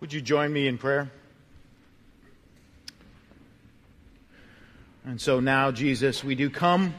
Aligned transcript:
Would 0.00 0.12
you 0.12 0.20
join 0.20 0.52
me 0.52 0.68
in 0.68 0.78
prayer? 0.78 1.10
And 5.04 5.20
so 5.20 5.40
now, 5.40 5.72
Jesus, 5.72 6.22
we 6.22 6.36
do 6.36 6.50
come. 6.50 6.94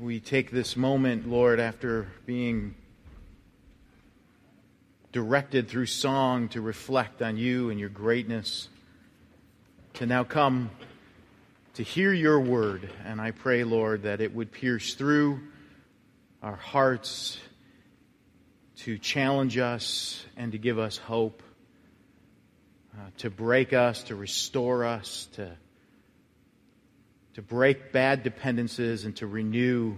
We 0.00 0.18
take 0.18 0.50
this 0.50 0.76
moment, 0.76 1.28
Lord, 1.28 1.60
after 1.60 2.08
being 2.26 2.74
directed 5.12 5.68
through 5.68 5.86
song 5.86 6.48
to 6.48 6.60
reflect 6.60 7.22
on 7.22 7.36
you 7.36 7.70
and 7.70 7.78
your 7.78 7.88
greatness, 7.88 8.68
to 9.94 10.06
now 10.06 10.24
come 10.24 10.70
to 11.74 11.84
hear 11.84 12.12
your 12.12 12.40
word. 12.40 12.90
And 13.04 13.20
I 13.20 13.30
pray, 13.30 13.62
Lord, 13.62 14.02
that 14.02 14.20
it 14.20 14.34
would 14.34 14.50
pierce 14.50 14.94
through 14.94 15.38
our 16.42 16.56
hearts 16.56 17.38
to 18.78 18.96
challenge 18.96 19.58
us 19.58 20.24
and 20.36 20.52
to 20.52 20.58
give 20.58 20.78
us 20.78 20.96
hope, 20.96 21.42
uh, 22.94 23.10
to 23.18 23.30
break 23.30 23.72
us, 23.72 24.04
to 24.04 24.14
restore 24.14 24.84
us, 24.84 25.28
to, 25.32 25.50
to 27.34 27.42
break 27.42 27.92
bad 27.92 28.22
dependencies, 28.22 29.04
and 29.04 29.16
to 29.16 29.26
renew 29.26 29.96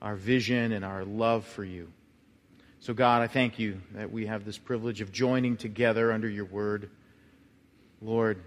our 0.00 0.14
vision 0.14 0.72
and 0.72 0.84
our 0.84 1.04
love 1.04 1.44
for 1.44 1.64
you. 1.64 1.88
So, 2.80 2.94
God, 2.94 3.22
I 3.22 3.26
thank 3.26 3.58
you 3.58 3.80
that 3.94 4.12
we 4.12 4.26
have 4.26 4.44
this 4.44 4.58
privilege 4.58 5.00
of 5.00 5.12
joining 5.12 5.56
together 5.56 6.12
under 6.12 6.28
your 6.28 6.44
word. 6.44 6.90
Lord, 8.00 8.42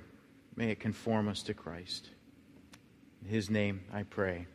may 0.56 0.72
it 0.72 0.80
conform 0.80 1.28
us 1.28 1.44
to 1.44 1.54
Christ. 1.54 2.10
In 3.24 3.30
his 3.30 3.50
name 3.50 3.82
I 3.94 4.04
pray. 4.04 4.48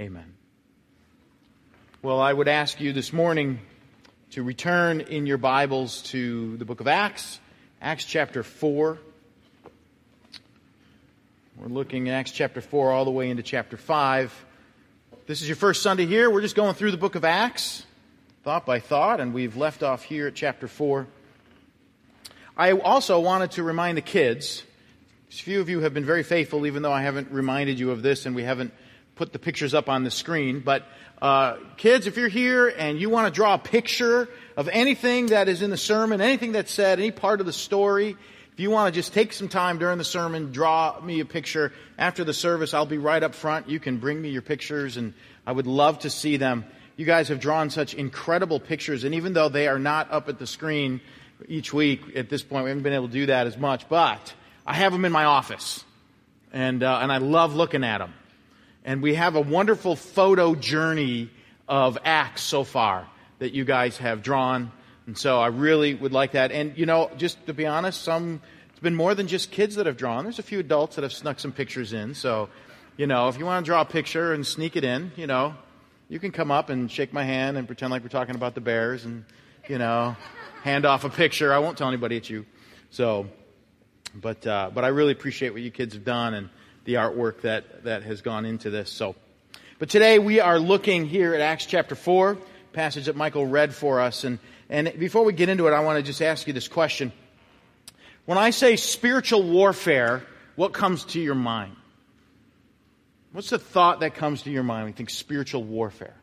Amen. 0.00 0.34
Well, 2.02 2.20
I 2.20 2.32
would 2.32 2.48
ask 2.48 2.80
you 2.80 2.92
this 2.92 3.12
morning 3.12 3.60
to 4.34 4.42
return 4.42 5.00
in 5.00 5.26
your 5.26 5.38
Bibles 5.38 6.02
to 6.02 6.56
the 6.56 6.64
book 6.64 6.80
of 6.80 6.88
Acts, 6.88 7.38
Acts 7.80 8.04
chapter 8.04 8.42
4. 8.42 8.98
We're 11.56 11.68
looking 11.68 12.08
at 12.08 12.14
Acts 12.16 12.32
chapter 12.32 12.60
4 12.60 12.90
all 12.90 13.04
the 13.04 13.12
way 13.12 13.30
into 13.30 13.44
chapter 13.44 13.76
5. 13.76 14.44
This 15.28 15.40
is 15.40 15.48
your 15.48 15.54
first 15.54 15.82
Sunday 15.82 16.06
here. 16.06 16.28
We're 16.28 16.40
just 16.40 16.56
going 16.56 16.74
through 16.74 16.90
the 16.90 16.96
book 16.96 17.14
of 17.14 17.24
Acts, 17.24 17.86
thought 18.42 18.66
by 18.66 18.80
thought, 18.80 19.20
and 19.20 19.32
we've 19.32 19.56
left 19.56 19.84
off 19.84 20.02
here 20.02 20.26
at 20.26 20.34
chapter 20.34 20.66
4. 20.66 21.06
I 22.56 22.72
also 22.72 23.20
wanted 23.20 23.52
to 23.52 23.62
remind 23.62 23.98
the 23.98 24.02
kids. 24.02 24.64
A 25.30 25.32
few 25.32 25.60
of 25.60 25.68
you 25.68 25.78
have 25.82 25.94
been 25.94 26.04
very 26.04 26.24
faithful, 26.24 26.66
even 26.66 26.82
though 26.82 26.92
I 26.92 27.02
haven't 27.02 27.30
reminded 27.30 27.78
you 27.78 27.92
of 27.92 28.02
this 28.02 28.26
and 28.26 28.34
we 28.34 28.42
haven't 28.42 28.74
put 29.16 29.32
the 29.32 29.38
pictures 29.38 29.74
up 29.74 29.88
on 29.88 30.04
the 30.04 30.10
screen. 30.10 30.60
But 30.60 30.84
uh, 31.22 31.56
kids, 31.76 32.06
if 32.06 32.16
you're 32.16 32.28
here 32.28 32.68
and 32.68 32.98
you 32.98 33.10
want 33.10 33.32
to 33.32 33.34
draw 33.34 33.54
a 33.54 33.58
picture 33.58 34.28
of 34.56 34.68
anything 34.68 35.26
that 35.26 35.48
is 35.48 35.62
in 35.62 35.70
the 35.70 35.76
sermon, 35.76 36.20
anything 36.20 36.52
that's 36.52 36.72
said, 36.72 36.98
any 36.98 37.10
part 37.10 37.40
of 37.40 37.46
the 37.46 37.52
story, 37.52 38.16
if 38.52 38.60
you 38.60 38.70
want 38.70 38.92
to 38.92 38.98
just 39.00 39.12
take 39.12 39.32
some 39.32 39.48
time 39.48 39.78
during 39.78 39.98
the 39.98 40.04
sermon, 40.04 40.52
draw 40.52 41.00
me 41.00 41.20
a 41.20 41.24
picture. 41.24 41.72
After 41.98 42.22
the 42.24 42.34
service, 42.34 42.72
I'll 42.72 42.86
be 42.86 42.98
right 42.98 43.22
up 43.22 43.34
front. 43.34 43.68
You 43.68 43.80
can 43.80 43.98
bring 43.98 44.20
me 44.20 44.30
your 44.30 44.42
pictures 44.42 44.96
and 44.96 45.14
I 45.46 45.52
would 45.52 45.66
love 45.66 46.00
to 46.00 46.10
see 46.10 46.36
them. 46.36 46.64
You 46.96 47.04
guys 47.04 47.28
have 47.28 47.40
drawn 47.40 47.70
such 47.70 47.94
incredible 47.94 48.60
pictures 48.60 49.04
and 49.04 49.14
even 49.14 49.32
though 49.32 49.48
they 49.48 49.66
are 49.66 49.78
not 49.78 50.12
up 50.12 50.28
at 50.28 50.38
the 50.38 50.46
screen 50.46 51.00
each 51.48 51.72
week 51.72 52.00
at 52.14 52.28
this 52.28 52.42
point, 52.42 52.64
we 52.64 52.70
haven't 52.70 52.84
been 52.84 52.92
able 52.92 53.08
to 53.08 53.12
do 53.12 53.26
that 53.26 53.46
as 53.46 53.58
much, 53.58 53.88
but 53.88 54.32
I 54.64 54.74
have 54.74 54.92
them 54.92 55.04
in 55.04 55.10
my 55.10 55.24
office 55.24 55.84
and, 56.52 56.82
uh, 56.82 57.00
and 57.02 57.10
I 57.10 57.18
love 57.18 57.54
looking 57.54 57.82
at 57.82 57.98
them. 57.98 58.14
And 58.84 59.02
we 59.02 59.14
have 59.14 59.34
a 59.34 59.40
wonderful 59.40 59.96
photo 59.96 60.54
journey 60.54 61.30
of 61.66 61.96
Acts 62.04 62.42
so 62.42 62.64
far 62.64 63.06
that 63.38 63.54
you 63.54 63.64
guys 63.64 63.96
have 63.96 64.22
drawn. 64.22 64.72
And 65.06 65.16
so 65.16 65.40
I 65.40 65.46
really 65.46 65.94
would 65.94 66.12
like 66.12 66.32
that. 66.32 66.52
And, 66.52 66.76
you 66.76 66.84
know, 66.84 67.10
just 67.16 67.46
to 67.46 67.54
be 67.54 67.66
honest, 67.66 68.02
some, 68.02 68.42
it's 68.70 68.80
been 68.80 68.94
more 68.94 69.14
than 69.14 69.26
just 69.26 69.50
kids 69.50 69.76
that 69.76 69.86
have 69.86 69.96
drawn. 69.96 70.24
There's 70.24 70.38
a 70.38 70.42
few 70.42 70.58
adults 70.60 70.96
that 70.96 71.02
have 71.02 71.14
snuck 71.14 71.40
some 71.40 71.50
pictures 71.50 71.94
in. 71.94 72.14
So, 72.14 72.50
you 72.98 73.06
know, 73.06 73.28
if 73.28 73.38
you 73.38 73.46
want 73.46 73.64
to 73.64 73.68
draw 73.68 73.80
a 73.80 73.86
picture 73.86 74.34
and 74.34 74.46
sneak 74.46 74.76
it 74.76 74.84
in, 74.84 75.12
you 75.16 75.26
know, 75.26 75.54
you 76.10 76.18
can 76.18 76.30
come 76.30 76.50
up 76.50 76.68
and 76.68 76.90
shake 76.90 77.12
my 77.12 77.24
hand 77.24 77.56
and 77.56 77.66
pretend 77.66 77.90
like 77.90 78.02
we're 78.02 78.08
talking 78.08 78.34
about 78.34 78.54
the 78.54 78.60
Bears 78.60 79.06
and, 79.06 79.24
you 79.66 79.78
know, 79.78 80.14
hand 80.62 80.84
off 80.84 81.04
a 81.04 81.10
picture. 81.10 81.54
I 81.54 81.58
won't 81.58 81.78
tell 81.78 81.88
anybody 81.88 82.18
it's 82.18 82.28
you. 82.28 82.44
So, 82.90 83.28
but, 84.14 84.46
uh, 84.46 84.70
but 84.74 84.84
I 84.84 84.88
really 84.88 85.12
appreciate 85.12 85.54
what 85.54 85.62
you 85.62 85.70
kids 85.70 85.94
have 85.94 86.04
done. 86.04 86.34
And, 86.34 86.50
the 86.84 86.94
artwork 86.94 87.40
that, 87.42 87.84
that 87.84 88.02
has 88.02 88.22
gone 88.22 88.44
into 88.44 88.70
this. 88.70 88.90
So, 88.90 89.16
but 89.78 89.88
today 89.88 90.18
we 90.18 90.40
are 90.40 90.58
looking 90.58 91.06
here 91.06 91.34
at 91.34 91.40
Acts 91.40 91.66
chapter 91.66 91.94
4, 91.94 92.38
passage 92.72 93.06
that 93.06 93.16
Michael 93.16 93.46
read 93.46 93.74
for 93.74 94.00
us. 94.00 94.24
And, 94.24 94.38
and 94.68 94.92
before 94.98 95.24
we 95.24 95.32
get 95.32 95.48
into 95.48 95.66
it, 95.66 95.72
I 95.72 95.80
want 95.80 95.98
to 95.98 96.02
just 96.02 96.22
ask 96.22 96.46
you 96.46 96.52
this 96.52 96.68
question. 96.68 97.12
When 98.26 98.38
I 98.38 98.50
say 98.50 98.76
spiritual 98.76 99.42
warfare, 99.42 100.22
what 100.56 100.72
comes 100.72 101.04
to 101.06 101.20
your 101.20 101.34
mind? 101.34 101.76
What's 103.32 103.50
the 103.50 103.58
thought 103.58 104.00
that 104.00 104.14
comes 104.14 104.42
to 104.42 104.50
your 104.50 104.62
mind 104.62 104.84
when 104.84 104.92
you 104.92 104.96
think 104.96 105.10
spiritual 105.10 105.64
warfare? 105.64 106.14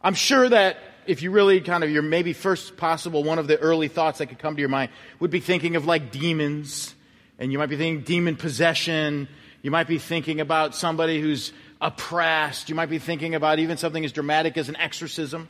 I'm 0.00 0.14
sure 0.14 0.48
that 0.48 0.78
if 1.06 1.22
you 1.22 1.30
really 1.30 1.60
kind 1.60 1.84
of, 1.84 1.90
your 1.90 2.02
maybe 2.02 2.32
first 2.32 2.76
possible, 2.76 3.22
one 3.22 3.38
of 3.38 3.46
the 3.46 3.58
early 3.58 3.88
thoughts 3.88 4.18
that 4.18 4.26
could 4.26 4.38
come 4.38 4.54
to 4.56 4.60
your 4.60 4.68
mind 4.68 4.90
would 5.20 5.30
be 5.30 5.40
thinking 5.40 5.76
of 5.76 5.86
like 5.86 6.10
demons 6.10 6.94
and 7.38 7.52
you 7.52 7.58
might 7.58 7.68
be 7.68 7.76
thinking 7.76 8.04
demon 8.04 8.36
possession. 8.36 9.28
You 9.62 9.70
might 9.70 9.88
be 9.88 9.98
thinking 9.98 10.40
about 10.40 10.74
somebody 10.74 11.20
who's 11.20 11.52
oppressed. 11.80 12.68
You 12.68 12.74
might 12.74 12.90
be 12.90 12.98
thinking 12.98 13.34
about 13.34 13.58
even 13.58 13.76
something 13.76 14.04
as 14.04 14.12
dramatic 14.12 14.56
as 14.56 14.68
an 14.68 14.76
exorcism. 14.76 15.48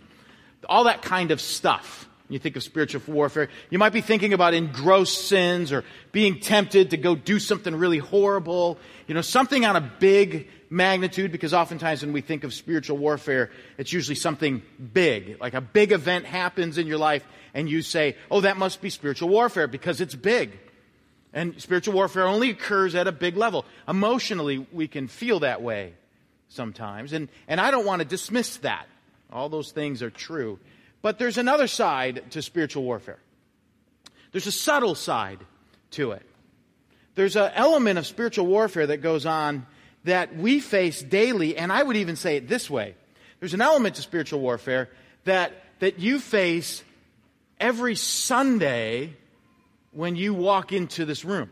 All 0.69 0.85
that 0.85 1.03
kind 1.03 1.31
of 1.31 1.41
stuff. 1.41 2.09
You 2.29 2.39
think 2.39 2.57
of 2.57 2.63
spiritual 2.63 3.03
warfare. 3.13 3.51
You 3.69 3.79
might 3.79 3.93
be 3.93 4.01
thinking 4.01 4.33
about 4.33 4.55
engrossed 4.55 5.29
sins 5.29 5.73
or 5.73 5.85
being 6.11 6.41
tempted 6.41 6.91
to 6.91 6.97
go 6.97 7.15
do 7.15 7.39
something 7.39 7.75
really 7.75 7.99
horrible. 7.99 8.79
You 9.07 9.15
know, 9.15 9.21
something 9.21 9.67
on 9.67 9.77
a 9.77 9.81
big 9.81 10.49
magnitude 10.71 11.31
because 11.33 11.53
oftentimes 11.53 12.03
when 12.03 12.15
we 12.15 12.23
think 12.23 12.43
of 12.43 12.55
spiritual 12.55 12.97
warfare, 12.97 13.51
it's 13.77 13.93
usually 13.93 14.15
something 14.15 14.63
big. 14.93 15.39
Like 15.39 15.53
a 15.53 15.61
big 15.61 15.93
event 15.93 16.25
happens 16.25 16.79
in 16.79 16.87
your 16.87 16.99
life 16.99 17.25
and 17.53 17.69
you 17.69 17.83
say, 17.83 18.17
oh, 18.31 18.41
that 18.41 18.57
must 18.57 18.81
be 18.81 18.89
spiritual 18.89 19.29
warfare 19.29 19.69
because 19.69 20.01
it's 20.01 20.15
big. 20.15 20.59
And 21.35 21.61
spiritual 21.61 21.95
warfare 21.95 22.27
only 22.27 22.49
occurs 22.51 22.95
at 22.95 23.09
a 23.09 23.13
big 23.13 23.37
level. 23.37 23.67
Emotionally, 23.89 24.67
we 24.73 24.87
can 24.87 25.09
feel 25.09 25.41
that 25.41 25.61
way 25.61 25.95
sometimes. 26.49 27.13
And, 27.13 27.29
and 27.49 27.61
I 27.61 27.73
don't 27.73 27.85
want 27.85 28.01
to 28.01 28.09
dismiss 28.09 28.59
that. 28.59 28.87
All 29.33 29.49
those 29.49 29.73
things 29.73 30.01
are 30.01 30.11
true. 30.11 30.61
But 31.03 31.19
there's 31.19 31.37
another 31.37 31.67
side 31.67 32.31
to 32.31 32.41
spiritual 32.41 32.85
warfare. 32.85 33.19
There's 34.31 34.47
a 34.47 34.53
subtle 34.53 34.95
side 34.95 35.41
to 35.93 36.13
it. 36.13 36.23
There's 37.17 37.37
an 37.37 37.51
element 37.55 37.99
of 37.99 38.07
spiritual 38.07 38.47
warfare 38.47 38.87
that 38.87 38.99
goes 38.99 39.27
on 39.27 39.67
that 40.05 40.37
we 40.37 40.61
face 40.61 41.03
daily, 41.03 41.57
and 41.57 41.73
I 41.73 41.83
would 41.83 41.97
even 41.97 42.15
say 42.17 42.37
it 42.37 42.49
this 42.49 42.71
way. 42.71 42.95
There's 43.41 43.55
an 43.55 43.61
element 43.61 43.97
to 43.97 44.03
spiritual 44.03 44.41
warfare 44.41 44.89
that, 45.25 45.53
that 45.81 45.99
you 45.99 46.21
face 46.21 46.83
every 47.59 47.97
Sunday 47.97 49.17
when 49.95 50.17
you 50.17 50.35
walk 50.35 50.73
into 50.73 51.05
this 51.05 51.25
room. 51.25 51.51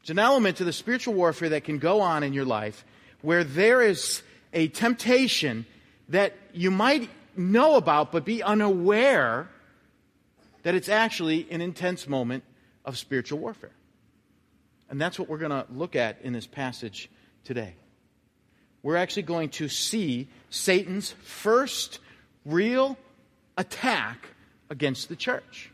It's 0.00 0.10
an 0.10 0.18
element 0.18 0.58
to 0.58 0.64
the 0.64 0.72
spiritual 0.72 1.14
warfare 1.14 1.50
that 1.50 1.64
can 1.64 1.78
go 1.78 2.00
on 2.00 2.22
in 2.22 2.32
your 2.32 2.44
life 2.44 2.84
where 3.22 3.44
there 3.44 3.82
is 3.82 4.22
a 4.52 4.68
temptation 4.68 5.66
that 6.08 6.34
you 6.52 6.70
might 6.70 7.08
know 7.36 7.76
about 7.76 8.12
but 8.12 8.24
be 8.24 8.42
unaware 8.42 9.48
that 10.62 10.74
it's 10.74 10.88
actually 10.88 11.46
an 11.50 11.60
intense 11.60 12.08
moment 12.08 12.44
of 12.84 12.98
spiritual 12.98 13.38
warfare. 13.38 13.72
And 14.88 15.00
that's 15.00 15.18
what 15.18 15.28
we're 15.28 15.38
going 15.38 15.50
to 15.50 15.66
look 15.72 15.96
at 15.96 16.20
in 16.22 16.32
this 16.32 16.46
passage 16.46 17.08
today. 17.44 17.74
We're 18.82 18.96
actually 18.96 19.22
going 19.22 19.50
to 19.50 19.68
see 19.68 20.28
Satan's 20.48 21.12
first 21.22 22.00
real 22.44 22.96
attack 23.56 24.26
against 24.70 25.08
the 25.08 25.16
church. 25.16 25.69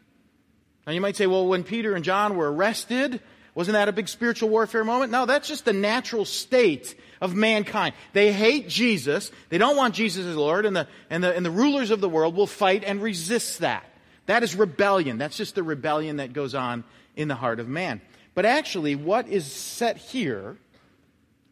Now 0.86 0.92
you 0.92 1.00
might 1.00 1.16
say, 1.16 1.26
well, 1.26 1.46
when 1.46 1.64
Peter 1.64 1.94
and 1.94 2.04
John 2.04 2.36
were 2.36 2.52
arrested, 2.52 3.20
wasn't 3.54 3.72
that 3.72 3.88
a 3.88 3.92
big 3.92 4.08
spiritual 4.08 4.50
warfare 4.50 4.84
moment? 4.84 5.10
No, 5.10 5.26
that's 5.26 5.48
just 5.48 5.64
the 5.64 5.72
natural 5.72 6.24
state 6.24 6.94
of 7.20 7.34
mankind. 7.34 7.94
They 8.12 8.32
hate 8.32 8.68
Jesus. 8.68 9.32
They 9.48 9.58
don't 9.58 9.76
want 9.76 9.94
Jesus 9.94 10.26
as 10.26 10.36
Lord, 10.36 10.66
and 10.66 10.76
the, 10.76 10.86
and 11.10 11.24
the, 11.24 11.34
and 11.34 11.44
the 11.44 11.50
rulers 11.50 11.90
of 11.90 12.00
the 12.00 12.08
world 12.08 12.36
will 12.36 12.46
fight 12.46 12.84
and 12.84 13.02
resist 13.02 13.60
that. 13.60 13.84
That 14.26 14.42
is 14.42 14.54
rebellion. 14.54 15.18
That's 15.18 15.36
just 15.36 15.54
the 15.54 15.62
rebellion 15.62 16.16
that 16.16 16.32
goes 16.32 16.54
on 16.54 16.84
in 17.16 17.28
the 17.28 17.34
heart 17.34 17.58
of 17.58 17.68
man. 17.68 18.00
But 18.34 18.44
actually, 18.44 18.94
what 18.94 19.28
is 19.28 19.50
set 19.50 19.96
here, 19.96 20.58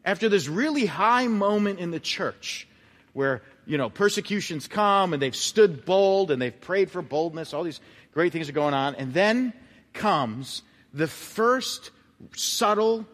after 0.05 0.29
this 0.29 0.47
really 0.47 0.85
high 0.85 1.27
moment 1.27 1.79
in 1.79 1.91
the 1.91 2.01
church, 2.01 2.69
where, 3.15 3.43
you 3.65 3.79
know, 3.79 3.89
persecutions 3.89 4.69
come 4.69 5.15
and 5.15 5.23
they've 5.23 5.35
stood 5.35 5.87
bold 5.87 6.31
and 6.31 6.43
they've 6.43 6.61
prayed 6.61 6.91
for 6.91 7.01
boldness, 7.01 7.55
all 7.55 7.63
these 7.63 7.81
Great 8.14 8.32
things 8.32 8.49
are 8.49 8.52
going 8.52 8.75
on. 8.75 8.94
And 8.94 9.12
then 9.12 9.52
comes 9.93 10.62
the 10.93 11.08
first 11.08 11.90
subtle 12.34 13.05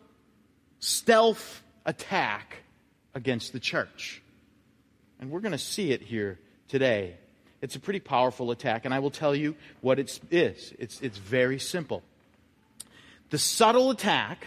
stealth 0.78 1.62
attack 1.86 2.58
against 3.14 3.52
the 3.52 3.60
church. 3.60 4.22
And 5.18 5.30
we're 5.30 5.40
going 5.40 5.52
to 5.52 5.58
see 5.58 5.90
it 5.90 6.02
here 6.02 6.38
today. 6.68 7.16
It's 7.60 7.76
a 7.76 7.80
pretty 7.80 8.00
powerful 8.00 8.50
attack, 8.50 8.84
and 8.84 8.94
I 8.94 9.00
will 9.00 9.10
tell 9.10 9.34
you 9.34 9.54
what 9.80 9.98
it 9.98 10.18
is. 10.30 10.72
It's, 10.78 11.00
it's 11.00 11.18
very 11.18 11.58
simple. 11.58 12.02
The 13.30 13.38
subtle 13.38 13.90
attack 13.90 14.46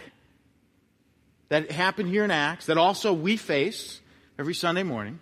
that 1.48 1.70
happened 1.70 2.08
here 2.08 2.24
in 2.24 2.30
Acts, 2.30 2.66
that 2.66 2.78
also 2.78 3.12
we 3.12 3.36
face 3.36 4.00
every 4.38 4.54
Sunday 4.54 4.82
morning, 4.82 5.20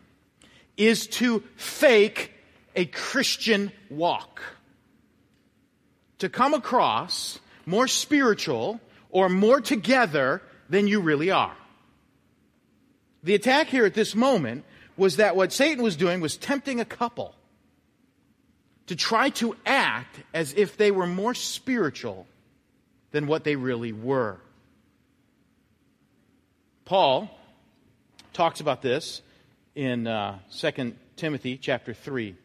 is 0.77 1.07
to 1.07 1.41
fake 1.57 2.33
a 2.75 2.87
Christian 2.87 3.73
walk. 3.91 4.41
To 6.23 6.29
come 6.29 6.55
across 6.55 7.41
more 7.67 7.89
spiritual 7.89 8.81
or 9.11 9.29
more 9.29 9.61
together 9.61 10.41
than 10.69 10.87
you 10.87 11.01
really 11.01 11.33
are. 11.33 11.57
The 13.25 13.35
attack 13.35 13.67
here 13.67 13.85
at 13.87 13.95
this 13.95 14.15
moment 14.15 14.65
was 14.97 15.17
that 15.17 15.35
what 15.35 15.53
Satan 15.53 15.83
was 15.83 15.97
doing 15.97 16.21
was 16.21 16.37
tempting 16.37 16.79
a 16.79 16.85
couple 16.85 17.35
to 18.87 18.95
try 18.95 19.31
to 19.31 19.57
act 19.67 20.21
as 20.33 20.55
if 20.55 20.77
they 20.77 20.93
were 20.93 21.09
more 21.09 21.35
spiritual 21.35 22.29
than 23.11 23.27
what 23.27 23.43
they 23.43 23.57
really 23.57 23.93
were. 23.93 24.39
Paul 26.85 27.37
talks 28.33 28.61
about 28.61 28.81
this 28.81 29.23
in 29.75 30.07
uh, 30.07 30.39
2 30.57 30.95
Timothy 31.17 31.57
chapter 31.57 31.93
3. 31.93 32.37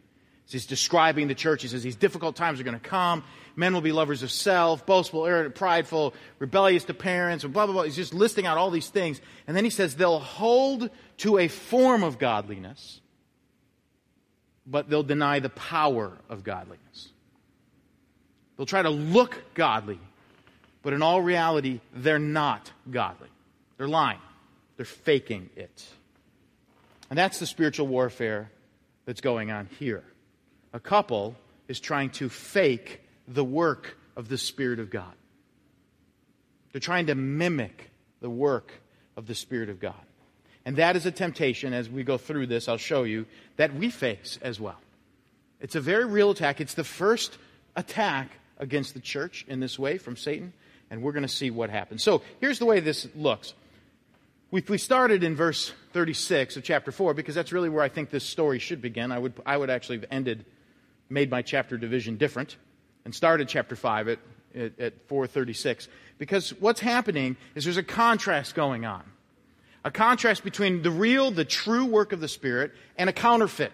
As 0.48 0.54
he's 0.54 0.66
describing 0.66 1.28
the 1.28 1.36
church, 1.36 1.62
he 1.62 1.68
says 1.68 1.84
these 1.84 1.98
difficult 1.98 2.38
times 2.38 2.62
are 2.62 2.64
going 2.64 2.80
to 2.80 2.90
come. 2.90 3.24
Men 3.60 3.74
will 3.74 3.82
be 3.82 3.92
lovers 3.92 4.22
of 4.22 4.30
self, 4.30 4.86
boastful, 4.86 5.26
arrogant, 5.26 5.56
prideful, 5.56 6.14
rebellious 6.38 6.84
to 6.84 6.94
parents, 6.94 7.44
and 7.44 7.52
blah, 7.52 7.66
blah, 7.66 7.74
blah. 7.74 7.84
He's 7.84 7.96
just 7.96 8.14
listing 8.14 8.46
out 8.46 8.56
all 8.56 8.70
these 8.70 8.90
things. 8.90 9.20
And 9.48 9.58
then 9.58 9.64
he 9.64 9.72
says 9.72 9.96
they'll 9.96 10.20
hold 10.20 10.92
to 11.18 11.40
a 11.40 11.48
form 11.48 12.04
of 12.04 12.20
godliness, 12.20 13.02
but 14.68 14.92
they'll 14.92 15.02
deny 15.02 15.40
the 15.40 15.50
power 15.50 16.12
of 16.30 16.44
godliness. 16.44 17.10
They'll 18.56 18.68
try 18.68 18.84
to 18.84 18.92
look 18.92 19.44
godly, 19.56 20.00
but 20.84 20.94
in 20.94 21.02
all 21.02 21.20
reality, 21.20 21.80
they're 21.96 22.20
not 22.20 22.72
godly. 22.90 23.30
They're 23.78 23.88
lying, 23.88 24.20
they're 24.76 24.86
faking 24.86 25.50
it. 25.56 25.84
And 27.10 27.18
that's 27.18 27.40
the 27.40 27.48
spiritual 27.48 27.88
warfare 27.88 28.52
that's 29.06 29.22
going 29.22 29.50
on 29.50 29.68
here. 29.80 30.04
A 30.74 30.80
couple 30.80 31.36
is 31.68 31.80
trying 31.80 32.12
to 32.12 32.30
fake 32.30 33.02
the 33.28 33.44
work 33.44 33.98
of 34.16 34.30
the 34.30 34.38
Spirit 34.38 34.80
of 34.80 34.90
God. 34.90 35.14
They're 36.72 36.82
trying 36.82 37.08
to 37.08 37.16
mimic 37.16 37.90
the 38.22 38.30
work 38.30 38.72
of 39.16 39.28
the 39.28 39.36
Spirit 39.36 39.70
of 39.70 39.80
God. 39.80 39.96
And 40.66 40.78
that 40.78 40.96
is 40.96 41.06
a 41.06 41.12
temptation, 41.12 41.74
as 41.74 41.90
we 41.90 42.04
go 42.04 42.18
through 42.18 42.48
this, 42.48 42.68
I'll 42.68 42.78
show 42.78 43.04
you, 43.04 43.26
that 43.56 43.74
we 43.74 43.90
face 43.90 44.38
as 44.42 44.60
well. 44.60 44.78
It's 45.62 45.76
a 45.76 45.82
very 45.82 46.06
real 46.06 46.32
attack. 46.32 46.62
It's 46.62 46.74
the 46.74 46.84
first 46.84 47.38
attack 47.76 48.32
against 48.60 48.94
the 48.94 49.00
church 49.00 49.46
in 49.48 49.60
this 49.60 49.80
way 49.80 49.98
from 49.98 50.18
Satan, 50.18 50.54
and 50.90 51.02
we're 51.02 51.14
going 51.14 51.24
to 51.24 51.30
see 51.30 51.52
what 51.52 51.70
happens. 51.70 52.04
So 52.04 52.22
here's 52.42 52.60
the 52.60 52.66
way 52.66 52.80
this 52.80 53.08
looks. 53.16 53.54
We, 54.50 54.78
started 54.78 55.24
in 55.24 55.36
verse 55.36 55.74
36 55.94 56.58
of 56.58 56.64
chapter 56.64 56.92
4 56.92 57.14
because 57.14 57.36
that's 57.36 57.52
really 57.52 57.70
where 57.70 57.84
I 57.84 57.90
think 57.90 58.10
this 58.10 58.24
story 58.24 58.60
should 58.60 58.82
begin. 58.82 59.12
I 59.12 59.20
would, 59.20 59.34
I 59.46 59.58
would 59.58 59.70
actually 59.70 60.00
have 60.00 60.08
ended, 60.10 60.46
made 61.10 61.30
my 61.30 61.42
chapter 61.42 61.78
division 61.78 62.18
different, 62.18 62.56
and 63.08 63.16
started 63.16 63.48
chapter 63.48 63.74
5 63.74 64.10
at, 64.10 64.20
at, 64.54 64.80
at 64.82 65.08
436. 65.08 65.88
Because 66.18 66.50
what's 66.60 66.82
happening 66.82 67.38
is 67.56 67.64
there's 67.64 67.78
a 67.78 67.84
contrast 67.84 68.54
going 68.54 68.84
on 68.84 69.02
a 69.86 69.92
contrast 69.92 70.44
between 70.44 70.82
the 70.82 70.92
real, 70.92 71.32
the 71.32 71.46
true 71.46 71.86
work 71.86 72.12
of 72.12 72.20
the 72.20 72.28
Spirit 72.28 72.74
and 72.98 73.10
a 73.10 73.14
counterfeit. 73.14 73.72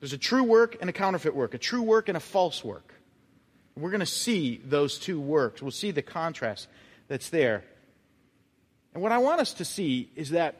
There's 0.00 0.12
a 0.12 0.18
true 0.18 0.42
work 0.42 0.76
and 0.82 0.90
a 0.90 0.92
counterfeit 0.92 1.34
work, 1.34 1.54
a 1.54 1.58
true 1.58 1.80
work 1.80 2.10
and 2.10 2.16
a 2.18 2.20
false 2.20 2.62
work. 2.62 2.92
We're 3.74 3.88
going 3.88 4.00
to 4.00 4.06
see 4.06 4.60
those 4.62 4.98
two 4.98 5.18
works. 5.18 5.62
We'll 5.62 5.70
see 5.70 5.92
the 5.92 6.02
contrast 6.02 6.68
that's 7.08 7.30
there. 7.30 7.64
And 8.92 9.02
what 9.02 9.12
I 9.12 9.16
want 9.16 9.40
us 9.40 9.54
to 9.54 9.64
see 9.64 10.10
is 10.14 10.30
that 10.30 10.56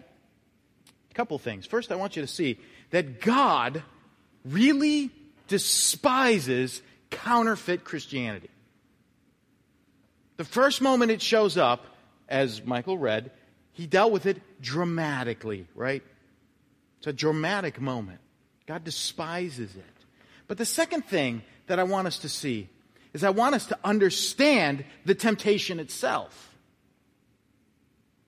a 1.10 1.14
couple 1.14 1.38
things. 1.38 1.66
First, 1.66 1.92
I 1.92 1.96
want 1.96 2.16
you 2.16 2.22
to 2.22 2.28
see 2.28 2.58
that 2.88 3.20
God 3.20 3.82
really 4.46 5.10
despises 5.48 6.82
counterfeit 7.10 7.84
Christianity. 7.84 8.50
The 10.36 10.44
first 10.44 10.82
moment 10.82 11.10
it 11.10 11.22
shows 11.22 11.56
up, 11.56 11.86
as 12.28 12.64
Michael 12.64 12.98
read, 12.98 13.30
he 13.72 13.86
dealt 13.86 14.12
with 14.12 14.26
it 14.26 14.40
dramatically, 14.60 15.66
right? 15.74 16.02
It's 16.98 17.06
a 17.06 17.12
dramatic 17.12 17.80
moment. 17.80 18.20
God 18.66 18.82
despises 18.82 19.74
it. 19.76 19.84
But 20.48 20.58
the 20.58 20.64
second 20.64 21.04
thing 21.04 21.42
that 21.66 21.78
I 21.78 21.84
want 21.84 22.06
us 22.06 22.18
to 22.20 22.28
see 22.28 22.68
is 23.12 23.22
I 23.22 23.30
want 23.30 23.54
us 23.54 23.66
to 23.66 23.78
understand 23.84 24.84
the 25.04 25.14
temptation 25.14 25.78
itself. 25.80 26.54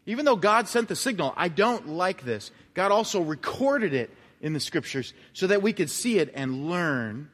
Even 0.07 0.25
though 0.25 0.37
God 0.37 0.69
sent 0.69 0.89
the 0.89 0.97
signal, 0.97 1.35
I 1.37 1.49
don't 1.49 1.89
like 1.89 2.25
this. 2.25 2.53
God 2.75 2.93
also 2.93 3.21
recorded 3.21 3.93
it 3.93 4.11
in 4.41 4.53
the 4.53 4.61
scriptures 4.61 5.15
so 5.33 5.47
that 5.47 5.63
we 5.63 5.73
could 5.73 5.91
see 5.91 6.19
it 6.19 6.33
and 6.35 6.69
learn 6.69 7.31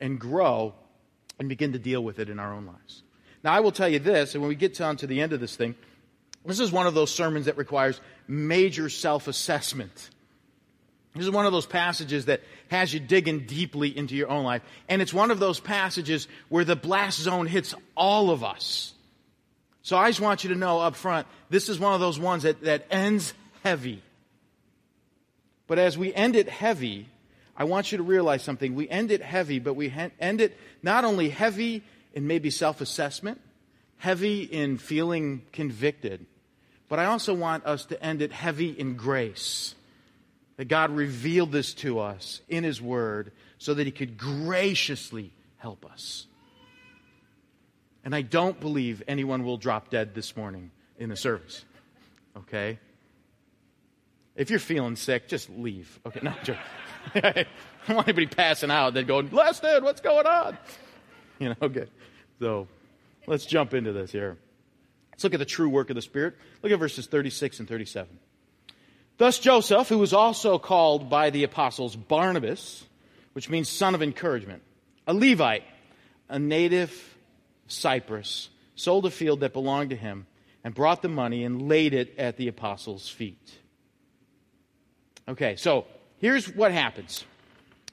and 0.00 0.18
grow 0.18 0.74
and 1.38 1.48
begin 1.48 1.72
to 1.72 1.78
deal 1.78 2.02
with 2.02 2.18
it 2.18 2.28
in 2.28 2.38
our 2.38 2.52
own 2.52 2.66
lives. 2.66 3.02
Now, 3.42 3.52
I 3.52 3.60
will 3.60 3.72
tell 3.72 3.88
you 3.88 3.98
this, 3.98 4.34
and 4.34 4.42
when 4.42 4.48
we 4.48 4.54
get 4.54 4.74
down 4.74 4.96
to 4.98 5.06
the 5.06 5.20
end 5.20 5.32
of 5.32 5.40
this 5.40 5.56
thing, 5.56 5.74
this 6.44 6.60
is 6.60 6.72
one 6.72 6.86
of 6.86 6.94
those 6.94 7.12
sermons 7.12 7.46
that 7.46 7.56
requires 7.56 8.00
major 8.28 8.88
self 8.88 9.28
assessment. 9.28 10.10
This 11.14 11.24
is 11.24 11.30
one 11.30 11.44
of 11.44 11.52
those 11.52 11.66
passages 11.66 12.26
that 12.26 12.40
has 12.68 12.94
you 12.94 13.00
digging 13.00 13.46
deeply 13.46 13.96
into 13.96 14.14
your 14.14 14.28
own 14.28 14.44
life. 14.44 14.62
And 14.88 15.02
it's 15.02 15.12
one 15.12 15.30
of 15.30 15.40
those 15.40 15.58
passages 15.58 16.28
where 16.48 16.64
the 16.64 16.76
blast 16.76 17.18
zone 17.18 17.46
hits 17.46 17.74
all 17.96 18.30
of 18.30 18.44
us. 18.44 18.94
So 19.82 19.96
I 19.96 20.08
just 20.08 20.20
want 20.20 20.44
you 20.44 20.50
to 20.50 20.56
know 20.56 20.78
up 20.78 20.94
front, 20.94 21.26
this 21.48 21.68
is 21.68 21.80
one 21.80 21.94
of 21.94 22.00
those 22.00 22.18
ones 22.18 22.44
that, 22.44 22.62
that 22.62 22.86
ends 22.90 23.34
heavy. 23.64 24.02
But 25.70 25.78
as 25.78 25.96
we 25.96 26.12
end 26.12 26.34
it 26.34 26.48
heavy, 26.48 27.06
I 27.56 27.62
want 27.62 27.92
you 27.92 27.98
to 27.98 28.02
realize 28.02 28.42
something. 28.42 28.74
We 28.74 28.88
end 28.88 29.12
it 29.12 29.22
heavy, 29.22 29.60
but 29.60 29.74
we 29.74 29.94
end 30.18 30.40
it 30.40 30.58
not 30.82 31.04
only 31.04 31.28
heavy 31.28 31.84
in 32.12 32.26
maybe 32.26 32.50
self 32.50 32.80
assessment, 32.80 33.40
heavy 33.96 34.42
in 34.42 34.78
feeling 34.78 35.42
convicted, 35.52 36.26
but 36.88 36.98
I 36.98 37.04
also 37.04 37.34
want 37.34 37.66
us 37.66 37.84
to 37.84 38.02
end 38.02 38.20
it 38.20 38.32
heavy 38.32 38.70
in 38.70 38.96
grace. 38.96 39.76
That 40.56 40.64
God 40.64 40.90
revealed 40.90 41.52
this 41.52 41.72
to 41.74 42.00
us 42.00 42.40
in 42.48 42.64
His 42.64 42.82
Word 42.82 43.30
so 43.58 43.72
that 43.72 43.86
He 43.86 43.92
could 43.92 44.18
graciously 44.18 45.30
help 45.58 45.86
us. 45.86 46.26
And 48.04 48.12
I 48.12 48.22
don't 48.22 48.58
believe 48.58 49.04
anyone 49.06 49.44
will 49.44 49.56
drop 49.56 49.88
dead 49.88 50.16
this 50.16 50.36
morning 50.36 50.72
in 50.98 51.10
the 51.10 51.16
service. 51.16 51.64
Okay? 52.36 52.80
If 54.40 54.48
you're 54.48 54.58
feeling 54.58 54.96
sick, 54.96 55.28
just 55.28 55.50
leave. 55.50 56.00
Okay, 56.06 56.20
not 56.22 56.42
joke. 56.44 56.56
I 57.14 57.44
don't 57.86 57.96
want 57.96 58.08
anybody 58.08 58.26
passing 58.26 58.70
out 58.70 58.94
then 58.94 59.04
going, 59.04 59.28
Leston, 59.28 59.82
what's 59.82 60.00
going 60.00 60.26
on? 60.26 60.56
You 61.38 61.50
know, 61.50 61.56
okay. 61.60 61.84
So 62.38 62.66
let's 63.26 63.44
jump 63.44 63.74
into 63.74 63.92
this 63.92 64.10
here. 64.10 64.38
Let's 65.10 65.24
look 65.24 65.34
at 65.34 65.40
the 65.40 65.44
true 65.44 65.68
work 65.68 65.90
of 65.90 65.96
the 65.96 66.00
Spirit. 66.00 66.36
Look 66.62 66.72
at 66.72 66.78
verses 66.78 67.06
36 67.06 67.60
and 67.60 67.68
37. 67.68 68.18
Thus 69.18 69.38
Joseph, 69.38 69.90
who 69.90 69.98
was 69.98 70.14
also 70.14 70.58
called 70.58 71.10
by 71.10 71.28
the 71.28 71.44
apostles 71.44 71.94
Barnabas, 71.94 72.82
which 73.34 73.50
means 73.50 73.68
son 73.68 73.94
of 73.94 74.02
encouragement, 74.02 74.62
a 75.06 75.12
Levite, 75.12 75.64
a 76.30 76.38
native 76.38 77.14
Cyprus, 77.66 78.48
sold 78.74 79.04
a 79.04 79.10
field 79.10 79.40
that 79.40 79.52
belonged 79.52 79.90
to 79.90 79.96
him 79.96 80.26
and 80.64 80.74
brought 80.74 81.02
the 81.02 81.10
money 81.10 81.44
and 81.44 81.68
laid 81.68 81.92
it 81.92 82.18
at 82.18 82.38
the 82.38 82.48
apostles' 82.48 83.06
feet. 83.06 83.58
Okay, 85.30 85.54
so 85.54 85.86
here's 86.18 86.52
what 86.56 86.72
happens. 86.72 87.24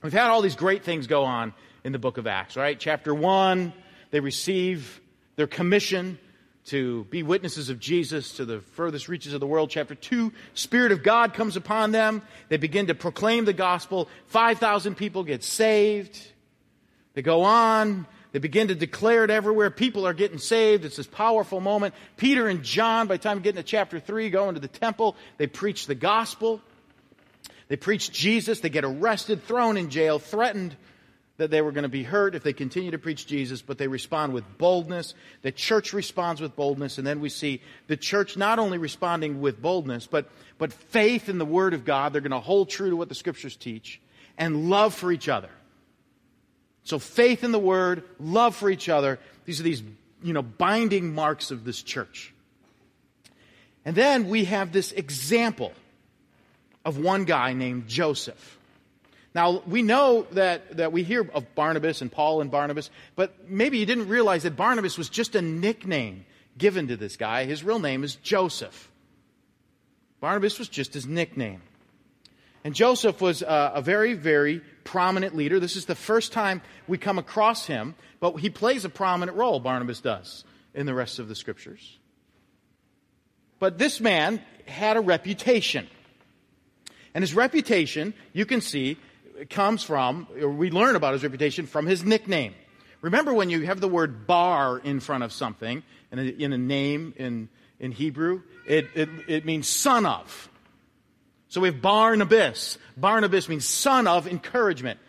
We've 0.02 0.12
had 0.12 0.32
all 0.32 0.42
these 0.42 0.56
great 0.56 0.84
things 0.84 1.06
go 1.06 1.24
on 1.24 1.54
in 1.84 1.92
the 1.92 2.00
book 2.00 2.18
of 2.18 2.26
Acts, 2.26 2.58
right? 2.58 2.80
Chapter 2.80 3.14
1, 3.14 3.74
they 4.10 4.20
receive 4.22 5.00
their 5.36 5.46
commission 5.46 6.18
to 6.66 7.04
be 7.12 7.22
witnesses 7.22 7.70
of 7.70 7.80
Jesus 7.80 8.38
to 8.38 8.46
the 8.46 8.62
furthest 8.62 9.08
reaches 9.08 9.34
of 9.34 9.40
the 9.40 9.46
world. 9.46 9.70
Chapter 9.70 9.94
2, 9.94 10.34
Spirit 10.56 10.92
of 10.92 11.04
God 11.04 11.36
comes 11.36 11.56
upon 11.56 11.92
them. 11.92 12.24
They 12.50 12.58
begin 12.58 12.88
to 12.88 12.96
proclaim 12.96 13.46
the 13.46 13.54
gospel. 13.54 14.10
5,000 14.30 14.96
people 14.96 15.24
get 15.24 15.44
saved. 15.44 16.20
They 17.14 17.22
go 17.22 17.44
on. 17.44 18.08
They 18.32 18.40
begin 18.40 18.70
to 18.70 18.76
declare 18.76 19.24
it 19.24 19.30
everywhere. 19.30 19.70
People 19.70 20.08
are 20.08 20.14
getting 20.14 20.40
saved. 20.40 20.86
It's 20.86 20.98
this 20.98 21.06
powerful 21.06 21.60
moment. 21.60 21.94
Peter 22.18 22.48
and 22.48 22.64
John, 22.64 23.06
by 23.06 23.18
the 23.18 23.24
time 23.24 23.38
we 23.38 23.44
get 23.44 23.52
into 23.56 23.62
chapter 23.62 24.00
3, 24.00 24.32
go 24.32 24.50
into 24.50 24.60
the 24.60 24.68
temple. 24.68 25.16
They 25.38 25.46
preach 25.46 25.86
the 25.86 25.94
gospel. 25.94 26.64
They 27.68 27.76
preach 27.76 28.12
Jesus. 28.12 28.60
They 28.60 28.70
get 28.70 28.86
arrested, 28.86 29.44
thrown 29.44 29.78
in 29.78 29.90
jail, 29.90 30.20
threatened 30.20 30.76
that 31.38 31.52
they 31.52 31.62
were 31.62 31.72
going 31.72 31.84
to 31.84 31.90
be 31.90 32.04
hurt 32.04 32.34
if 32.34 32.42
they 32.42 32.54
continue 32.54 32.90
to 32.92 32.98
preach 32.98 33.28
Jesus, 33.28 33.62
but 33.62 33.78
they 33.78 33.88
respond 33.88 34.34
with 34.34 34.58
boldness. 34.58 35.14
The 35.44 35.52
church 35.52 35.94
responds 35.94 36.42
with 36.42 36.56
boldness, 36.56 36.98
and 36.98 37.06
then 37.06 37.20
we 37.20 37.30
see 37.30 37.62
the 37.86 37.98
church 37.98 38.38
not 38.38 38.58
only 38.58 38.80
responding 38.80 39.40
with 39.40 39.62
boldness, 39.62 40.08
but, 40.08 40.30
but 40.58 40.74
faith 40.74 41.30
in 41.30 41.38
the 41.38 41.46
Word 41.46 41.76
of 41.76 41.86
God. 41.86 42.12
They're 42.12 42.22
going 42.22 42.32
to 42.32 42.40
hold 42.40 42.70
true 42.70 42.90
to 42.90 42.96
what 42.96 43.10
the 43.10 43.16
Scriptures 43.16 43.56
teach. 43.56 44.02
and 44.38 44.70
love 44.70 44.94
for 44.94 45.12
each 45.12 45.30
other. 45.30 45.50
So 46.84 47.00
faith 47.00 47.44
in 47.44 47.52
the 47.52 47.60
word, 47.60 48.04
love 48.20 48.56
for 48.56 48.70
each 48.70 48.88
other, 48.88 49.20
these 49.46 49.60
are 49.60 49.64
these, 49.64 49.84
you 50.24 50.34
know, 50.34 50.42
binding 50.42 51.14
marks 51.14 51.52
of 51.52 51.66
this 51.66 51.82
church. 51.82 52.34
And 53.84 53.96
then 53.96 54.30
we 54.30 54.46
have 54.46 54.72
this 54.72 54.92
example 54.92 55.74
of 56.88 56.98
one 56.98 57.26
guy 57.26 57.52
named 57.52 57.90
Joseph. 57.90 58.58
Now, 59.36 59.62
we 59.68 59.82
know 59.82 60.26
that, 60.32 60.78
that 60.78 60.94
we 60.94 61.04
hear 61.04 61.30
of 61.34 61.54
Barnabas 61.54 62.02
and 62.02 62.10
Paul 62.10 62.40
and 62.40 62.50
Barnabas, 62.50 62.90
but 63.18 63.50
maybe 63.50 63.78
you 63.78 63.86
didn't 63.86 64.08
realize 64.08 64.44
that 64.44 64.56
Barnabas 64.56 64.98
was 64.98 65.10
just 65.10 65.36
a 65.36 65.42
nickname 65.42 66.26
given 66.58 66.88
to 66.88 66.96
this 66.96 67.18
guy. 67.18 67.44
His 67.44 67.62
real 67.62 67.80
name 67.80 68.06
is 68.06 68.16
Joseph. 68.16 68.90
Barnabas 70.22 70.58
was 70.58 70.70
just 70.70 70.94
his 70.94 71.06
nickname. 71.06 71.62
And 72.64 72.74
Joseph 72.74 73.20
was 73.20 73.42
a, 73.42 73.74
a, 73.76 73.82
very, 73.82 74.14
very 74.14 74.62
prominent 74.86 75.36
leader. 75.36 75.60
This 75.60 75.76
is 75.76 75.88
the 75.88 75.94
first 75.94 76.32
time 76.32 76.62
we 76.88 76.98
come 76.98 77.20
across 77.20 77.68
him, 77.68 77.96
but 78.22 78.38
he 78.38 78.50
plays 78.50 78.86
a 78.86 78.90
prominent 78.90 79.38
role, 79.38 79.60
Barnabas 79.60 80.00
does, 80.00 80.46
in 80.74 80.86
the 80.86 80.94
rest 80.94 81.20
of 81.20 81.28
the 81.28 81.36
scriptures. 81.36 82.00
But 83.60 83.78
this 83.78 84.00
man 84.00 84.42
had 84.66 84.96
a 84.96 85.02
reputation. 85.02 85.88
And 87.18 87.24
his 87.24 87.34
reputation, 87.34 88.14
you 88.32 88.46
can 88.46 88.62
see, 88.62 88.96
comes 89.50 89.82
from, 89.82 90.28
or 90.40 90.52
we 90.52 90.70
learn 90.70 90.96
about 90.96 91.14
his 91.14 91.24
reputation 91.24 91.66
from 91.66 91.88
his 91.88 92.04
nickname. 92.04 92.54
Remember 93.02 93.34
when 93.34 93.50
you 93.50 93.64
have 93.64 93.82
the 93.82 93.88
word 93.88 94.28
bar 94.28 94.78
in 94.78 95.00
front 95.00 95.24
of 95.24 95.34
something, 95.34 95.82
in 96.12 96.20
a, 96.20 96.22
in 96.22 96.54
a 96.54 96.60
name 96.60 97.16
in, 97.18 97.50
in 97.80 97.92
Hebrew, 97.92 98.44
it, 98.68 98.90
it, 98.94 99.10
it 99.28 99.46
means 99.46 99.68
son 99.68 100.06
of. 100.06 100.48
So 101.48 101.60
we 101.60 101.70
have 101.70 101.82
Barnabas. 101.82 102.78
Barnabas 102.96 103.50
means 103.50 103.66
son 103.66 104.06
of 104.06 104.28
encouragement. 104.28 105.00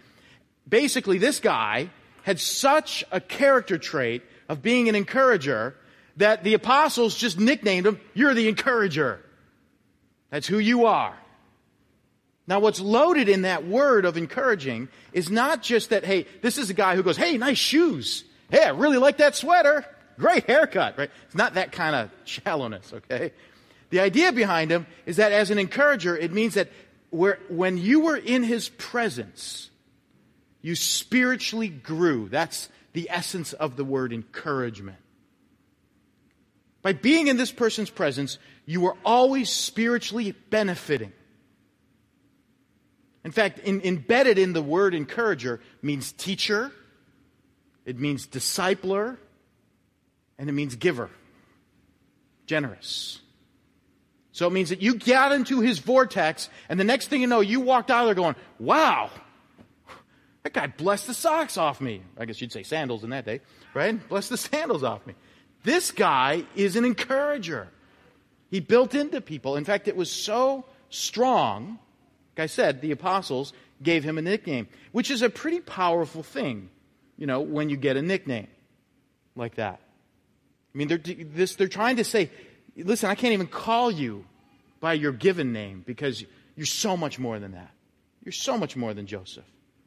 Basically, 0.67 1.19
this 1.19 1.41
guy 1.41 1.91
had 2.23 2.41
such 2.41 3.05
a 3.13 3.21
character 3.21 3.77
trait 3.77 4.23
of 4.49 4.63
being 4.63 4.89
an 4.89 4.95
encourager 4.95 5.77
that 6.17 6.43
the 6.43 6.55
apostles 6.55 7.15
just 7.15 7.39
nicknamed 7.39 7.87
him, 7.87 8.01
You're 8.15 8.33
the 8.33 8.49
encourager. 8.49 9.23
That's 10.31 10.47
who 10.47 10.59
you 10.59 10.87
are. 10.87 11.15
Now, 12.49 12.61
what's 12.61 12.81
loaded 12.81 13.29
in 13.29 13.43
that 13.43 13.67
word 13.67 14.07
of 14.07 14.17
encouraging 14.17 14.89
is 15.13 15.29
not 15.29 15.63
just 15.63 15.91
that, 15.91 16.03
hey, 16.03 16.27
this 16.41 16.57
is 16.57 16.71
a 16.71 16.75
guy 16.75 16.97
who 16.97 17.03
goes, 17.03 17.19
hey, 17.19 17.37
nice 17.37 17.59
shoes. 17.59 18.25
Hey, 18.51 18.65
I 18.65 18.71
really 18.71 18.97
like 18.97 19.19
that 19.19 19.37
sweater. 19.37 19.85
Great 20.19 20.47
haircut, 20.47 20.97
right? 20.97 21.11
It's 21.27 21.35
not 21.35 21.55
that 21.55 21.73
kind 21.73 21.95
of 21.95 22.11
shallowness, 22.25 22.91
okay? 22.95 23.33
The 23.91 24.01
idea 24.01 24.33
behind 24.33 24.71
him 24.71 24.87
is 25.05 25.17
that 25.17 25.31
as 25.31 25.51
an 25.51 25.59
encourager, 25.59 26.17
it 26.17 26.33
means 26.33 26.55
that 26.55 26.71
where, 27.11 27.39
when 27.51 27.77
you 27.77 28.01
were 28.01 28.17
in 28.17 28.43
his 28.43 28.71
presence, 28.71 29.69
you 30.63 30.75
spiritually 30.75 31.69
grew. 31.69 32.31
That's 32.31 32.71
the 32.95 33.11
essence 33.11 33.53
of 33.53 33.77
the 33.77 33.85
word 33.85 34.11
encouragement. 34.11 34.97
By 36.81 36.95
being 36.95 37.27
in 37.27 37.37
this 37.37 37.53
person's 37.53 37.91
presence, 37.91 38.39
you 38.65 38.81
were 38.81 38.97
always 39.05 39.51
spiritually 39.51 40.33
benefiting. 40.49 41.13
In 43.25 43.31
fact, 43.31 43.59
in, 43.61 43.81
embedded 43.83 44.39
in 44.39 44.53
the 44.53 44.63
word 44.63 44.95
encourager 44.95 45.61
means 45.83 46.13
teacher, 46.13 46.73
it 47.85 47.99
means 47.99 48.27
discipler, 48.27 49.17
and 50.39 50.49
it 50.49 50.53
means 50.53 50.77
giver, 50.77 51.11
generous. 52.47 53.21
So 54.33 54.47
it 54.47 54.53
means 54.53 54.69
that 54.69 54.81
you 54.81 54.95
got 54.95 55.33
into 55.33 55.61
his 55.61 55.81
vortex, 55.81 56.49
and 56.69 56.79
the 56.79 56.85
next 56.85 57.09
thing 57.09 57.21
you 57.21 57.27
know, 57.27 57.41
you 57.41 57.61
walked 57.61 57.91
out 57.91 58.03
of 58.03 58.07
there 58.07 58.15
going, 58.15 58.37
wow, 58.61 59.11
that 60.45 60.53
guy 60.53 60.69
blessed 60.69 61.09
the 61.09 61.15
socks 61.15 61.57
off 61.57 61.81
me. 61.81 62.03
I 62.17 62.25
guess 62.25 62.41
you'd 62.41 62.53
say 62.53 62.63
sandals 62.63 63.05
in 63.05 63.11
that 63.11 63.27
day, 63.27 63.41
right? 63.75 64.09
Bless 64.09 64.29
the 64.29 64.37
sandals 64.37 64.85
off 64.85 65.07
me. 65.07 65.15
This 65.65 65.91
guy 65.91 66.45
is 66.55 66.77
an 66.77 66.85
encourager. 66.85 67.69
He 68.51 68.61
built 68.61 68.95
into 68.95 69.21
people. 69.21 69.57
In 69.57 69.65
fact, 69.65 69.89
it 69.89 69.97
was 69.97 70.11
so 70.11 70.65
strong 70.89 71.79
like 72.39 72.45
I 72.45 72.47
said, 72.47 72.81
the 72.81 72.93
apostles 72.93 73.53
gave 73.83 74.05
him 74.05 74.17
a 74.17 74.23
nickname, 74.23 74.69
which 74.93 75.11
is 75.11 75.23
a 75.23 75.29
pretty 75.29 75.59
powerful 75.59 76.23
thing, 76.23 76.71
you 77.17 77.27
know, 77.27 77.41
when 77.41 77.69
you 77.69 77.77
get 77.77 77.97
a 77.97 78.03
nickname 78.03 78.47
like 79.35 79.57
that. 79.57 79.81
I 80.73 80.79
mean, 80.79 80.87
they're, 80.87 80.99
this, 80.99 81.57
they're 81.57 81.67
trying 81.67 81.97
to 81.97 82.05
say, 82.05 82.31
listen, 82.77 83.11
I 83.11 83.17
can't 83.17 83.33
even 83.33 83.49
call 83.49 83.91
you 83.91 84.25
by 84.79 84.93
your 84.93 85.11
given 85.11 85.53
name 85.53 85.83
because 85.85 86.25
you're 86.55 86.65
so 86.65 86.97
much 86.97 87.19
more 87.19 87.41
than 87.41 87.53
that. 87.53 87.71
You're 88.25 88.31
so 88.31 88.57
much 88.57 88.77
more 88.77 88.95
than 88.95 89.09
Joseph. 89.09 89.47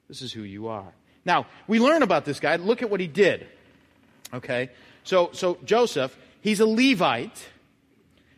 This 0.10 0.22
is 0.22 0.34
who 0.34 0.42
you 0.42 0.68
are. 0.68 0.94
Now, 1.24 1.48
we 1.68 1.80
learn 1.80 2.04
about 2.04 2.26
this 2.26 2.42
guy. 2.42 2.58
Look 2.58 2.82
at 2.82 2.90
what 2.90 3.00
he 3.00 3.08
did. 3.08 3.48
Okay? 4.34 4.72
So, 5.06 5.30
so 5.32 5.58
Joseph, 5.64 6.18
he's 6.42 6.60
a 6.60 6.66
Levite. 6.66 7.48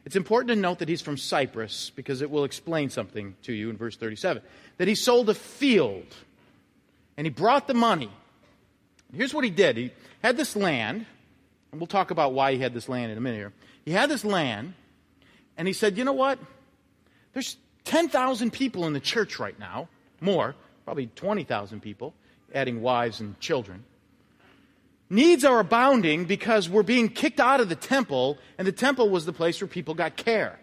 It's 0.06 0.16
important 0.16 0.50
to 0.50 0.56
note 0.56 0.80
that 0.80 0.90
he's 0.90 1.02
from 1.02 1.18
Cyprus 1.18 1.92
because 1.96 2.22
it 2.22 2.30
will 2.30 2.44
explain 2.44 2.90
something 2.90 3.36
to 3.44 3.54
you 3.54 3.70
in 3.70 3.78
verse 3.78 3.96
37. 3.96 4.42
That 4.78 4.88
he 4.88 4.96
sold 4.96 5.30
a 5.30 5.34
field 5.34 6.08
and 7.18 7.26
he 7.26 7.32
brought 7.32 7.68
the 7.68 7.74
money. 7.74 8.10
Here's 9.14 9.34
what 9.34 9.44
he 9.44 9.50
did 9.50 9.78
he 9.78 9.92
had 10.22 10.38
this 10.38 10.56
land, 10.56 11.06
and 11.72 11.80
we'll 11.80 11.88
talk 11.88 12.12
about 12.12 12.34
why 12.34 12.54
he 12.54 12.60
had 12.60 12.74
this 12.74 12.90
land 12.90 13.12
in 13.12 13.18
a 13.18 13.22
minute 13.22 13.38
here. 13.38 13.54
He 13.86 13.92
had 13.92 14.10
this 14.10 14.26
land, 14.26 14.74
and 15.58 15.68
he 15.68 15.74
said, 15.74 15.98
You 15.98 16.04
know 16.04 16.14
what? 16.14 16.40
There's 17.34 17.58
10,000 17.86 18.52
people 18.52 18.88
in 18.88 18.94
the 18.94 19.00
church 19.00 19.40
right 19.40 19.58
now, 19.60 19.90
more, 20.22 20.56
probably 20.86 21.08
20,000 21.08 21.82
people, 21.82 22.14
adding 22.54 22.82
wives 22.82 23.20
and 23.20 23.40
children. 23.40 23.84
Needs 25.14 25.46
are 25.46 25.60
abounding 25.60 26.26
because 26.26 26.68
we're 26.68 26.82
being 26.82 27.08
kicked 27.08 27.40
out 27.40 27.62
of 27.62 27.70
the 27.70 27.76
temple, 27.76 28.40
and 28.58 28.68
the 28.68 28.72
temple 28.72 29.12
was 29.12 29.28
the 29.28 29.32
place 29.32 29.62
where 29.62 29.68
people 29.68 29.94
got 29.94 30.16
care. 30.16 30.60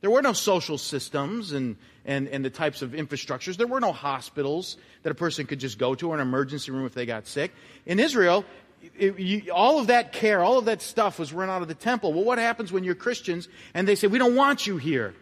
There 0.00 0.10
were 0.10 0.22
no 0.22 0.32
social 0.32 0.78
systems 0.78 1.52
and, 1.52 1.76
and, 2.06 2.28
and 2.28 2.42
the 2.42 2.48
types 2.48 2.80
of 2.80 2.92
infrastructures. 2.92 3.58
There 3.58 3.66
were 3.66 3.78
no 3.78 3.92
hospitals 3.92 4.78
that 5.02 5.10
a 5.10 5.14
person 5.14 5.44
could 5.44 5.60
just 5.60 5.76
go 5.76 5.94
to 5.96 6.12
or 6.12 6.14
an 6.14 6.22
emergency 6.22 6.72
room 6.72 6.86
if 6.86 6.94
they 6.94 7.04
got 7.04 7.26
sick. 7.26 7.52
In 7.84 8.00
Israel, 8.00 8.46
it, 8.98 9.18
you, 9.18 9.52
all 9.52 9.80
of 9.80 9.88
that 9.88 10.14
care, 10.14 10.42
all 10.42 10.56
of 10.56 10.64
that 10.64 10.80
stuff 10.80 11.18
was 11.18 11.30
run 11.30 11.50
out 11.50 11.60
of 11.60 11.68
the 11.68 11.74
temple. 11.74 12.14
Well, 12.14 12.24
what 12.24 12.38
happens 12.38 12.72
when 12.72 12.84
you're 12.84 12.94
Christians 12.94 13.50
and 13.74 13.86
they 13.86 13.96
say, 13.96 14.06
we 14.06 14.16
don't 14.18 14.34
want 14.34 14.66
you 14.66 14.78
here? 14.78 15.14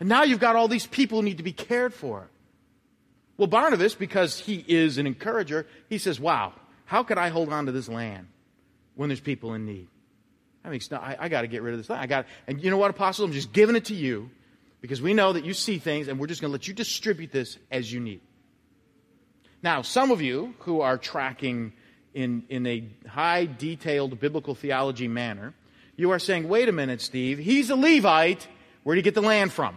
And 0.00 0.08
now 0.08 0.24
you've 0.24 0.40
got 0.40 0.56
all 0.56 0.66
these 0.66 0.86
people 0.86 1.20
who 1.20 1.24
need 1.24 1.36
to 1.36 1.44
be 1.44 1.52
cared 1.52 1.94
for. 1.94 2.28
Well, 3.36 3.46
Barnabas, 3.46 3.94
because 3.94 4.40
he 4.40 4.64
is 4.66 4.98
an 4.98 5.06
encourager, 5.06 5.68
he 5.88 5.98
says, 5.98 6.18
wow, 6.18 6.52
how 6.86 7.02
could 7.02 7.18
I 7.18 7.28
hold 7.28 7.52
on 7.52 7.66
to 7.66 7.72
this 7.72 7.88
land 7.88 8.28
when 8.94 9.08
there's 9.08 9.20
people 9.20 9.54
in 9.54 9.66
need? 9.66 9.88
I 10.64 10.70
mean, 10.70 10.80
not, 10.90 11.02
I, 11.02 11.16
I 11.20 11.28
got 11.28 11.42
to 11.42 11.48
get 11.48 11.62
rid 11.62 11.74
of 11.74 11.78
this 11.78 11.90
land. 11.90 12.02
I 12.02 12.06
got, 12.06 12.26
and 12.46 12.62
you 12.62 12.70
know 12.70 12.78
what, 12.78 12.90
Apostle? 12.90 13.24
I'm 13.24 13.32
just 13.32 13.52
giving 13.52 13.76
it 13.76 13.86
to 13.86 13.94
you 13.94 14.30
because 14.80 15.02
we 15.02 15.14
know 15.14 15.32
that 15.32 15.44
you 15.44 15.52
see 15.52 15.78
things, 15.78 16.08
and 16.08 16.18
we're 16.18 16.26
just 16.26 16.40
going 16.40 16.50
to 16.50 16.52
let 16.52 16.66
you 16.66 16.74
distribute 16.74 17.30
this 17.30 17.58
as 17.70 17.92
you 17.92 18.00
need. 18.00 18.20
Now, 19.62 19.82
some 19.82 20.10
of 20.10 20.22
you 20.22 20.54
who 20.60 20.80
are 20.80 20.98
tracking 20.98 21.72
in, 22.14 22.44
in 22.48 22.66
a 22.66 22.88
high 23.08 23.46
detailed 23.46 24.18
biblical 24.20 24.54
theology 24.54 25.08
manner, 25.08 25.54
you 25.96 26.10
are 26.10 26.18
saying, 26.18 26.48
wait 26.48 26.68
a 26.68 26.72
minute, 26.72 27.00
Steve, 27.00 27.38
he's 27.38 27.70
a 27.70 27.76
Levite. 27.76 28.46
Where 28.82 28.94
did 28.94 29.04
he 29.04 29.10
get 29.10 29.14
the 29.14 29.26
land 29.26 29.52
from? 29.52 29.76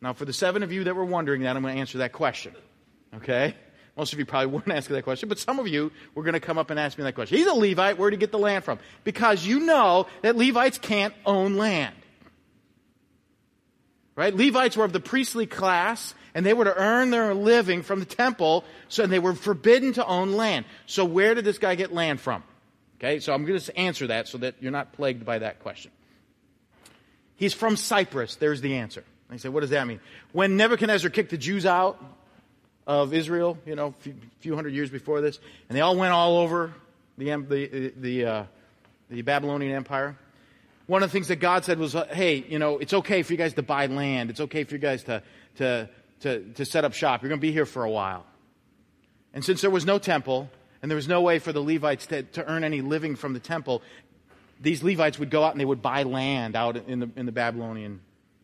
Now, 0.00 0.12
for 0.12 0.24
the 0.24 0.32
seven 0.32 0.62
of 0.62 0.72
you 0.72 0.84
that 0.84 0.96
were 0.96 1.04
wondering 1.04 1.42
that, 1.42 1.56
I'm 1.56 1.62
going 1.62 1.74
to 1.74 1.80
answer 1.80 1.98
that 1.98 2.12
question. 2.12 2.54
Okay? 3.14 3.54
Most 3.96 4.12
of 4.12 4.18
you 4.18 4.26
probably 4.26 4.46
wouldn't 4.52 4.74
ask 4.74 4.88
that 4.88 5.04
question, 5.04 5.28
but 5.28 5.38
some 5.38 5.58
of 5.58 5.68
you 5.68 5.92
were 6.14 6.22
going 6.22 6.34
to 6.34 6.40
come 6.40 6.58
up 6.58 6.70
and 6.70 6.78
ask 6.78 6.98
me 6.98 7.04
that 7.04 7.14
question. 7.14 7.38
He's 7.38 7.46
a 7.46 7.54
Levite. 7.54 7.98
Where 7.98 8.10
did 8.10 8.16
he 8.16 8.20
get 8.20 8.32
the 8.32 8.38
land 8.38 8.64
from? 8.64 8.78
Because 9.04 9.44
you 9.46 9.60
know 9.60 10.06
that 10.22 10.36
Levites 10.36 10.78
can't 10.78 11.14
own 11.26 11.56
land. 11.56 11.94
Right? 14.14 14.34
Levites 14.34 14.76
were 14.76 14.84
of 14.84 14.92
the 14.92 15.00
priestly 15.00 15.46
class, 15.46 16.14
and 16.34 16.44
they 16.44 16.52
were 16.52 16.64
to 16.64 16.76
earn 16.76 17.10
their 17.10 17.34
living 17.34 17.82
from 17.82 18.00
the 18.00 18.06
temple, 18.06 18.64
so 18.88 19.06
they 19.06 19.18
were 19.18 19.34
forbidden 19.34 19.94
to 19.94 20.06
own 20.06 20.32
land. 20.32 20.66
So 20.86 21.04
where 21.04 21.34
did 21.34 21.44
this 21.44 21.58
guy 21.58 21.74
get 21.76 21.92
land 21.92 22.20
from? 22.20 22.42
Okay, 22.98 23.20
so 23.20 23.32
I'm 23.32 23.44
going 23.44 23.58
to 23.58 23.76
answer 23.76 24.08
that 24.08 24.28
so 24.28 24.38
that 24.38 24.56
you're 24.60 24.70
not 24.70 24.92
plagued 24.92 25.24
by 25.24 25.38
that 25.38 25.60
question. 25.60 25.90
He's 27.36 27.54
from 27.54 27.76
Cyprus. 27.76 28.36
There's 28.36 28.60
the 28.60 28.76
answer. 28.76 29.02
I 29.30 29.36
say, 29.38 29.48
what 29.48 29.60
does 29.60 29.70
that 29.70 29.86
mean? 29.86 30.00
When 30.32 30.56
Nebuchadnezzar 30.56 31.10
kicked 31.10 31.30
the 31.30 31.38
Jews 31.38 31.64
out, 31.64 32.00
of 32.86 33.14
Israel, 33.14 33.58
you 33.64 33.76
know, 33.76 33.94
a 34.06 34.12
few, 34.40 34.54
hundred 34.54 34.74
years 34.74 34.90
before 34.90 35.20
this, 35.20 35.38
and 35.68 35.76
they 35.76 35.80
all 35.80 35.96
went 35.96 36.12
all 36.12 36.38
over 36.38 36.72
the, 37.18 37.34
the, 37.36 37.92
the, 37.96 38.24
uh, 38.24 38.44
the 39.10 39.22
Babylonian 39.22 39.72
Empire. 39.72 40.16
One 40.86 41.02
of 41.02 41.10
the 41.10 41.12
things 41.12 41.28
that 41.28 41.36
God 41.36 41.64
said 41.64 41.78
was, 41.78 41.94
uh, 41.94 42.06
hey, 42.06 42.44
you 42.48 42.58
know, 42.58 42.78
it's 42.78 42.92
okay 42.92 43.22
for 43.22 43.32
you 43.32 43.36
guys 43.36 43.54
to 43.54 43.62
buy 43.62 43.86
land. 43.86 44.30
It's 44.30 44.40
okay 44.40 44.64
for 44.64 44.74
you 44.74 44.80
guys 44.80 45.04
to, 45.04 45.22
to, 45.56 45.88
to, 46.20 46.40
to 46.54 46.64
set 46.64 46.84
up 46.84 46.92
shop. 46.92 47.22
You're 47.22 47.28
going 47.28 47.40
to 47.40 47.46
be 47.46 47.52
here 47.52 47.66
for 47.66 47.84
a 47.84 47.90
while. 47.90 48.26
And 49.32 49.44
since 49.44 49.60
there 49.60 49.70
was 49.70 49.86
no 49.86 49.98
temple, 49.98 50.50
and 50.82 50.90
there 50.90 50.96
was 50.96 51.08
no 51.08 51.20
way 51.20 51.38
for 51.38 51.52
the 51.52 51.62
Levites 51.62 52.06
to, 52.06 52.24
to 52.24 52.44
earn 52.46 52.64
any 52.64 52.80
living 52.80 53.14
from 53.14 53.32
the 53.32 53.40
temple, 53.40 53.82
these 54.60 54.82
Levites 54.82 55.18
would 55.18 55.30
go 55.30 55.44
out 55.44 55.52
and 55.52 55.60
they 55.60 55.64
would 55.64 55.82
buy 55.82 56.02
land 56.02 56.56
out 56.56 56.76
in 56.76 57.00
the, 57.00 57.10
in 57.16 57.26
the 57.26 57.32
Babylonian 57.32 58.00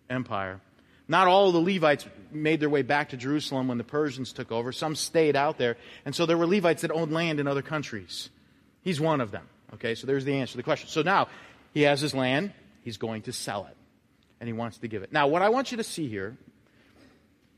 Empire. 0.08 0.60
Not 1.08 1.26
all 1.26 1.52
the 1.52 1.58
Levites 1.58 2.06
made 2.30 2.60
their 2.60 2.68
way 2.68 2.82
back 2.82 3.08
to 3.08 3.16
Jerusalem 3.16 3.68
when 3.68 3.78
the 3.78 3.84
Persians 3.84 4.32
took 4.32 4.52
over. 4.52 4.72
Some 4.72 4.94
stayed 4.94 5.36
out 5.36 5.56
there. 5.56 5.78
And 6.04 6.14
so 6.14 6.26
there 6.26 6.36
were 6.36 6.46
Levites 6.46 6.82
that 6.82 6.90
owned 6.90 7.12
land 7.12 7.40
in 7.40 7.48
other 7.48 7.62
countries. 7.62 8.28
He's 8.82 9.00
one 9.00 9.22
of 9.22 9.30
them. 9.30 9.48
Okay, 9.74 9.94
so 9.94 10.06
there's 10.06 10.24
the 10.24 10.34
answer 10.34 10.52
to 10.52 10.56
the 10.58 10.62
question. 10.62 10.88
So 10.88 11.02
now 11.02 11.28
he 11.72 11.82
has 11.82 12.00
his 12.00 12.14
land. 12.14 12.52
He's 12.84 12.98
going 12.98 13.22
to 13.22 13.32
sell 13.32 13.66
it. 13.70 13.76
And 14.40 14.46
he 14.46 14.52
wants 14.52 14.78
to 14.78 14.88
give 14.88 15.02
it. 15.02 15.12
Now, 15.12 15.28
what 15.28 15.42
I 15.42 15.48
want 15.48 15.70
you 15.70 15.78
to 15.78 15.84
see 15.84 16.08
here 16.08 16.36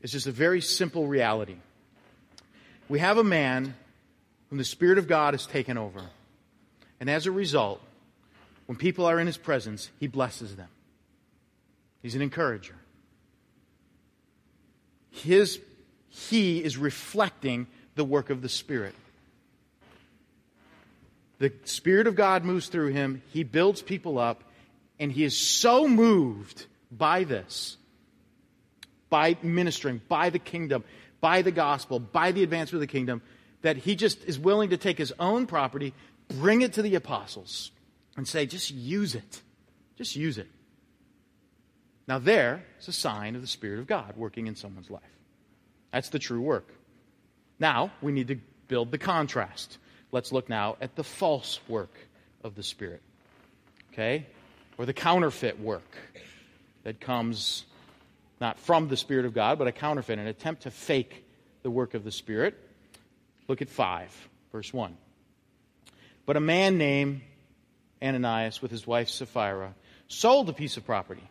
is 0.01 0.11
just 0.11 0.27
a 0.27 0.31
very 0.31 0.61
simple 0.61 1.05
reality. 1.05 1.57
We 2.89 2.99
have 2.99 3.17
a 3.17 3.23
man 3.23 3.75
whom 4.49 4.57
the 4.57 4.63
Spirit 4.63 4.97
of 4.97 5.07
God 5.07 5.33
has 5.33 5.45
taken 5.45 5.77
over. 5.77 6.01
And 6.99 7.09
as 7.09 7.27
a 7.27 7.31
result, 7.31 7.81
when 8.65 8.77
people 8.77 9.05
are 9.05 9.19
in 9.19 9.27
his 9.27 9.37
presence, 9.37 9.89
he 9.99 10.07
blesses 10.07 10.55
them. 10.55 10.69
He's 12.01 12.15
an 12.15 12.21
encourager. 12.21 12.75
His, 15.11 15.59
he 16.09 16.63
is 16.63 16.77
reflecting 16.77 17.67
the 17.95 18.03
work 18.03 18.29
of 18.29 18.41
the 18.41 18.49
Spirit. 18.49 18.95
The 21.39 21.51
Spirit 21.65 22.07
of 22.07 22.15
God 22.15 22.43
moves 22.43 22.67
through 22.67 22.89
him, 22.89 23.21
he 23.31 23.43
builds 23.43 23.81
people 23.81 24.17
up, 24.17 24.43
and 24.99 25.11
he 25.11 25.23
is 25.23 25.35
so 25.37 25.87
moved 25.87 26.65
by 26.91 27.23
this, 27.23 27.77
by 29.09 29.37
ministering, 29.41 30.01
by 30.07 30.29
the 30.29 30.39
kingdom, 30.39 30.83
by 31.19 31.41
the 31.41 31.51
gospel, 31.51 31.99
by 31.99 32.31
the 32.31 32.43
advancement 32.43 32.83
of 32.83 32.87
the 32.87 32.91
kingdom, 32.91 33.21
that 33.61 33.77
he 33.77 33.95
just 33.95 34.23
is 34.25 34.39
willing 34.39 34.69
to 34.69 34.77
take 34.77 34.97
his 34.97 35.13
own 35.19 35.47
property, 35.47 35.93
bring 36.27 36.61
it 36.61 36.73
to 36.73 36.81
the 36.81 36.95
apostles, 36.95 37.71
and 38.15 38.27
say, 38.27 38.45
just 38.45 38.71
use 38.71 39.15
it. 39.15 39.41
Just 39.97 40.15
use 40.15 40.37
it. 40.37 40.47
Now, 42.11 42.19
there 42.19 42.61
is 42.77 42.89
a 42.89 42.91
sign 42.91 43.35
of 43.35 43.41
the 43.41 43.47
Spirit 43.47 43.79
of 43.79 43.87
God 43.87 44.17
working 44.17 44.47
in 44.47 44.57
someone's 44.57 44.89
life. 44.89 45.01
That's 45.93 46.09
the 46.09 46.19
true 46.19 46.41
work. 46.41 46.67
Now, 47.57 47.91
we 48.01 48.11
need 48.11 48.27
to 48.27 48.37
build 48.67 48.91
the 48.91 48.97
contrast. 48.97 49.77
Let's 50.11 50.33
look 50.33 50.49
now 50.49 50.75
at 50.81 50.97
the 50.97 51.05
false 51.05 51.61
work 51.69 51.93
of 52.43 52.55
the 52.55 52.63
Spirit. 52.63 53.01
Okay? 53.93 54.25
Or 54.77 54.85
the 54.85 54.91
counterfeit 54.91 55.57
work 55.61 55.89
that 56.83 56.99
comes 56.99 57.63
not 58.41 58.59
from 58.59 58.89
the 58.89 58.97
Spirit 58.97 59.23
of 59.23 59.33
God, 59.33 59.57
but 59.57 59.69
a 59.69 59.71
counterfeit, 59.71 60.19
an 60.19 60.27
attempt 60.27 60.63
to 60.63 60.69
fake 60.69 61.23
the 61.63 61.71
work 61.71 61.93
of 61.93 62.03
the 62.03 62.11
Spirit. 62.11 62.59
Look 63.47 63.61
at 63.61 63.69
5, 63.69 64.27
verse 64.51 64.73
1. 64.73 64.97
But 66.25 66.35
a 66.35 66.41
man 66.41 66.77
named 66.77 67.21
Ananias, 68.03 68.61
with 68.61 68.69
his 68.69 68.85
wife 68.85 69.07
Sapphira, 69.07 69.73
sold 70.09 70.49
a 70.49 70.53
piece 70.53 70.75
of 70.75 70.85
property. 70.85 71.23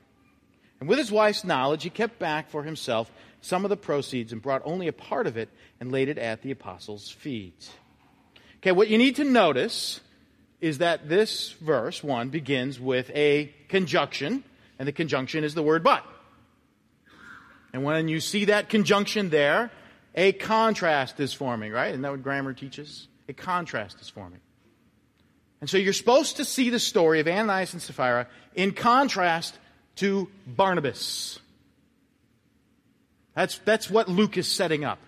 And 0.80 0.88
with 0.88 0.98
his 0.98 1.12
wife's 1.12 1.44
knowledge, 1.44 1.82
he 1.82 1.90
kept 1.90 2.18
back 2.18 2.50
for 2.50 2.62
himself 2.62 3.12
some 3.42 3.64
of 3.64 3.68
the 3.68 3.76
proceeds 3.76 4.32
and 4.32 4.40
brought 4.40 4.62
only 4.64 4.88
a 4.88 4.92
part 4.92 5.26
of 5.26 5.36
it 5.36 5.50
and 5.78 5.92
laid 5.92 6.08
it 6.08 6.18
at 6.18 6.42
the 6.42 6.50
apostles' 6.50 7.10
feet. 7.10 7.70
Okay, 8.58 8.72
what 8.72 8.88
you 8.88 8.98
need 8.98 9.16
to 9.16 9.24
notice 9.24 10.00
is 10.60 10.78
that 10.78 11.08
this 11.08 11.52
verse 11.52 12.02
1 12.02 12.28
begins 12.30 12.78
with 12.78 13.10
a 13.14 13.52
conjunction, 13.68 14.44
and 14.78 14.88
the 14.88 14.92
conjunction 14.92 15.44
is 15.44 15.54
the 15.54 15.62
word 15.62 15.82
but. 15.82 16.04
And 17.72 17.84
when 17.84 18.08
you 18.08 18.20
see 18.20 18.46
that 18.46 18.68
conjunction 18.68 19.30
there, 19.30 19.70
a 20.14 20.32
contrast 20.32 21.20
is 21.20 21.32
forming, 21.32 21.72
right? 21.72 21.90
Isn't 21.90 22.02
that 22.02 22.10
what 22.10 22.22
grammar 22.22 22.52
teaches? 22.52 23.06
A 23.28 23.32
contrast 23.32 24.00
is 24.00 24.08
forming. 24.08 24.40
And 25.60 25.70
so 25.70 25.76
you're 25.76 25.92
supposed 25.92 26.38
to 26.38 26.44
see 26.44 26.70
the 26.70 26.78
story 26.78 27.20
of 27.20 27.28
Ananias 27.28 27.72
and 27.72 27.82
Sapphira 27.82 28.26
in 28.54 28.72
contrast 28.72 29.56
to 30.00 30.28
Barnabas. 30.46 31.38
That's, 33.34 33.58
that's 33.58 33.90
what 33.90 34.08
Luke 34.08 34.38
is 34.38 34.48
setting 34.48 34.82
up. 34.82 34.98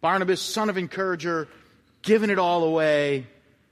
Barnabas, 0.00 0.40
son 0.40 0.70
of 0.70 0.78
encourager, 0.78 1.48
giving 2.02 2.30
it 2.30 2.38
all 2.38 2.62
away. 2.62 3.26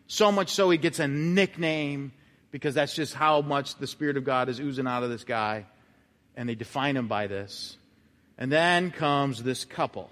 So 0.08 0.32
much 0.32 0.50
so 0.50 0.68
he 0.68 0.76
gets 0.76 0.98
a 0.98 1.06
nickname 1.06 2.10
because 2.50 2.74
that's 2.74 2.94
just 2.94 3.14
how 3.14 3.42
much 3.42 3.76
the 3.76 3.86
Spirit 3.86 4.16
of 4.16 4.24
God 4.24 4.48
is 4.48 4.58
oozing 4.58 4.88
out 4.88 5.04
of 5.04 5.10
this 5.10 5.22
guy. 5.22 5.66
And 6.36 6.48
they 6.48 6.56
define 6.56 6.96
him 6.96 7.06
by 7.06 7.28
this. 7.28 7.76
And 8.36 8.50
then 8.50 8.90
comes 8.90 9.44
this 9.44 9.64
couple. 9.64 10.10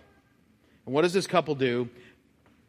And 0.86 0.94
what 0.94 1.02
does 1.02 1.12
this 1.12 1.26
couple 1.26 1.56
do? 1.56 1.88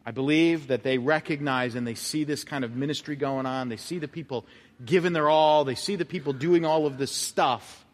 I 0.07 0.11
believe 0.11 0.69
that 0.69 0.81
they 0.81 0.97
recognize 0.97 1.75
and 1.75 1.85
they 1.85 1.93
see 1.93 2.23
this 2.23 2.43
kind 2.43 2.63
of 2.63 2.75
ministry 2.75 3.15
going 3.15 3.45
on. 3.45 3.69
They 3.69 3.77
see 3.77 3.99
the 3.99 4.07
people 4.07 4.45
giving 4.83 5.13
their 5.13 5.29
all. 5.29 5.65
They 5.65 5.75
see 5.75 5.95
the 5.95 6.05
people 6.05 6.33
doing 6.33 6.65
all 6.65 6.85
of 6.85 6.97
this 6.97 7.11
stuff. 7.11 7.85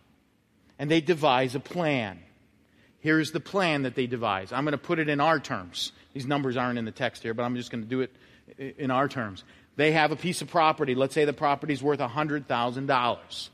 And 0.77 0.91
they 0.91 1.01
devise 1.01 1.55
a 1.55 1.59
plan. 1.59 2.19
Here's 2.99 3.31
the 3.31 3.39
plan 3.39 3.83
that 3.83 3.95
they 3.95 4.07
devise. 4.07 4.51
I'm 4.51 4.65
going 4.65 4.73
to 4.73 4.77
put 4.77 4.99
it 4.99 5.09
in 5.09 5.21
our 5.21 5.39
terms. 5.39 5.91
These 6.13 6.25
numbers 6.25 6.57
aren't 6.57 6.79
in 6.79 6.85
the 6.85 6.91
text 6.91 7.23
here, 7.23 7.33
but 7.33 7.43
I'm 7.43 7.55
just 7.55 7.71
going 7.71 7.83
to 7.83 7.89
do 7.89 8.01
it 8.01 8.11
in 8.77 8.91
our 8.91 9.07
terms. 9.07 9.43
They 9.75 9.91
have 9.91 10.11
a 10.11 10.15
piece 10.15 10.41
of 10.41 10.49
property. 10.49 10.95
Let's 10.95 11.13
say 11.13 11.25
the 11.25 11.33
property 11.33 11.73
is 11.73 11.83
worth 11.83 11.99
$100,000. 11.99 13.49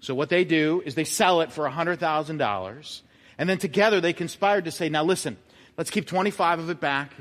So 0.00 0.14
what 0.14 0.28
they 0.28 0.44
do 0.44 0.82
is 0.84 0.94
they 0.94 1.04
sell 1.04 1.40
it 1.40 1.52
for 1.52 1.68
$100,000. 1.68 3.00
And 3.38 3.48
then 3.48 3.58
together 3.58 4.00
they 4.00 4.12
conspired 4.12 4.64
to 4.66 4.70
say, 4.70 4.88
now 4.88 5.04
listen, 5.04 5.36
Let's 5.78 5.90
keep 5.90 6.06
25 6.06 6.58
of 6.58 6.70
it 6.70 6.80
back 6.80 7.12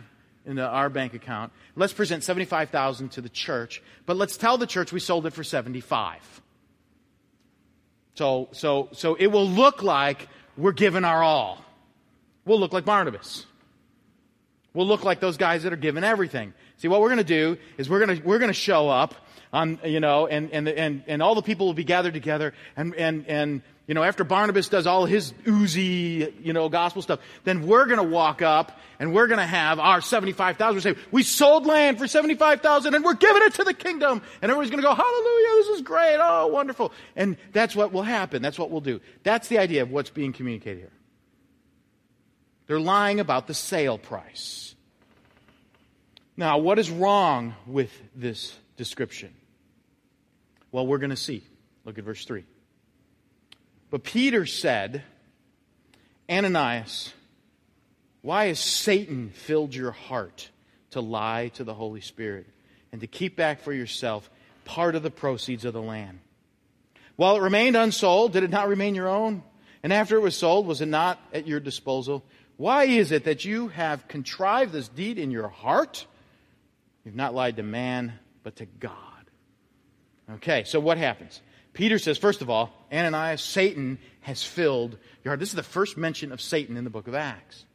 in 0.47 0.57
our 0.57 0.89
bank 0.89 1.13
account. 1.13 1.51
Let's 1.75 1.93
present 1.93 2.23
75,000 2.23 3.09
to 3.11 3.21
the 3.21 3.29
church, 3.29 3.83
but 4.05 4.17
let's 4.17 4.37
tell 4.37 4.57
the 4.57 4.65
church 4.65 4.91
we 4.91 4.99
sold 4.99 5.25
it 5.25 5.33
for 5.33 5.43
75. 5.43 6.41
So, 8.15 8.47
so, 8.51 8.89
so 8.93 9.15
it 9.15 9.27
will 9.27 9.47
look 9.47 9.83
like 9.83 10.27
we're 10.57 10.71
giving 10.71 11.03
our 11.03 11.21
all. 11.21 11.63
We'll 12.45 12.59
look 12.59 12.73
like 12.73 12.85
Barnabas. 12.85 13.45
We'll 14.73 14.87
look 14.87 15.03
like 15.03 15.19
those 15.19 15.37
guys 15.37 15.63
that 15.63 15.73
are 15.73 15.77
giving 15.77 16.03
everything. 16.03 16.53
See, 16.77 16.87
what 16.87 17.01
we're 17.01 17.09
going 17.09 17.17
to 17.17 17.23
do 17.23 17.57
is 17.77 17.89
we're 17.89 18.03
going 18.03 18.17
to, 18.19 18.23
we're 18.25 18.39
going 18.39 18.49
to 18.49 18.53
show 18.53 18.89
up 18.89 19.13
on, 19.51 19.79
you 19.83 19.99
know, 19.99 20.27
and, 20.27 20.51
and, 20.51 20.67
and, 20.67 21.03
and 21.07 21.21
all 21.21 21.35
the 21.35 21.41
people 21.41 21.65
will 21.65 21.73
be 21.73 21.83
gathered 21.83 22.13
together 22.13 22.53
and, 22.75 22.95
and, 22.95 23.25
and 23.27 23.61
you 23.87 23.93
know, 23.93 24.03
after 24.03 24.25
Barnabas 24.25 24.67
does 24.67 24.85
all 24.85 25.05
his 25.05 25.33
oozy, 25.47 26.33
you 26.43 26.51
know, 26.51 26.67
gospel 26.67 27.01
stuff, 27.01 27.21
then 27.45 27.65
we're 27.65 27.85
going 27.85 27.97
to 27.97 28.03
walk 28.03 28.41
up 28.41 28.77
and 28.99 29.13
we're 29.13 29.27
going 29.27 29.39
to 29.39 29.45
have 29.45 29.79
our 29.79 30.01
75,000. 30.01 30.75
We 30.75 30.81
say, 30.81 30.95
we 31.09 31.23
sold 31.23 31.65
land 31.65 31.97
for 31.97 32.05
75,000 32.05 32.93
and 32.93 33.05
we're 33.05 33.13
giving 33.13 33.43
it 33.43 33.53
to 33.55 33.63
the 33.63 33.73
kingdom. 33.73 34.21
And 34.41 34.51
everybody's 34.51 34.71
going 34.71 34.83
to 34.83 34.87
go, 34.87 34.93
hallelujah, 34.93 35.63
this 35.63 35.67
is 35.77 35.81
great. 35.83 36.17
Oh, 36.19 36.47
wonderful. 36.47 36.91
And 37.15 37.37
that's 37.53 37.77
what 37.77 37.93
will 37.93 38.03
happen. 38.03 38.41
That's 38.41 38.59
what 38.59 38.71
we'll 38.71 38.81
do. 38.81 38.99
That's 39.23 39.47
the 39.47 39.57
idea 39.59 39.83
of 39.83 39.89
what's 39.89 40.09
being 40.09 40.33
communicated 40.33 40.79
here. 40.79 40.91
They're 42.67 42.81
lying 42.81 43.21
about 43.21 43.47
the 43.47 43.53
sale 43.53 43.97
price. 43.97 44.75
Now, 46.35 46.57
what 46.57 46.77
is 46.77 46.91
wrong 46.91 47.55
with 47.65 47.91
this 48.13 48.53
description? 48.75 49.33
Well, 50.73 50.85
we're 50.85 50.97
going 50.97 51.11
to 51.11 51.15
see. 51.15 51.41
Look 51.85 51.97
at 51.97 52.03
verse 52.03 52.25
3. 52.25 52.43
But 53.89 54.03
Peter 54.03 54.45
said, 54.45 55.03
Ananias, 56.29 57.13
why 58.21 58.47
has 58.47 58.59
Satan 58.59 59.29
filled 59.29 59.73
your 59.73 59.91
heart 59.91 60.49
to 60.91 61.01
lie 61.01 61.49
to 61.55 61.63
the 61.63 61.73
Holy 61.73 62.01
Spirit 62.01 62.47
and 62.91 63.01
to 63.01 63.07
keep 63.07 63.35
back 63.35 63.61
for 63.61 63.71
yourself 63.71 64.29
part 64.65 64.95
of 64.95 65.03
the 65.03 65.11
proceeds 65.11 65.63
of 65.63 65.73
the 65.73 65.81
land? 65.81 66.19
While 67.15 67.37
it 67.37 67.41
remained 67.41 67.75
unsold, 67.75 68.33
did 68.33 68.43
it 68.43 68.49
not 68.49 68.67
remain 68.67 68.93
your 68.93 69.07
own? 69.07 69.43
And 69.83 69.93
after 69.93 70.17
it 70.17 70.21
was 70.21 70.35
sold, 70.35 70.67
was 70.67 70.81
it 70.81 70.87
not 70.87 71.19
at 71.33 71.47
your 71.47 71.59
disposal? 71.59 72.23
Why 72.57 72.85
is 72.85 73.11
it 73.11 73.23
that 73.23 73.45
you 73.45 73.69
have 73.69 74.07
contrived 74.07 74.73
this 74.73 74.87
deed 74.87 75.17
in 75.17 75.31
your 75.31 75.47
heart? 75.47 76.05
You've 77.05 77.15
not 77.15 77.33
lied 77.33 77.55
to 77.55 77.63
man, 77.63 78.13
but 78.43 78.57
to 78.57 78.65
God. 78.65 78.93
Okay, 80.29 80.63
so 80.65 80.79
what 80.79 80.97
happens? 80.97 81.41
Peter 81.77 81.99
says, 81.99 82.17
first 82.17 82.41
of 82.41 82.49
all, 82.49 82.73
Ananias, 82.91 83.39
Satan 83.39 83.99
has 84.21 84.43
filled 84.43 84.97
your 85.23 85.29
heart. 85.29 85.39
This 85.39 85.49
is 85.49 85.55
the 85.55 85.61
first 85.61 85.95
mention 85.95 86.31
of 86.31 86.41
Satan 86.41 86.75
in 86.75 86.83
the 86.83 86.89
book 86.89 87.07
of 87.07 87.13
Acts. 87.13 87.65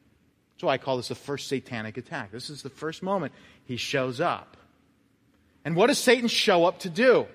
That's 0.55 0.65
why 0.65 0.73
I 0.73 0.79
call 0.79 0.97
this 0.97 1.07
the 1.07 1.15
first 1.15 1.47
satanic 1.47 1.97
attack. 1.97 2.33
This 2.33 2.51
is 2.51 2.63
the 2.63 2.69
first 2.69 3.01
moment 3.01 3.33
he 3.65 3.77
shows 3.77 4.21
up. 4.21 4.57
And 5.65 5.77
what 5.77 5.87
does 5.87 5.99
Satan 5.99 6.27
show 6.27 6.65
up 6.65 6.81
to 6.81 6.91
do? 6.91 7.29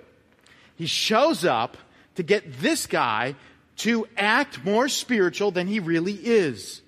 He 0.76 0.88
shows 0.88 1.46
up 1.46 1.78
to 2.16 2.24
get 2.24 2.60
this 2.60 2.86
guy 2.86 3.36
to 3.78 4.06
act 4.18 4.66
more 4.66 4.90
spiritual 4.90 5.52
than 5.52 5.68
he 5.68 5.80
really 5.80 6.16
is. 6.16 6.82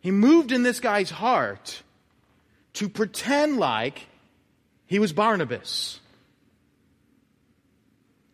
He 0.00 0.10
moved 0.10 0.52
in 0.52 0.62
this 0.62 0.80
guy's 0.80 1.10
heart 1.10 1.82
to 2.72 2.88
pretend 2.88 3.58
like 3.58 4.06
he 4.86 4.98
was 4.98 5.12
Barnabas 5.12 6.00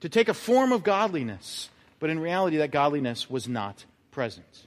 to 0.03 0.09
take 0.09 0.29
a 0.29 0.35
form 0.35 0.73
of 0.73 0.83
godliness, 0.83 1.71
but 1.99 2.11
in 2.11 2.19
reality, 2.19 2.59
that 2.59 2.73
godliness 2.73 3.31
was 3.31 3.49
not 3.49 3.85
present. 4.11 4.67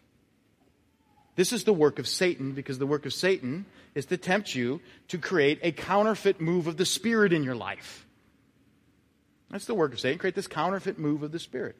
This 1.36 1.52
is 1.52 1.66
the 1.66 1.74
work 1.74 2.00
of 2.00 2.08
Satan 2.08 2.54
because 2.54 2.80
the 2.80 2.88
work 2.88 3.06
of 3.06 3.14
Satan 3.14 3.66
is 3.94 4.06
to 4.08 4.18
tempt 4.18 4.56
you 4.56 4.80
to 5.10 5.18
create 5.18 5.60
a 5.62 5.74
counterfeit 5.74 6.40
move 6.40 6.68
of 6.68 6.78
the 6.78 6.86
Spirit 6.86 7.34
in 7.34 7.44
your 7.44 7.56
life. 7.56 8.06
That's 9.52 9.66
the 9.66 9.76
work 9.76 9.92
of 9.92 10.00
Satan, 10.00 10.18
create 10.18 10.36
this 10.36 10.48
counterfeit 10.48 10.98
move 10.98 11.22
of 11.22 11.34
the 11.34 11.40
Spirit. 11.40 11.76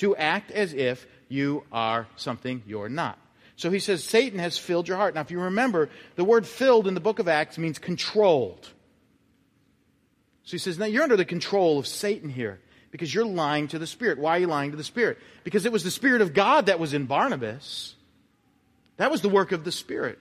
to 0.00 0.16
act 0.16 0.50
as 0.50 0.72
if 0.72 1.06
you 1.28 1.62
are 1.70 2.06
something 2.16 2.62
you're 2.66 2.88
not. 2.88 3.18
So 3.56 3.70
he 3.70 3.78
says, 3.78 4.02
Satan 4.02 4.38
has 4.38 4.56
filled 4.56 4.88
your 4.88 4.96
heart. 4.96 5.14
Now, 5.14 5.20
if 5.20 5.30
you 5.30 5.40
remember, 5.40 5.90
the 6.16 6.24
word 6.24 6.46
filled 6.46 6.86
in 6.86 6.94
the 6.94 7.00
book 7.00 7.18
of 7.18 7.28
Acts 7.28 7.58
means 7.58 7.78
controlled. 7.78 8.66
So 10.44 10.52
he 10.52 10.58
says, 10.58 10.78
now 10.78 10.86
you're 10.86 11.02
under 11.02 11.18
the 11.18 11.26
control 11.26 11.78
of 11.78 11.86
Satan 11.86 12.30
here 12.30 12.60
because 12.90 13.14
you're 13.14 13.24
lying 13.24 13.68
to 13.68 13.78
the 13.78 13.86
Spirit. 13.86 14.18
Why 14.18 14.36
are 14.36 14.40
you 14.40 14.46
lying 14.46 14.70
to 14.72 14.76
the 14.76 14.84
Spirit? 14.84 15.18
Because 15.44 15.66
it 15.66 15.72
was 15.72 15.84
the 15.84 15.90
Spirit 15.90 16.22
of 16.22 16.34
God 16.34 16.66
that 16.66 16.78
was 16.78 16.94
in 16.94 17.06
Barnabas. 17.06 17.94
That 18.96 19.10
was 19.10 19.22
the 19.22 19.28
work 19.28 19.52
of 19.52 19.64
the 19.64 19.72
Spirit. 19.72 20.18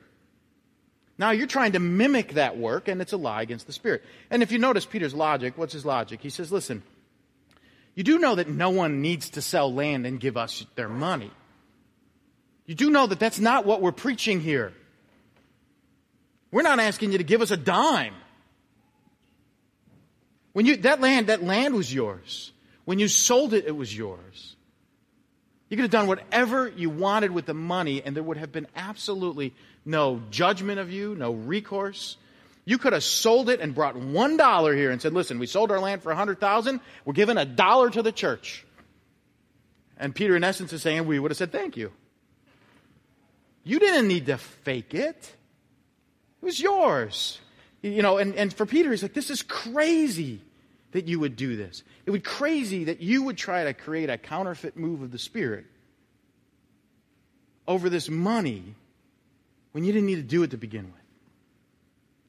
Now 1.18 1.32
you're 1.32 1.48
trying 1.48 1.74
to 1.74 1.80
mimic 1.80 2.34
that 2.34 2.58
work, 2.58 2.88
and 2.88 3.02
it's 3.02 3.12
a 3.12 3.18
lie 3.18 3.42
against 3.42 3.68
the 3.68 3.74
Spirit. 3.74 4.04
And 4.30 4.42
if 4.42 4.52
you 4.52 4.60
notice 4.60 4.86
Peter's 4.86 5.14
logic, 5.14 5.58
what's 5.58 5.74
his 5.74 5.86
logic? 5.86 6.22
He 6.22 6.30
says, 6.30 6.52
listen, 6.52 6.84
you 7.96 8.04
do 8.04 8.20
know 8.20 8.36
that 8.36 8.48
no 8.48 8.70
one 8.70 9.02
needs 9.02 9.32
to 9.32 9.42
sell 9.42 9.74
land 9.74 10.06
and 10.06 10.20
give 10.20 10.38
us 10.38 10.66
their 10.76 10.88
money. 10.88 11.32
You 12.66 12.76
do 12.76 12.90
know 12.90 13.08
that 13.08 13.20
that's 13.20 13.40
not 13.40 13.66
what 13.66 13.82
we're 13.82 13.92
preaching 13.92 14.40
here. 14.40 14.72
We're 16.52 16.62
not 16.62 16.80
asking 16.80 17.12
you 17.12 17.18
to 17.18 17.24
give 17.24 17.42
us 17.42 17.52
a 17.52 17.58
dime. 17.58 18.14
When 20.54 20.66
you, 20.66 20.78
that 20.78 21.02
land, 21.02 21.28
that 21.28 21.44
land 21.44 21.76
was 21.76 21.94
yours. 21.94 22.52
When 22.90 22.98
you 22.98 23.08
sold 23.08 23.54
it, 23.54 23.66
it 23.68 23.76
was 23.76 23.96
yours. 23.96 24.56
You 25.70 25.78
could 25.78 25.84
have 25.84 25.92
done 25.92 26.08
whatever 26.08 26.68
you 26.68 26.90
wanted 26.90 27.30
with 27.30 27.46
the 27.46 27.54
money, 27.54 28.02
and 28.02 28.16
there 28.16 28.24
would 28.24 28.38
have 28.38 28.52
been 28.52 28.66
absolutely 28.76 29.54
no 29.86 30.24
judgment 30.32 30.80
of 30.80 30.92
you, 30.92 31.14
no 31.14 31.34
recourse. 31.34 32.18
You 32.66 32.80
could 32.80 32.94
have 32.94 33.04
sold 33.04 33.48
it 33.48 33.60
and 33.60 33.76
brought 33.76 33.96
one 33.96 34.38
dollar 34.38 34.76
here 34.76 34.90
and 34.90 35.00
said, 35.00 35.14
"Listen, 35.14 35.38
we 35.38 35.46
sold 35.46 35.72
our 35.72 35.80
land 35.80 36.02
for 36.02 36.12
a 36.12 36.16
hundred 36.16 36.40
thousand. 36.40 36.80
We're 37.06 37.14
giving 37.14 37.38
a 37.38 37.46
dollar 37.46 37.92
to 37.92 38.02
the 38.02 38.12
church." 38.12 38.66
And 39.96 40.16
Peter, 40.16 40.36
in 40.36 40.44
essence, 40.44 40.74
is 40.74 40.82
saying, 40.82 41.06
"We 41.06 41.20
would 41.20 41.30
have 41.30 41.38
said 41.38 41.52
thank 41.52 41.78
you. 41.78 41.92
You 43.64 43.78
didn't 43.78 44.08
need 44.08 44.26
to 44.26 44.40
fake 44.40 44.96
it. 44.96 45.36
It 46.42 46.44
was 46.44 46.60
yours." 46.60 47.38
You 47.84 48.02
know, 48.02 48.18
and, 48.18 48.34
and 48.34 48.52
for 48.52 48.66
Peter, 48.66 48.90
he's 48.90 49.04
like, 49.04 49.14
"This 49.14 49.30
is 49.30 49.44
crazy." 49.44 50.42
That 50.92 51.08
you 51.08 51.20
would 51.20 51.36
do 51.36 51.56
this. 51.56 51.84
It 52.06 52.12
would 52.12 52.24
crazy 52.24 52.86
that 52.86 53.02
you 53.02 53.24
would 53.24 53.38
try 53.38 53.66
to 53.66 53.74
create 53.74 54.10
a 54.10 54.18
counterfeit 54.18 54.76
move 54.76 55.02
of 55.02 55.12
the 55.12 55.20
Spirit 55.20 55.66
over 57.68 57.90
this 57.90 58.10
money 58.10 58.76
when 59.72 59.84
you 59.84 59.94
didn't 59.94 60.08
need 60.08 60.16
to 60.16 60.24
do 60.24 60.44
it 60.44 60.52
to 60.52 60.58
begin 60.58 60.86
with. 60.86 60.94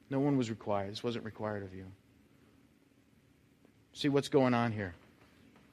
No 0.09 0.19
one 0.19 0.37
was 0.37 0.49
required. 0.49 0.91
This 0.91 1.03
wasn't 1.03 1.25
required 1.25 1.63
of 1.63 1.73
you. 1.73 1.85
See 3.93 4.09
what's 4.09 4.29
going 4.29 4.53
on 4.53 4.71
here. 4.71 4.93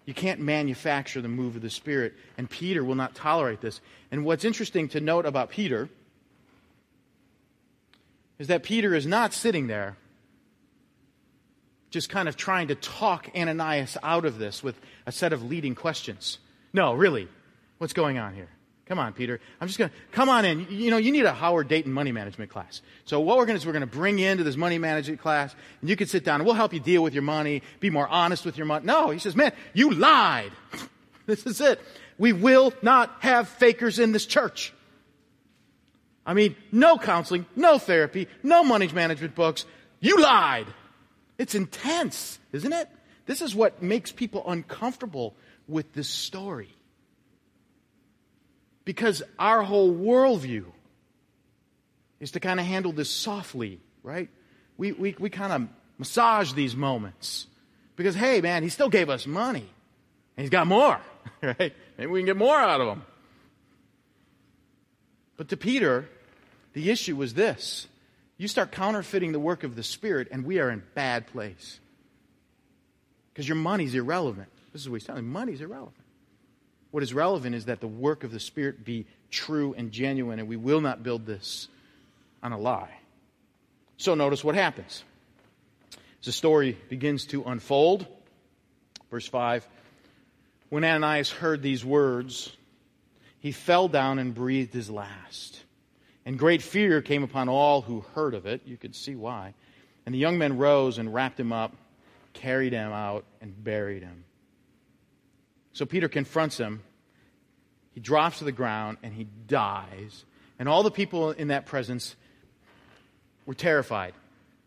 You 0.07 0.15
can't 0.15 0.41
manufacture 0.41 1.21
the 1.21 1.29
move 1.29 1.55
of 1.55 1.61
the 1.61 1.69
Spirit, 1.69 2.15
and 2.39 2.49
Peter 2.49 2.83
will 2.83 2.95
not 2.95 3.15
tolerate 3.15 3.61
this. 3.61 3.81
And 4.11 4.25
what's 4.25 4.45
interesting 4.45 4.89
to 4.89 5.01
note 5.01 5.27
about 5.27 5.51
Peter 5.51 5.91
is 8.39 8.47
that 8.47 8.63
Peter 8.63 8.95
is 8.95 9.07
not 9.07 9.35
sitting 9.35 9.67
there 9.67 9.97
just 11.91 12.09
kind 12.09 12.29
of 12.29 12.37
trying 12.37 12.69
to 12.69 12.75
talk 12.75 13.29
Ananias 13.35 13.97
out 14.03 14.25
of 14.25 14.39
this 14.39 14.63
with 14.63 14.79
a 15.07 15.13
set 15.13 15.33
of 15.33 15.43
leading 15.43 15.75
questions. 15.75 16.39
No, 16.73 16.95
really. 16.95 17.29
What's 17.79 17.93
going 17.93 18.19
on 18.19 18.35
here? 18.35 18.49
Come 18.87 18.99
on, 18.99 19.13
Peter. 19.13 19.39
I'm 19.61 19.69
just 19.69 19.79
going 19.79 19.91
to 19.91 19.97
come 20.13 20.31
on 20.31 20.47
in. 20.47 20.67
You 20.71 20.91
know, 20.91 20.97
you 20.97 21.13
need 21.13 21.27
a 21.27 21.33
Howard 21.33 21.69
Dayton 21.69 21.93
money 21.93 22.11
management 22.11 22.51
class. 22.51 22.81
So 23.05 23.21
what 23.21 23.37
we're 23.37 23.45
going 23.45 23.59
to 23.59 23.61
do 23.61 23.63
is 23.63 23.67
we're 23.67 23.79
going 23.79 23.81
to 23.81 23.87
bring 23.87 24.19
you 24.19 24.29
into 24.29 24.45
this 24.45 24.57
money 24.57 24.79
management 24.79 25.21
class, 25.21 25.55
and 25.83 25.91
you 25.91 25.97
can 25.97 26.07
sit 26.09 26.25
down 26.25 26.41
and 26.41 26.47
we'll 26.47 26.55
help 26.55 26.73
you 26.73 26.81
deal 26.81 27.03
with 27.03 27.13
your 27.13 27.23
money, 27.23 27.63
be 27.81 27.91
more 27.91 28.09
honest 28.09 28.47
with 28.47 28.57
your 28.57 28.67
money. 28.67 28.87
No, 28.87 29.11
he 29.11 29.19
says, 29.19 29.37
man, 29.37 29.53
you 29.75 29.91
lied. 29.91 30.53
this 31.27 31.45
is 31.45 31.61
it. 31.61 31.81
We 32.17 32.33
will 32.33 32.73
not 32.81 33.15
have 33.21 33.49
fakers 33.49 33.99
in 33.99 34.13
this 34.13 34.25
church. 34.25 34.73
I 36.25 36.33
mean, 36.33 36.57
no 36.73 36.97
counseling, 36.99 37.47
no 37.57 37.79
therapy, 37.79 38.27
no 38.43 38.65
money 38.65 38.89
management 38.89 39.35
books. 39.35 39.67
You 40.01 40.21
lied. 40.21 40.67
It's 41.39 41.55
intense, 41.55 42.39
isn't 42.53 42.73
it? 42.73 42.89
This 43.27 43.41
is 43.41 43.55
what 43.55 43.83
makes 43.83 44.11
people 44.11 44.43
uncomfortable 44.51 45.37
with 45.69 45.93
this 45.93 46.09
story. 46.09 46.75
Because 48.85 49.23
our 49.39 49.63
whole 49.63 49.95
worldview 49.95 50.65
is 52.21 52.33
to 52.33 52.41
kind 52.41 52.59
of 52.59 52.67
handle 52.67 52.93
this 52.93 53.11
softly, 53.11 53.81
right? 54.03 54.29
We, 54.77 54.93
we, 54.93 55.15
we 55.19 55.31
kind 55.31 55.53
of 55.53 55.69
massage 55.99 56.53
these 56.55 56.75
moments. 56.75 57.47
Because, 57.97 58.15
hey, 58.15 58.41
man, 58.41 58.63
he 58.63 58.69
still 58.69 58.89
gave 58.89 59.11
us 59.11 59.27
money. 59.27 59.69
And 60.37 60.43
he's 60.43 60.51
got 60.51 60.67
more, 60.67 61.01
right? 61.43 61.73
Maybe 61.99 62.11
we 62.11 62.21
can 62.21 62.27
get 62.27 62.37
more 62.37 62.57
out 62.57 62.81
of 62.81 62.89
him. 62.89 63.03
But 65.37 65.49
to 65.51 65.57
Peter, 65.57 66.09
the 66.73 66.91
issue 66.91 67.15
was 67.15 67.35
this 67.35 67.87
you 68.39 68.47
start 68.47 68.71
counterfeiting 68.71 69.33
the 69.33 69.41
work 69.41 69.65
of 69.65 69.75
the 69.75 69.83
Spirit, 69.83 70.29
and 70.31 70.45
we 70.45 70.61
are 70.61 70.71
in 70.71 70.83
bad 70.95 71.27
place. 71.27 71.81
Because 73.33 73.49
your 73.49 73.57
money's 73.57 73.95
irrelevant. 73.95 74.49
This 74.73 74.83
is 74.83 74.89
what 74.89 75.01
he's 75.01 75.07
telling 75.07 75.25
you. 75.25 75.31
Money's 75.31 75.61
irrelevant. 75.61 75.95
What 76.93 77.03
is 77.03 77.13
relevant 77.13 77.55
is 77.55 77.67
that 77.67 77.81
the 77.81 77.89
work 77.89 78.25
of 78.25 78.31
the 78.31 78.41
Spirit 78.41 78.85
be 78.85 79.07
true 79.31 79.75
and 79.77 79.91
genuine, 79.91 80.39
and 80.39 80.49
we 80.49 80.57
will 80.57 80.81
not 80.81 81.03
build 81.03 81.27
this 81.27 81.69
on 82.43 82.53
a 82.53 82.59
lie. 82.59 82.97
So 83.97 84.15
notice 84.15 84.45
what 84.45 84.55
happens. 84.55 85.03
As 86.21 86.27
the 86.27 86.33
story 86.33 86.79
begins 86.89 87.27
to 87.27 87.43
unfold, 87.43 88.07
verse 89.11 89.27
5 89.27 89.67
When 90.69 90.85
Ananias 90.85 91.31
heard 91.31 91.61
these 91.61 91.85
words, 91.85 92.53
he 93.41 93.51
fell 93.51 93.89
down 93.89 94.21
and 94.21 94.35
breathed 94.35 94.73
his 94.73 94.89
last. 94.89 95.63
And 96.29 96.39
great 96.39 96.61
fear 96.61 97.01
came 97.01 97.23
upon 97.23 97.49
all 97.49 97.81
who 97.81 98.05
heard 98.15 98.35
of 98.35 98.45
it. 98.45 98.61
You 98.67 98.77
could 98.77 98.95
see 98.95 99.17
why. 99.17 99.55
And 100.05 100.15
the 100.15 100.19
young 100.19 100.37
men 100.37 100.59
rose 100.59 100.99
and 100.99 101.15
wrapped 101.15 101.41
him 101.41 101.55
up, 101.55 101.75
carried 102.35 102.75
him 102.75 102.93
out, 102.93 103.25
and 103.41 103.65
buried 103.65 104.03
him. 104.03 104.25
So 105.73 105.87
Peter 105.87 106.07
confronts 106.07 106.59
him. 106.59 106.83
He 107.93 108.01
drops 108.01 108.41
to 108.41 108.45
the 108.45 108.53
ground 108.53 108.99
and 109.03 109.15
he 109.15 109.27
dies. 109.47 110.27
And 110.59 110.69
all 110.69 110.83
the 110.83 110.91
people 110.91 111.31
in 111.31 111.49
that 111.49 111.65
presence 111.65 112.15
were 113.47 113.55
terrified. 113.55 114.13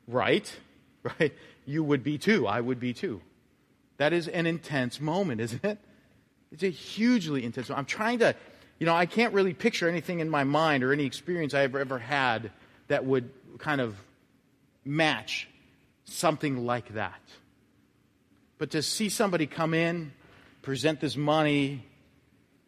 Right? 0.07 0.51
Right? 1.19 1.33
You 1.65 1.83
would 1.83 2.03
be 2.03 2.17
too. 2.17 2.47
I 2.47 2.59
would 2.59 2.79
be 2.79 2.93
too. 2.93 3.21
That 3.97 4.13
is 4.13 4.27
an 4.27 4.47
intense 4.47 4.99
moment, 4.99 5.41
isn't 5.41 5.63
it? 5.63 5.77
It's 6.51 6.63
a 6.63 6.69
hugely 6.69 7.43
intense 7.43 7.69
moment. 7.69 7.79
I'm 7.79 7.85
trying 7.85 8.19
to 8.19 8.35
you 8.81 8.87
know, 8.87 8.95
I 8.95 9.05
can't 9.05 9.35
really 9.35 9.53
picture 9.53 9.87
anything 9.87 10.21
in 10.21 10.29
my 10.31 10.43
mind 10.43 10.83
or 10.83 10.91
any 10.91 11.05
experience 11.05 11.53
I've 11.53 11.75
ever 11.75 11.99
had 11.99 12.49
that 12.87 13.05
would 13.05 13.29
kind 13.59 13.79
of 13.79 13.95
match 14.83 15.47
something 16.05 16.65
like 16.65 16.95
that. 16.95 17.21
But 18.57 18.71
to 18.71 18.81
see 18.81 19.09
somebody 19.09 19.45
come 19.45 19.75
in, 19.75 20.13
present 20.63 20.99
this 20.99 21.15
money, 21.15 21.85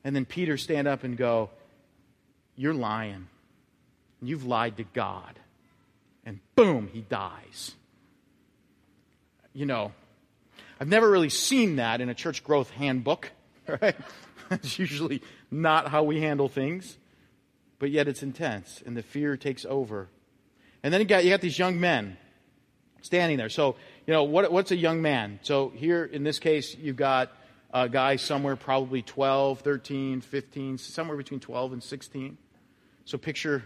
and 0.03 0.15
then 0.15 0.25
Peter 0.25 0.55
stand 0.55 0.87
up 0.87 1.03
and 1.03 1.17
go, 1.17 1.49
You're 2.55 2.75
lying. 2.75 3.27
You've 4.21 4.45
lied 4.45 4.77
to 4.77 4.83
God. 4.83 5.39
And 6.27 6.39
boom, 6.53 6.91
he 6.93 7.01
dies. 7.01 7.73
You 9.51 9.65
know, 9.65 9.91
I've 10.79 10.89
never 10.89 11.09
really 11.09 11.29
seen 11.29 11.77
that 11.77 12.01
in 12.01 12.09
a 12.09 12.13
church 12.13 12.43
growth 12.43 12.69
handbook, 12.69 13.31
right? 13.67 13.95
It's 14.53 14.79
usually 14.79 15.21
not 15.51 15.89
how 15.89 16.03
we 16.03 16.21
handle 16.21 16.49
things, 16.49 16.97
but 17.79 17.89
yet 17.91 18.07
it's 18.07 18.23
intense, 18.23 18.81
and 18.85 18.95
the 18.95 19.03
fear 19.03 19.37
takes 19.37 19.65
over. 19.65 20.09
And 20.83 20.93
then 20.93 21.01
you 21.01 21.07
got, 21.07 21.23
you 21.23 21.29
got 21.29 21.41
these 21.41 21.57
young 21.57 21.79
men 21.79 22.17
standing 23.01 23.37
there. 23.37 23.49
So, 23.49 23.75
you 24.05 24.13
know, 24.13 24.23
what, 24.23 24.51
what's 24.51 24.71
a 24.71 24.75
young 24.75 25.01
man? 25.01 25.39
So 25.43 25.69
here, 25.69 26.03
in 26.03 26.23
this 26.23 26.39
case, 26.39 26.75
you've 26.75 26.95
got 26.95 27.31
a 27.73 27.89
guy 27.89 28.17
somewhere 28.17 28.55
probably 28.55 29.01
12, 29.01 29.61
13, 29.61 30.21
15, 30.21 30.77
somewhere 30.77 31.17
between 31.17 31.39
12 31.39 31.73
and 31.73 31.83
16. 31.83 32.37
So 33.05 33.17
picture 33.17 33.63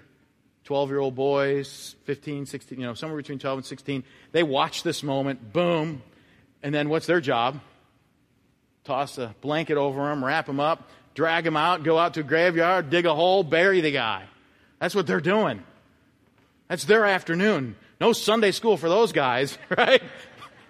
12 0.63 0.89
year 0.89 0.99
old 0.99 1.15
boys, 1.15 1.95
15, 2.05 2.45
16, 2.45 2.79
you 2.79 2.85
know, 2.85 2.93
somewhere 2.93 3.17
between 3.17 3.39
12 3.39 3.59
and 3.59 3.65
16. 3.65 4.03
They 4.31 4.43
watch 4.43 4.83
this 4.83 5.03
moment, 5.03 5.53
boom, 5.53 6.01
and 6.63 6.73
then 6.73 6.89
what's 6.89 7.05
their 7.05 7.21
job? 7.21 7.59
Toss 8.87 9.17
a 9.17 9.35
blanket 9.41 9.77
over 9.77 10.11
him, 10.11 10.23
wrap 10.23 10.47
him 10.47 10.59
up, 10.59 10.89
drag 11.13 11.45
him 11.45 11.57
out, 11.57 11.83
go 11.83 11.97
out 11.97 12.13
to 12.15 12.21
a 12.21 12.23
graveyard, 12.23 12.89
dig 12.89 13.05
a 13.05 13.13
hole, 13.13 13.43
bury 13.43 13.81
the 13.81 13.91
guy. 13.91 14.23
That's 14.79 14.95
what 14.95 15.05
they're 15.05 15.21
doing. 15.21 15.61
That's 16.69 16.85
their 16.85 17.05
afternoon. 17.05 17.75
No 17.99 18.13
Sunday 18.13 18.51
school 18.51 18.77
for 18.77 18.89
those 18.89 19.11
guys, 19.11 19.57
right? 19.77 20.01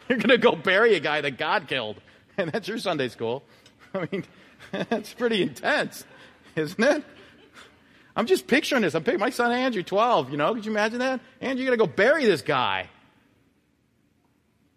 You're 0.10 0.18
going 0.18 0.30
to 0.30 0.38
go 0.38 0.56
bury 0.56 0.96
a 0.96 1.00
guy 1.00 1.22
that 1.22 1.38
God 1.38 1.68
killed. 1.68 1.98
And 2.38 2.52
that's 2.52 2.68
your 2.68 2.78
Sunday 2.78 3.10
school. 3.10 3.44
I 3.94 4.08
mean, 4.12 4.26
that's 4.72 5.14
pretty 5.14 5.42
intense, 5.42 6.04
isn't 6.56 6.84
it? 6.84 7.04
I'm 8.16 8.26
just 8.26 8.48
picturing 8.48 8.82
this. 8.82 8.96
I'm 8.96 9.04
picturing 9.04 9.20
my 9.20 9.30
son 9.30 9.52
Andrew, 9.52 9.84
12, 9.84 10.32
you 10.32 10.38
know. 10.38 10.56
Could 10.56 10.66
you 10.66 10.72
imagine 10.72 11.00
that? 11.00 11.20
Andrew, 11.40 11.64
you're 11.64 11.76
going 11.76 11.88
to 11.88 11.92
go 11.92 11.96
bury 11.96 12.26
this 12.26 12.42
guy. 12.42 12.90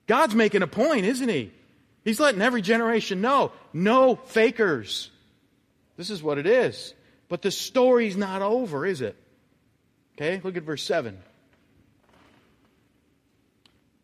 God's 0.07 0.35
making 0.35 0.63
a 0.63 0.67
point, 0.67 1.07
isn't 1.07 1.29
he? 1.29 1.53
He's 2.05 2.21
letting 2.21 2.41
every 2.41 2.63
generation 2.63 3.21
know 3.21 3.53
no 3.73 4.17
fakers. 4.17 5.11
This 5.97 6.11
is 6.11 6.23
what 6.23 6.39
it 6.39 6.47
is. 6.47 6.95
But 7.29 7.43
the 7.43 7.51
story's 7.51 8.17
not 8.17 8.43
over, 8.43 8.87
is 8.87 9.01
it? 9.01 9.17
Okay, 10.17 10.41
look 10.43 10.57
at 10.57 10.63
verse 10.63 10.83
7. 10.83 11.19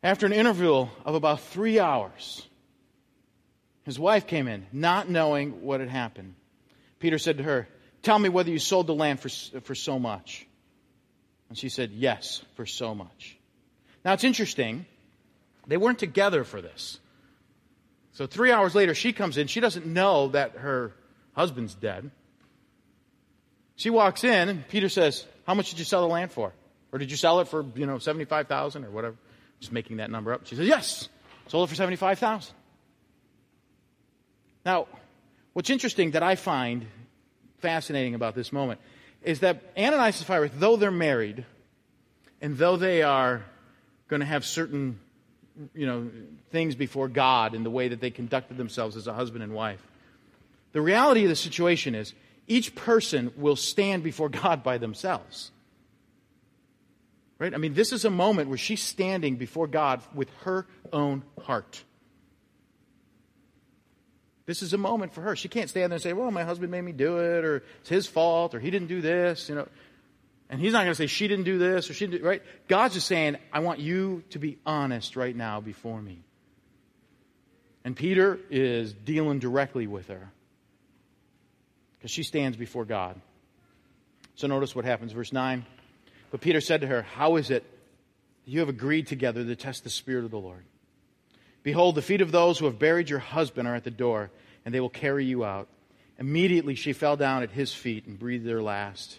After 0.03 0.27
an 0.27 0.33
interval 0.33 0.91
of 1.05 1.15
about 1.15 1.41
three 1.41 1.81
hours, 1.81 2.47
his 3.85 3.99
wife 3.99 4.27
came 4.27 4.47
in, 4.47 4.67
not 4.73 5.09
knowing 5.09 5.63
what 5.63 5.81
had 5.81 5.89
happened. 5.89 6.35
Peter 7.01 7.19
said 7.19 7.39
to 7.39 7.45
her, 7.45 7.69
Tell 8.03 8.19
me 8.19 8.29
whether 8.29 8.51
you 8.51 8.59
sold 8.59 8.87
the 8.87 8.95
land 8.95 9.19
for, 9.19 9.29
for 9.61 9.75
so 9.75 9.99
much. 9.99 10.47
And 11.49 11.59
she 11.59 11.69
said, 11.69 11.91
Yes, 11.91 12.43
for 12.55 12.67
so 12.67 12.95
much. 12.95 13.37
Now 14.05 14.13
it's 14.13 14.25
interesting. 14.25 14.87
They 15.67 15.77
weren't 15.77 15.99
together 15.99 16.45
for 16.45 16.61
this. 16.61 17.01
So 18.17 18.27
three 18.27 18.51
hours 18.51 18.75
later, 18.75 18.95
she 18.95 19.13
comes 19.13 19.37
in. 19.37 19.47
She 19.47 19.61
doesn't 19.61 19.85
know 19.85 20.29
that 20.29 20.53
her 20.53 20.95
husband's 21.35 21.75
dead. 21.75 22.11
She 23.75 23.91
walks 23.91 24.25
in, 24.25 24.49
and 24.49 24.67
Peter 24.69 24.89
says, 24.89 25.27
How 25.47 25.53
much 25.53 25.69
did 25.69 25.79
you 25.79 25.85
sell 25.85 26.01
the 26.01 26.09
land 26.09 26.33
for? 26.33 26.55
Or 26.93 26.99
did 26.99 27.11
you 27.11 27.19
sell 27.19 27.41
it 27.41 27.49
for, 27.49 27.63
you 27.75 27.85
know, 27.85 27.99
75000 27.99 28.87
or 28.87 28.91
whatever? 28.91 29.17
Just 29.61 29.71
making 29.71 29.99
that 29.99 30.11
number 30.11 30.33
up. 30.33 30.47
She 30.47 30.57
says, 30.57 30.67
Yes, 30.67 31.11
sold 31.49 31.69
it 31.69 31.69
for 31.69 31.75
75000 31.75 32.55
Now, 34.65 34.87
what's 35.53 35.69
interesting 35.69 36.13
that 36.13 36.23
I 36.23 36.37
find 36.37 36.87
fascinating 37.59 38.15
about 38.15 38.35
this 38.35 38.51
moment 38.51 38.81
is 39.21 39.41
that 39.41 39.63
Ananias 39.77 40.17
and 40.21 40.27
Sapphira, 40.27 40.49
though 40.55 40.77
they're 40.77 40.91
married, 40.91 41.45
and 42.41 42.57
though 42.57 42.79
they 42.79 43.03
are 43.03 43.45
going 44.09 44.21
to 44.21 44.27
have 44.27 44.47
certain 44.47 45.01
you 45.75 45.87
know, 45.87 46.11
things 46.51 46.75
before 46.75 47.09
God 47.09 47.55
in 47.55 47.63
the 47.65 47.71
way 47.71 47.89
that 47.89 48.01
they 48.01 48.11
conducted 48.11 48.57
themselves 48.57 48.97
as 48.97 49.07
a 49.07 49.15
husband 49.15 49.43
and 49.43 49.53
wife. 49.55 49.81
The 50.73 50.81
reality 50.81 51.23
of 51.25 51.29
the 51.29 51.37
situation 51.37 51.95
is 51.95 52.13
each 52.47 52.75
person 52.75 53.33
will 53.37 53.57
stand 53.57 54.03
before 54.03 54.29
God 54.29 54.63
by 54.63 54.79
themselves. 54.79 55.51
Right? 57.39 57.53
I 57.53 57.59
mean, 57.59 57.75
this 57.75 57.93
is 57.93 58.05
a 58.05 58.11
moment 58.11 58.49
where 58.49 58.59
she's 58.59 58.83
standing 58.83 59.37
before 59.37 59.67
God 59.67 60.01
with 60.15 60.31
her 60.45 60.67
own 60.93 61.23
heart. 61.43 61.83
This 64.47 64.63
is 64.63 64.73
a 64.73 64.79
moment 64.79 65.13
for 65.13 65.23
her. 65.23 65.35
She 65.35 65.49
can't 65.49 65.69
stand 65.69 65.91
there 65.91 65.97
and 65.97 66.03
say, 66.03 66.13
well, 66.13 66.31
my 66.31 66.45
husband 66.45 66.71
made 66.71 66.83
me 66.83 66.93
do 66.93 67.19
it, 67.19 67.45
or 67.45 67.65
it's 67.81 67.89
his 67.89 68.07
fault, 68.07 68.55
or 68.55 68.61
he 68.61 68.71
didn't 68.71 68.89
do 68.89 69.01
this. 69.01 69.49
You 69.49 69.57
know, 69.57 69.69
and 70.49 70.61
he's 70.61 70.73
not 70.73 70.81
going 70.81 70.93
to 70.93 70.95
say, 70.95 71.07
she 71.07 71.27
didn't 71.29 71.45
do 71.45 71.59
this 71.59 71.91
or 71.91 71.95
she 71.95 72.07
didn't 72.07 72.25
right? 72.25 72.43
God's 72.69 72.95
just 72.95 73.07
saying, 73.07 73.37
I 73.53 73.61
want 73.61 73.81
you 73.81 74.23
to 74.31 74.39
be 74.39 74.59
honest 74.65 75.17
right 75.17 75.35
now 75.35 75.61
before 75.61 76.01
me. 76.01 76.23
And 77.85 77.97
Peter 77.97 78.39
is 78.51 78.93
dealing 78.93 79.39
directly 79.39 79.87
with 79.87 80.09
her 80.09 80.31
because 81.99 82.11
she 82.11 82.23
stands 82.23 82.57
before 82.57 82.85
God. 82.85 83.21
So 84.37 84.47
notice 84.47 84.75
what 84.75 84.85
happens, 84.85 85.13
verse 85.13 85.33
9. 85.33 85.65
But 86.31 86.41
Peter 86.41 86.61
said 86.61 86.83
to 86.83 86.87
her, 86.87 87.03
How 87.03 87.37
is 87.37 87.51
it 87.51 87.65
that 88.45 88.51
you 88.51 88.61
have 88.61 88.69
agreed 88.69 89.07
together 89.07 89.45
to 89.45 89.57
test 89.57 89.85
the 89.85 89.91
Spirit 89.91 90.25
of 90.25 90.31
the 90.31 90.39
Lord? 90.39 90.65
Behold, 91.63 91.95
the 91.95 92.03
feet 92.03 92.21
of 92.21 92.31
those 92.31 92.59
who 92.59 92.67
have 92.67 92.79
buried 92.79 93.11
your 93.11 93.19
husband 93.19 93.67
are 93.67 93.75
at 93.75 93.85
the 93.85 93.91
door, 93.91 94.31
and 94.65 94.73
they 94.75 94.81
will 94.81 94.89
carry 94.89 95.25
you 95.25 95.45
out. 95.45 95.69
Immediately 96.19 96.77
she 96.77 96.93
fell 96.93 97.17
down 97.17 97.43
at 97.43 97.51
his 97.51 97.75
feet 97.75 98.07
and 98.07 98.19
breathed 98.19 98.49
her 98.49 98.63
last. 98.63 99.19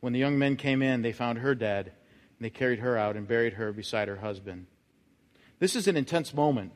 When 0.00 0.12
the 0.12 0.18
young 0.18 0.38
men 0.38 0.56
came 0.56 0.82
in, 0.82 1.02
they 1.02 1.12
found 1.12 1.38
her 1.38 1.54
dead, 1.54 1.86
and 1.86 2.44
they 2.44 2.50
carried 2.50 2.80
her 2.80 2.96
out 2.96 3.16
and 3.16 3.26
buried 3.26 3.54
her 3.54 3.72
beside 3.72 4.08
her 4.08 4.16
husband. 4.16 4.66
This 5.58 5.74
is 5.74 5.88
an 5.88 5.96
intense 5.96 6.34
moment. 6.34 6.72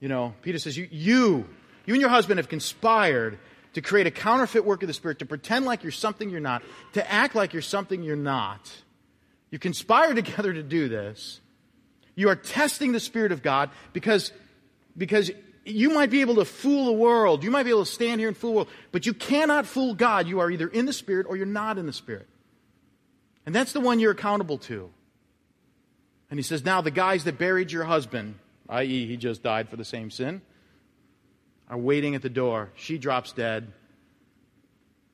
You 0.00 0.08
know, 0.08 0.34
Peter 0.42 0.58
says, 0.58 0.76
you, 0.76 0.88
you, 0.90 1.48
you 1.86 1.94
and 1.94 2.00
your 2.00 2.10
husband 2.10 2.38
have 2.38 2.48
conspired 2.48 3.38
to 3.74 3.80
create 3.80 4.06
a 4.06 4.10
counterfeit 4.10 4.64
work 4.64 4.82
of 4.82 4.86
the 4.86 4.92
Spirit, 4.92 5.18
to 5.20 5.26
pretend 5.26 5.64
like 5.64 5.82
you're 5.82 5.92
something 5.92 6.30
you're 6.30 6.40
not, 6.40 6.62
to 6.92 7.10
act 7.10 7.34
like 7.34 7.52
you're 7.52 7.62
something 7.62 8.02
you're 8.02 8.16
not. 8.16 8.70
You 9.50 9.58
conspire 9.58 10.14
together 10.14 10.52
to 10.52 10.62
do 10.62 10.88
this. 10.88 11.40
You 12.14 12.28
are 12.28 12.36
testing 12.36 12.92
the 12.92 13.00
Spirit 13.00 13.32
of 13.32 13.42
God 13.42 13.70
because, 13.92 14.32
because 14.96 15.30
you 15.64 15.90
might 15.90 16.10
be 16.10 16.20
able 16.20 16.36
to 16.36 16.44
fool 16.44 16.86
the 16.86 16.92
world. 16.92 17.44
You 17.44 17.50
might 17.50 17.62
be 17.62 17.70
able 17.70 17.84
to 17.84 17.90
stand 17.90 18.20
here 18.20 18.28
and 18.28 18.36
fool 18.36 18.50
the 18.50 18.56
world, 18.56 18.68
but 18.90 19.06
you 19.06 19.14
cannot 19.14 19.66
fool 19.66 19.94
God. 19.94 20.26
You 20.26 20.40
are 20.40 20.50
either 20.50 20.68
in 20.68 20.86
the 20.86 20.92
Spirit 20.92 21.26
or 21.28 21.36
you're 21.36 21.46
not 21.46 21.78
in 21.78 21.86
the 21.86 21.92
Spirit. 21.92 22.28
And 23.46 23.54
that's 23.54 23.72
the 23.72 23.80
one 23.80 24.00
you're 24.00 24.12
accountable 24.12 24.58
to. 24.58 24.90
And 26.30 26.38
he 26.38 26.42
says, 26.42 26.64
Now 26.64 26.80
the 26.80 26.90
guys 26.90 27.24
that 27.24 27.38
buried 27.38 27.70
your 27.70 27.84
husband, 27.84 28.36
i.e., 28.68 29.06
he 29.06 29.16
just 29.16 29.42
died 29.42 29.68
for 29.68 29.76
the 29.76 29.84
same 29.84 30.10
sin, 30.10 30.42
are 31.68 31.78
waiting 31.78 32.14
at 32.14 32.22
the 32.22 32.30
door. 32.30 32.70
She 32.74 32.98
drops 32.98 33.32
dead. 33.32 33.72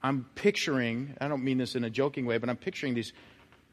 I'm 0.02 0.26
picturing, 0.34 1.14
I 1.20 1.28
don't 1.28 1.42
mean 1.42 1.58
this 1.58 1.74
in 1.74 1.84
a 1.84 1.90
joking 1.90 2.24
way, 2.24 2.38
but 2.38 2.48
I'm 2.48 2.56
picturing 2.56 2.94
these 2.94 3.12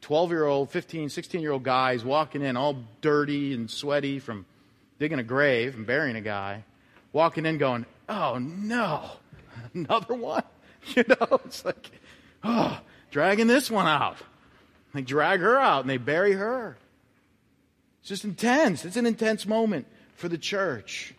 12 0.02 0.30
year 0.30 0.44
old, 0.44 0.70
15, 0.70 1.08
16 1.08 1.40
year 1.40 1.52
old 1.52 1.62
guys 1.62 2.04
walking 2.04 2.42
in 2.42 2.56
all 2.56 2.84
dirty 3.00 3.54
and 3.54 3.70
sweaty 3.70 4.18
from 4.18 4.44
digging 4.98 5.18
a 5.18 5.24
grave 5.24 5.74
and 5.74 5.86
burying 5.86 6.16
a 6.16 6.20
guy, 6.20 6.64
walking 7.12 7.46
in 7.46 7.58
going, 7.58 7.86
oh 8.08 8.38
no, 8.38 9.10
another 9.74 10.14
one? 10.14 10.42
You 10.94 11.02
know, 11.08 11.40
it's 11.44 11.64
like, 11.64 11.90
oh, 12.44 12.78
dragging 13.10 13.48
this 13.48 13.68
one 13.68 13.88
out. 13.88 14.18
They 14.94 15.02
drag 15.02 15.40
her 15.40 15.58
out 15.58 15.80
and 15.80 15.90
they 15.90 15.96
bury 15.96 16.34
her. 16.34 16.78
It's 17.98 18.08
just 18.08 18.24
intense. 18.24 18.84
It's 18.84 18.96
an 18.96 19.04
intense 19.04 19.46
moment 19.46 19.88
for 20.14 20.28
the 20.28 20.38
church. 20.38 21.12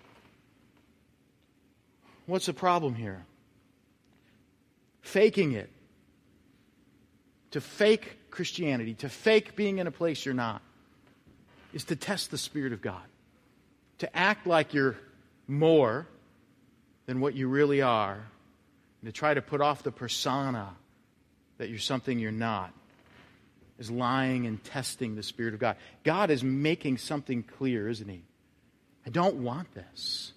What's 2.28 2.46
the 2.46 2.54
problem 2.54 2.96
here? 2.96 3.26
Faking 5.02 5.52
it. 5.52 5.70
To 7.52 7.60
fake 7.60 8.32
Christianity, 8.32 8.94
to 8.94 9.10
fake 9.10 9.58
being 9.58 9.80
in 9.80 9.88
a 9.88 9.92
place 9.92 10.24
you're 10.24 10.34
not, 10.34 10.62
is 11.74 11.84
to 11.86 11.98
test 11.98 12.32
the 12.32 12.38
Spirit 12.38 12.72
of 12.72 12.82
God 12.82 13.04
to 14.00 14.16
act 14.16 14.48
like 14.48 14.74
you're 14.74 14.96
more 15.48 16.08
than 17.06 17.20
what 17.20 17.34
you 17.36 17.48
really 17.48 17.82
are, 17.82 18.14
and 18.14 19.06
to 19.06 19.12
try 19.12 19.34
to 19.34 19.42
put 19.42 19.62
off 19.62 19.84
the 19.84 19.92
persona 19.92 20.70
that 21.58 21.70
you're 21.70 21.80
something 21.80 22.20
you're 22.20 22.32
not, 22.32 22.74
is 23.80 23.90
lying 23.90 24.46
and 24.46 24.64
testing 24.64 25.16
the 25.16 25.24
Spirit 25.24 25.54
of 25.54 25.60
God. 25.60 25.78
God 26.04 26.30
is 26.30 26.44
making 26.44 26.98
something 26.98 27.44
clear, 27.44 27.88
isn't 27.90 28.10
He? 28.10 28.24
I 29.06 29.10
don't 29.10 29.36
want 29.38 29.74
this. 29.74 30.34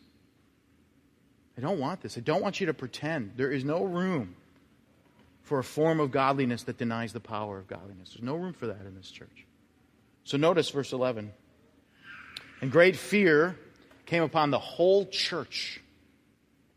I 1.58 1.60
don't 1.60 1.80
want 1.80 2.00
this. 2.00 2.16
I 2.16 2.20
don't 2.20 2.42
want 2.42 2.60
you 2.60 2.66
to 2.66 2.74
pretend. 2.74 3.32
There 3.36 3.50
is 3.50 3.64
no 3.64 3.84
room 3.84 4.36
for 5.42 5.58
a 5.58 5.64
form 5.64 5.98
of 5.98 6.12
godliness 6.12 6.62
that 6.62 6.78
denies 6.78 7.12
the 7.12 7.20
power 7.20 7.58
of 7.58 7.66
godliness. 7.66 8.10
There's 8.10 8.22
no 8.22 8.36
room 8.36 8.52
for 8.52 8.68
that 8.68 8.86
in 8.86 8.94
this 8.94 9.10
church. 9.10 9.46
So 10.22 10.36
notice 10.36 10.70
verse 10.70 10.92
11. 10.92 11.32
And 12.60 12.70
great 12.70 12.96
fear 12.96 13.56
came 14.06 14.22
upon 14.22 14.50
the 14.50 14.58
whole 14.58 15.06
church 15.06 15.80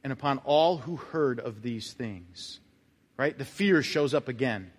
and 0.04 0.13
upon 0.13 0.39
all 0.39 0.78
who 0.78 0.96
heard 0.96 1.39
of 1.39 1.62
these 1.62 1.93
things. 1.93 2.60
Right? 3.17 3.38
The 3.38 3.46
fear 3.46 3.84
shows 3.84 4.13
up 4.13 4.28
again. 4.28 4.72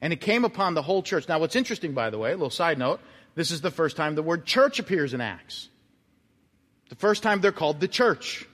And 0.00 0.12
it 0.12 0.20
came 0.20 0.44
upon 0.44 0.74
the 0.74 0.82
whole 0.82 1.02
church. 1.02 1.28
Now, 1.28 1.38
what's 1.38 1.56
interesting, 1.56 1.92
by 1.92 2.10
the 2.10 2.18
way, 2.18 2.30
a 2.30 2.36
little 2.36 2.50
side 2.50 2.78
note, 2.78 3.00
this 3.34 3.50
is 3.50 3.60
the 3.60 3.70
first 3.70 3.96
time 3.96 4.14
the 4.14 4.22
word 4.22 4.44
church 4.44 4.78
appears 4.78 5.14
in 5.14 5.20
Acts. 5.20 5.68
The 6.88 6.96
first 6.96 7.22
time 7.22 7.40
they're 7.40 7.52
called 7.52 7.80
the 7.80 7.88
church. 7.88 8.46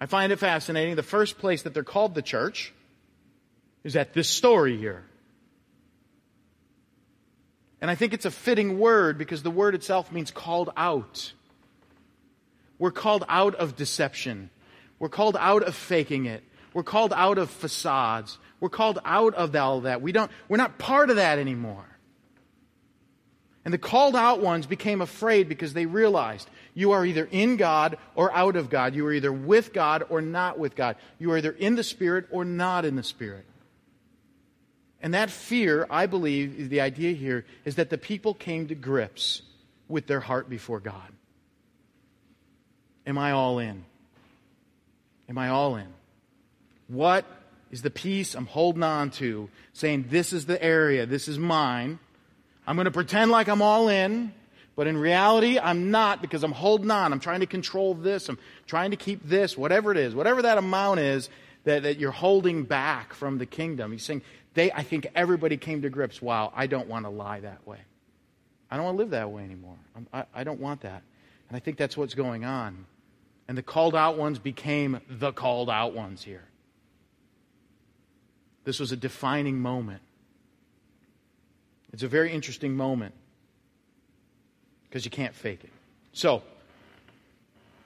I 0.00 0.06
find 0.06 0.32
it 0.32 0.38
fascinating. 0.38 0.96
The 0.96 1.02
first 1.02 1.38
place 1.38 1.62
that 1.62 1.74
they're 1.74 1.84
called 1.84 2.14
the 2.14 2.22
church 2.22 2.72
is 3.84 3.96
at 3.96 4.12
this 4.12 4.28
story 4.28 4.76
here. 4.76 5.04
And 7.86 7.90
I 7.92 7.94
think 7.94 8.12
it's 8.12 8.24
a 8.24 8.32
fitting 8.32 8.80
word 8.80 9.16
because 9.16 9.44
the 9.44 9.50
word 9.52 9.76
itself 9.76 10.10
means 10.10 10.32
called 10.32 10.70
out. 10.76 11.32
We're 12.80 12.90
called 12.90 13.22
out 13.28 13.54
of 13.54 13.76
deception. 13.76 14.50
We're 14.98 15.08
called 15.08 15.36
out 15.38 15.62
of 15.62 15.76
faking 15.76 16.26
it. 16.26 16.42
We're 16.74 16.82
called 16.82 17.12
out 17.12 17.38
of 17.38 17.48
facades. 17.48 18.38
We're 18.58 18.70
called 18.70 18.98
out 19.04 19.34
of 19.34 19.54
all 19.54 19.82
that. 19.82 20.02
We 20.02 20.10
don't, 20.10 20.32
we're 20.48 20.56
not 20.56 20.78
part 20.78 21.10
of 21.10 21.16
that 21.16 21.38
anymore. 21.38 21.86
And 23.64 23.72
the 23.72 23.78
called 23.78 24.16
out 24.16 24.40
ones 24.40 24.66
became 24.66 25.00
afraid 25.00 25.48
because 25.48 25.72
they 25.72 25.86
realized 25.86 26.50
you 26.74 26.90
are 26.90 27.06
either 27.06 27.28
in 27.30 27.56
God 27.56 27.98
or 28.16 28.34
out 28.34 28.56
of 28.56 28.68
God. 28.68 28.96
You 28.96 29.06
are 29.06 29.12
either 29.12 29.32
with 29.32 29.72
God 29.72 30.02
or 30.08 30.20
not 30.20 30.58
with 30.58 30.74
God. 30.74 30.96
You 31.20 31.30
are 31.30 31.38
either 31.38 31.52
in 31.52 31.76
the 31.76 31.84
Spirit 31.84 32.26
or 32.32 32.44
not 32.44 32.84
in 32.84 32.96
the 32.96 33.04
Spirit. 33.04 33.46
And 35.06 35.14
that 35.14 35.30
fear, 35.30 35.86
I 35.88 36.06
believe, 36.06 36.68
the 36.68 36.80
idea 36.80 37.12
here 37.12 37.44
is 37.64 37.76
that 37.76 37.90
the 37.90 37.96
people 37.96 38.34
came 38.34 38.66
to 38.66 38.74
grips 38.74 39.42
with 39.86 40.08
their 40.08 40.18
heart 40.18 40.50
before 40.50 40.80
God. 40.80 41.12
Am 43.06 43.16
I 43.16 43.30
all 43.30 43.60
in? 43.60 43.84
Am 45.28 45.38
I 45.38 45.50
all 45.50 45.76
in? 45.76 45.86
What 46.88 47.24
is 47.70 47.82
the 47.82 47.90
piece 47.90 48.34
I'm 48.34 48.46
holding 48.46 48.82
on 48.82 49.10
to, 49.10 49.48
saying, 49.74 50.06
This 50.08 50.32
is 50.32 50.46
the 50.46 50.60
area, 50.60 51.06
this 51.06 51.28
is 51.28 51.38
mine? 51.38 52.00
I'm 52.66 52.74
going 52.74 52.86
to 52.86 52.90
pretend 52.90 53.30
like 53.30 53.46
I'm 53.46 53.62
all 53.62 53.88
in, 53.88 54.34
but 54.74 54.88
in 54.88 54.96
reality, 54.96 55.56
I'm 55.56 55.92
not 55.92 56.20
because 56.20 56.42
I'm 56.42 56.50
holding 56.50 56.90
on. 56.90 57.12
I'm 57.12 57.20
trying 57.20 57.38
to 57.38 57.46
control 57.46 57.94
this. 57.94 58.28
I'm 58.28 58.40
trying 58.66 58.90
to 58.90 58.96
keep 58.96 59.22
this, 59.22 59.56
whatever 59.56 59.92
it 59.92 59.98
is, 59.98 60.16
whatever 60.16 60.42
that 60.42 60.58
amount 60.58 60.98
is 60.98 61.30
that, 61.62 61.84
that 61.84 61.98
you're 61.98 62.10
holding 62.10 62.64
back 62.64 63.12
from 63.12 63.38
the 63.38 63.46
kingdom. 63.46 63.92
He's 63.92 64.02
saying, 64.02 64.22
they, 64.56 64.72
I 64.72 64.82
think 64.82 65.06
everybody 65.14 65.58
came 65.58 65.82
to 65.82 65.90
grips, 65.90 66.20
wow, 66.20 66.50
I 66.56 66.66
don't 66.66 66.88
want 66.88 67.04
to 67.04 67.10
lie 67.10 67.40
that 67.40 67.66
way. 67.66 67.78
I 68.70 68.76
don't 68.76 68.86
want 68.86 68.96
to 68.96 69.02
live 69.02 69.10
that 69.10 69.30
way 69.30 69.44
anymore. 69.44 69.76
I, 70.12 70.24
I 70.34 70.44
don't 70.44 70.58
want 70.58 70.80
that. 70.80 71.02
And 71.48 71.56
I 71.56 71.60
think 71.60 71.76
that's 71.76 71.94
what's 71.94 72.14
going 72.14 72.46
on. 72.46 72.86
And 73.48 73.56
the 73.56 73.62
called 73.62 73.94
out 73.94 74.16
ones 74.16 74.38
became 74.38 75.00
the 75.08 75.30
called 75.30 75.68
out 75.68 75.94
ones 75.94 76.22
here. 76.22 76.42
This 78.64 78.80
was 78.80 78.92
a 78.92 78.96
defining 78.96 79.60
moment. 79.60 80.00
It's 81.92 82.02
a 82.02 82.08
very 82.08 82.32
interesting 82.32 82.74
moment 82.74 83.14
because 84.88 85.04
you 85.04 85.10
can't 85.10 85.34
fake 85.34 85.64
it. 85.64 85.70
So, 86.12 86.42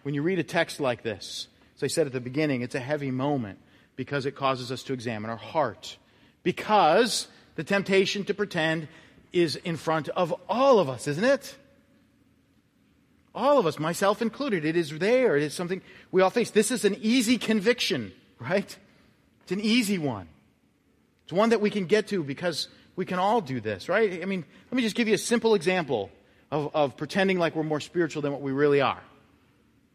when 0.05 0.15
you 0.15 0.23
read 0.23 0.39
a 0.39 0.45
text 0.45 0.79
like 0.79 1.03
this, 1.03 1.49
as 1.77 1.83
I 1.83 1.89
said 1.89 2.07
at 2.07 2.13
the 2.13 2.21
beginning, 2.21 2.63
it's 2.63 2.77
a 2.77 2.81
heavy 2.81 3.11
moment 3.11 3.59
because 3.97 4.25
it 4.25 4.37
causes 4.37 4.71
us 4.71 4.85
to 4.85 4.93
examine 4.93 5.31
our 5.31 5.37
heart. 5.37 5.99
Because 6.43 7.29
the 7.57 7.65
temptation 7.65 8.25
to 8.25 8.35
pretend 8.35 8.89
is 9.33 9.57
in 9.57 9.77
front 9.77 10.09
of 10.11 10.35
all 10.49 10.79
of 10.79 10.89
us, 10.89 11.07
isn't 11.07 11.25
it? 11.25 11.57
All 13.35 13.59
of 13.59 13.67
us, 13.67 13.79
myself 13.79 14.23
included. 14.23 14.65
It 14.65 14.77
is 14.77 14.99
there. 14.99 15.37
It 15.37 15.43
is 15.43 15.55
something 15.55 15.83
we 16.11 16.23
all 16.23 16.31
face. 16.31 16.51
This 16.51 16.71
is 16.71 16.85
an 16.85 16.97
easy 17.01 17.39
conviction, 17.39 18.13
right? 18.39 18.77
It's 19.43 19.53
an 19.53 19.61
easy 19.61 19.99
one. 19.99 20.29
It's 21.25 21.33
one 21.33 21.51
that 21.51 21.61
we 21.61 21.71
can 21.71 21.87
get 21.87 22.09
to 22.09 22.25
because 22.25 22.69
we 22.97 23.07
can 23.07 23.21
all 23.21 23.41
do 23.41 23.61
this, 23.61 23.89
right? 23.89 24.21
I 24.21 24.25
mean, 24.25 24.45
let 24.71 24.77
me 24.77 24.83
just 24.83 24.97
give 24.97 25.07
you 25.07 25.15
a 25.15 25.19
simple 25.19 25.55
example 25.55 26.11
of, 26.51 26.75
of 26.75 26.97
pretending 26.97 27.39
like 27.39 27.55
we're 27.55 27.63
more 27.63 27.81
spiritual 27.81 28.23
than 28.23 28.33
what 28.33 28.43
we 28.43 28.51
really 28.51 28.81
are. 28.81 29.01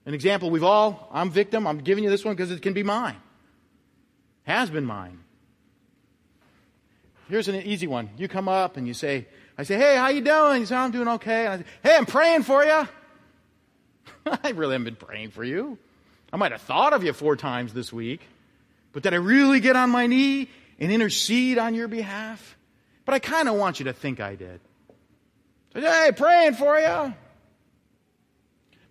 An 0.05 0.13
example 0.13 0.49
we've 0.49 0.63
all, 0.63 1.09
I'm 1.11 1.29
victim, 1.29 1.67
I'm 1.67 1.79
giving 1.79 2.03
you 2.03 2.09
this 2.09 2.23
one 2.23 2.35
because 2.35 2.51
it 2.51 2.61
can 2.61 2.73
be 2.73 2.83
mine. 2.83 3.17
Has 4.43 4.69
been 4.69 4.85
mine. 4.85 5.24
Here's 7.27 7.47
an 7.47 7.55
easy 7.55 7.87
one. 7.87 8.09
You 8.17 8.27
come 8.27 8.47
up 8.47 8.77
and 8.77 8.87
you 8.87 8.93
say, 8.93 9.27
I 9.57 9.63
say, 9.63 9.77
hey, 9.77 9.95
how 9.95 10.09
you 10.09 10.21
doing? 10.21 10.61
You 10.61 10.65
say, 10.65 10.75
I'm 10.75 10.91
doing 10.91 11.07
okay. 11.07 11.45
And 11.45 11.53
I 11.53 11.57
say, 11.57 11.65
hey, 11.83 11.95
I'm 11.95 12.05
praying 12.05 12.43
for 12.43 12.63
you. 12.63 12.87
I 14.43 14.49
really 14.51 14.73
haven't 14.73 14.85
been 14.85 14.95
praying 14.95 15.31
for 15.31 15.43
you. 15.43 15.77
I 16.31 16.37
might 16.37 16.51
have 16.51 16.61
thought 16.61 16.93
of 16.93 17.03
you 17.03 17.13
four 17.13 17.35
times 17.35 17.73
this 17.73 17.93
week, 17.93 18.21
but 18.91 19.03
did 19.03 19.13
I 19.13 19.17
really 19.17 19.59
get 19.59 19.75
on 19.75 19.89
my 19.89 20.07
knee 20.07 20.49
and 20.79 20.91
intercede 20.91 21.57
on 21.57 21.75
your 21.75 21.87
behalf? 21.87 22.57
But 23.05 23.13
I 23.13 23.19
kind 23.19 23.47
of 23.47 23.55
want 23.55 23.79
you 23.79 23.85
to 23.85 23.93
think 23.93 24.19
I 24.19 24.35
did. 24.35 24.59
So, 25.73 25.81
hey, 25.81 26.11
praying 26.15 26.53
for 26.53 26.77
you. 26.79 27.13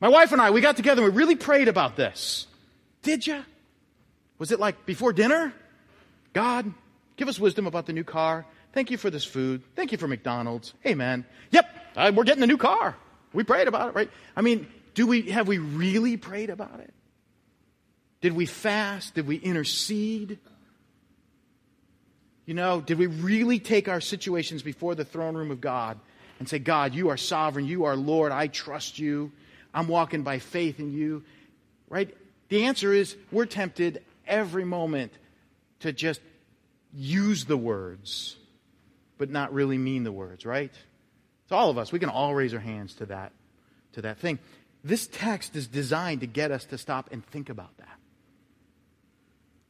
My 0.00 0.08
wife 0.08 0.32
and 0.32 0.40
I, 0.40 0.50
we 0.50 0.60
got 0.60 0.76
together 0.76 1.02
and 1.02 1.12
we 1.12 1.18
really 1.18 1.36
prayed 1.36 1.68
about 1.68 1.96
this. 1.96 2.46
Did 3.02 3.26
you? 3.26 3.44
Was 4.38 4.52
it 4.52 4.60
like 4.60 4.86
before 4.86 5.12
dinner? 5.12 5.52
God, 6.32 6.72
give 7.16 7.28
us 7.28 7.38
wisdom 7.38 7.66
about 7.66 7.86
the 7.86 7.92
new 7.92 8.04
car. 8.04 8.46
Thank 8.72 8.90
you 8.90 8.96
for 8.96 9.10
this 9.10 9.24
food. 9.24 9.62
Thank 9.76 9.92
you 9.92 9.98
for 9.98 10.08
McDonald's. 10.08 10.74
Amen. 10.86 11.24
Yep, 11.50 11.66
uh, 11.96 12.12
we're 12.14 12.24
getting 12.24 12.42
a 12.42 12.46
new 12.46 12.58
car. 12.58 12.96
We 13.32 13.44
prayed 13.44 13.68
about 13.68 13.88
it, 13.88 13.94
right? 13.94 14.10
I 14.36 14.42
mean, 14.42 14.66
do 14.94 15.06
we, 15.06 15.22
have 15.30 15.48
we 15.48 15.58
really 15.58 16.16
prayed 16.16 16.50
about 16.50 16.80
it? 16.80 16.92
Did 18.20 18.32
we 18.32 18.46
fast? 18.46 19.14
Did 19.14 19.26
we 19.26 19.36
intercede? 19.36 20.38
You 22.46 22.54
know, 22.54 22.80
did 22.80 22.98
we 22.98 23.06
really 23.06 23.58
take 23.58 23.88
our 23.88 24.00
situations 24.00 24.62
before 24.62 24.94
the 24.94 25.04
throne 25.04 25.36
room 25.36 25.50
of 25.50 25.60
God 25.60 25.98
and 26.38 26.48
say, 26.48 26.58
God, 26.58 26.94
you 26.94 27.08
are 27.08 27.16
sovereign, 27.16 27.66
you 27.66 27.84
are 27.84 27.96
Lord, 27.96 28.32
I 28.32 28.48
trust 28.48 28.98
you, 28.98 29.32
I'm 29.72 29.88
walking 29.88 30.22
by 30.22 30.38
faith 30.38 30.78
in 30.78 30.92
you? 30.92 31.24
Right? 31.88 32.14
The 32.48 32.64
answer 32.64 32.92
is 32.92 33.16
we're 33.32 33.46
tempted 33.46 34.02
every 34.26 34.64
moment 34.64 35.12
to 35.80 35.92
just 35.92 36.20
use 36.94 37.44
the 37.44 37.56
words, 37.56 38.36
but 39.18 39.30
not 39.30 39.52
really 39.52 39.78
mean 39.78 40.04
the 40.04 40.12
words, 40.12 40.46
right? 40.46 40.72
It's 41.44 41.52
all 41.52 41.70
of 41.70 41.78
us. 41.78 41.92
We 41.92 41.98
can 41.98 42.08
all 42.08 42.34
raise 42.34 42.54
our 42.54 42.60
hands 42.60 42.94
to 42.94 43.06
that, 43.06 43.32
to 43.92 44.02
that 44.02 44.18
thing. 44.18 44.38
This 44.82 45.06
text 45.06 45.56
is 45.56 45.66
designed 45.66 46.20
to 46.20 46.26
get 46.26 46.50
us 46.50 46.64
to 46.66 46.78
stop 46.78 47.10
and 47.12 47.24
think 47.26 47.48
about 47.48 47.76
that. 47.78 47.88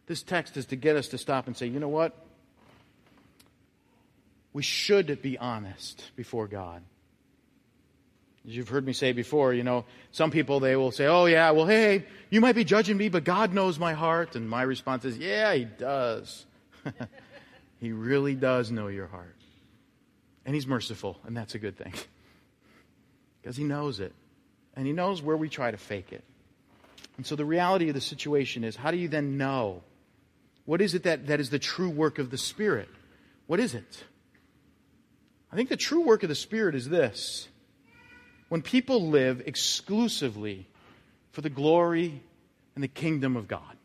This 0.06 0.22
text 0.22 0.56
is 0.56 0.66
to 0.66 0.76
get 0.76 0.96
us 0.96 1.08
to 1.08 1.18
stop 1.18 1.46
and 1.46 1.56
say, 1.56 1.66
you 1.66 1.80
know 1.80 1.88
what? 1.88 2.14
We 4.52 4.62
should 4.62 5.20
be 5.22 5.38
honest 5.38 6.10
before 6.14 6.46
God. 6.46 6.82
As 8.46 8.54
you've 8.54 8.68
heard 8.68 8.84
me 8.84 8.92
say 8.92 9.12
before, 9.12 9.54
you 9.54 9.64
know, 9.64 9.87
some 10.12 10.30
people 10.30 10.60
they 10.60 10.76
will 10.76 10.92
say, 10.92 11.06
"Oh 11.06 11.24
yeah, 11.24 11.50
well 11.52 11.64
hey, 11.66 12.04
you 12.28 12.42
might 12.42 12.54
be 12.54 12.62
judging 12.62 12.98
me, 12.98 13.08
but 13.08 13.24
God 13.24 13.54
knows 13.54 13.78
my 13.78 13.94
heart." 13.94 14.37
And 14.37 14.48
my 14.48 14.62
response 14.62 15.06
is, 15.06 15.16
"Yeah, 15.16 15.54
he 15.54 15.64
does. 15.64 16.44
he 17.81 17.92
really 17.92 18.35
does 18.35 18.70
know 18.70 18.88
your 18.88 19.07
heart." 19.07 19.37
And 20.47 20.55
he's 20.55 20.66
merciful, 20.66 21.18
and 21.27 21.37
that's 21.37 21.55
a 21.55 21.59
good 21.59 21.77
thing. 21.77 21.92
Because 23.40 23.59
he 23.59 23.64
knows 23.64 24.01
it. 24.01 24.14
And 24.75 24.87
he 24.87 24.94
knows 24.94 25.20
where 25.20 25.37
we 25.37 25.51
try 25.51 25.70
to 25.70 25.77
fake 25.77 26.14
it. 26.14 26.25
And 27.18 27.27
so 27.27 27.37
the 27.37 27.44
reality 27.44 27.88
of 27.88 27.94
the 27.94 28.01
situation 28.01 28.64
is 28.64 28.75
how 28.75 28.90
do 28.90 28.97
you 28.97 29.07
then 29.07 29.37
know? 29.37 29.83
What 30.64 30.81
is 30.81 30.94
it 30.94 31.03
that, 31.03 31.27
that 31.27 31.40
is 31.40 31.51
the 31.51 31.59
true 31.59 31.90
work 31.90 32.18
of 32.18 32.31
the 32.31 32.38
Spirit? 32.38 32.88
What 33.47 33.61
is 33.61 33.75
it? 33.75 34.05
I 35.53 35.57
think 35.57 35.68
the 35.68 35.77
true 35.77 36.01
work 36.01 36.23
of 36.23 36.29
the 36.29 36.35
Spirit 36.35 36.75
is 36.75 36.88
this 36.88 37.49
when 38.49 38.62
people 38.62 39.09
live 39.09 39.42
exclusively 39.47 40.66
for 41.33 41.40
the 41.40 41.51
glory 41.51 42.23
and 42.75 42.83
the 42.83 42.88
kingdom 42.88 43.37
of 43.37 43.47
God. 43.47 43.77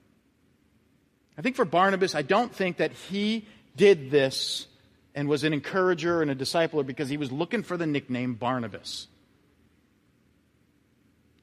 I 1.39 1.41
think 1.41 1.55
for 1.55 1.63
Barnabas, 1.63 2.15
I 2.15 2.21
don't 2.21 2.53
think 2.53 2.77
that 2.77 2.91
he 2.91 3.47
did 3.77 4.11
this 4.11 4.67
and 5.15 5.29
was 5.29 5.45
an 5.45 5.53
encourager 5.53 6.21
and 6.21 6.29
a 6.29 6.35
discipler 6.35 6.85
because 6.85 7.07
he 7.07 7.15
was 7.15 7.31
looking 7.31 7.63
for 7.63 7.77
the 7.77 7.87
nickname 7.87 8.33
Barnabas. 8.33 9.07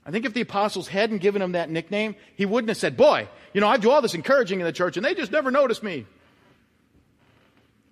I 0.05 0.11
think 0.11 0.27
if 0.27 0.35
the 0.35 0.43
apostles 0.43 0.87
hadn't 0.87 1.19
given 1.19 1.41
him 1.41 1.53
that 1.53 1.71
nickname, 1.71 2.15
he 2.35 2.45
wouldn't 2.45 2.69
have 2.69 2.77
said, 2.77 2.95
Boy, 2.95 3.27
you 3.55 3.63
know, 3.63 3.69
I 3.69 3.79
do 3.79 3.91
all 3.91 4.03
this 4.03 4.13
encouraging 4.13 4.61
in 4.61 4.67
the 4.67 4.73
church 4.73 4.99
and 4.99 5.07
they 5.07 5.15
just 5.15 5.33
never 5.33 5.51
notice 5.51 5.83
me. 5.83 6.05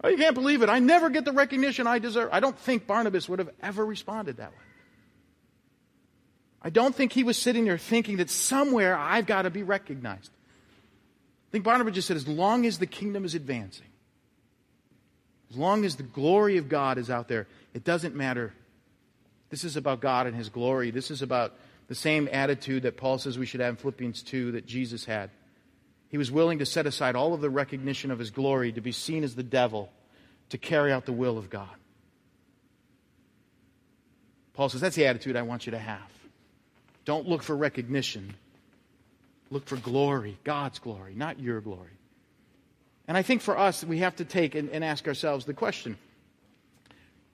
Oh, 0.03 0.09
you 0.09 0.19
can't 0.19 0.35
believe 0.35 0.61
it. 0.61 0.69
I 0.69 0.81
never 0.81 1.09
get 1.09 1.25
the 1.25 1.33
recognition 1.33 1.87
I 1.87 2.01
deserve. 2.01 2.29
I 2.33 2.41
don't 2.41 2.59
think 2.59 2.87
Barnabas 2.87 3.31
would 3.31 3.39
have 3.39 3.51
ever 3.63 3.85
responded 3.85 4.37
that 4.37 4.51
way. 4.51 4.59
I 6.61 6.69
don't 6.69 6.95
think 6.95 7.15
he 7.15 7.25
was 7.25 7.39
sitting 7.39 7.65
there 7.65 7.79
thinking 7.79 8.19
that 8.19 8.29
somewhere 8.29 8.95
I've 8.95 9.25
got 9.25 9.43
to 9.43 9.51
be 9.51 9.63
recognized. 9.63 10.31
I 11.55 11.57
think 11.57 11.67
Barnabas 11.67 11.95
just 11.95 12.09
said, 12.09 12.17
as 12.17 12.27
long 12.27 12.67
as 12.67 12.81
the 12.81 12.87
kingdom 12.87 13.25
is 13.25 13.37
advancing, 13.37 13.87
as 15.53 15.57
long 15.57 15.85
as 15.85 15.95
the 15.95 16.03
glory 16.03 16.57
of 16.57 16.69
God 16.69 16.99
is 16.99 17.11
out 17.11 17.29
there, 17.29 17.47
it 17.73 17.85
doesn't 17.85 18.17
matter. 18.17 18.53
This 19.51 19.63
is 19.63 19.77
about 19.77 20.01
God 20.01 20.27
and 20.27 20.35
his 20.35 20.49
glory. 20.49 20.91
This 20.91 21.13
is 21.13 21.23
about 21.23 21.55
the 21.87 21.95
same 21.95 22.29
attitude 22.33 22.83
that 22.83 22.97
Paul 22.97 23.19
says 23.19 23.39
we 23.39 23.47
should 23.47 23.61
have 23.61 23.71
in 23.71 23.77
Philippians 23.77 24.25
2 24.25 24.51
that 24.51 24.67
Jesus 24.67 25.05
had. 25.05 25.31
He 26.09 26.19
was 26.19 26.29
willing 26.29 26.59
to 26.59 26.67
set 26.67 26.87
aside 26.87 27.15
all 27.15 27.35
of 27.35 27.41
the 27.41 27.51
recognition 27.51 28.11
of 28.11 28.19
his 28.19 28.33
glory 28.33 28.73
to 28.73 28.81
be 28.81 28.91
seen 28.91 29.23
as 29.23 29.37
the 29.37 29.45
devil, 29.45 29.93
to 30.49 30.59
carry 30.59 30.91
out 30.91 31.07
the 31.07 31.13
will 31.13 31.39
of 31.39 31.51
God. 31.51 31.69
Paul 34.55 34.71
says, 34.71 34.81
That's 34.81 34.97
the 34.97 35.07
attitude 35.07 35.37
I 35.37 35.43
want 35.43 35.67
you 35.67 35.71
to 35.71 35.79
have. 35.79 36.11
Don't 37.05 37.29
look 37.29 37.45
for 37.45 37.57
recognition, 37.57 38.35
look 39.51 39.67
for 39.67 39.77
glory, 39.77 40.39
God's 40.45 40.79
glory, 40.79 41.15
not 41.15 41.41
your 41.41 41.61
glory. 41.61 41.91
And 43.07 43.17
I 43.17 43.23
think 43.23 43.43
for 43.43 43.59
us, 43.59 43.85
we 43.85 43.99
have 43.99 44.17
to 44.17 44.25
take 44.25 44.55
and, 44.55 44.71
and 44.71 44.83
ask 44.83 45.07
ourselves 45.07 45.45
the 45.45 45.55
question 45.55 45.99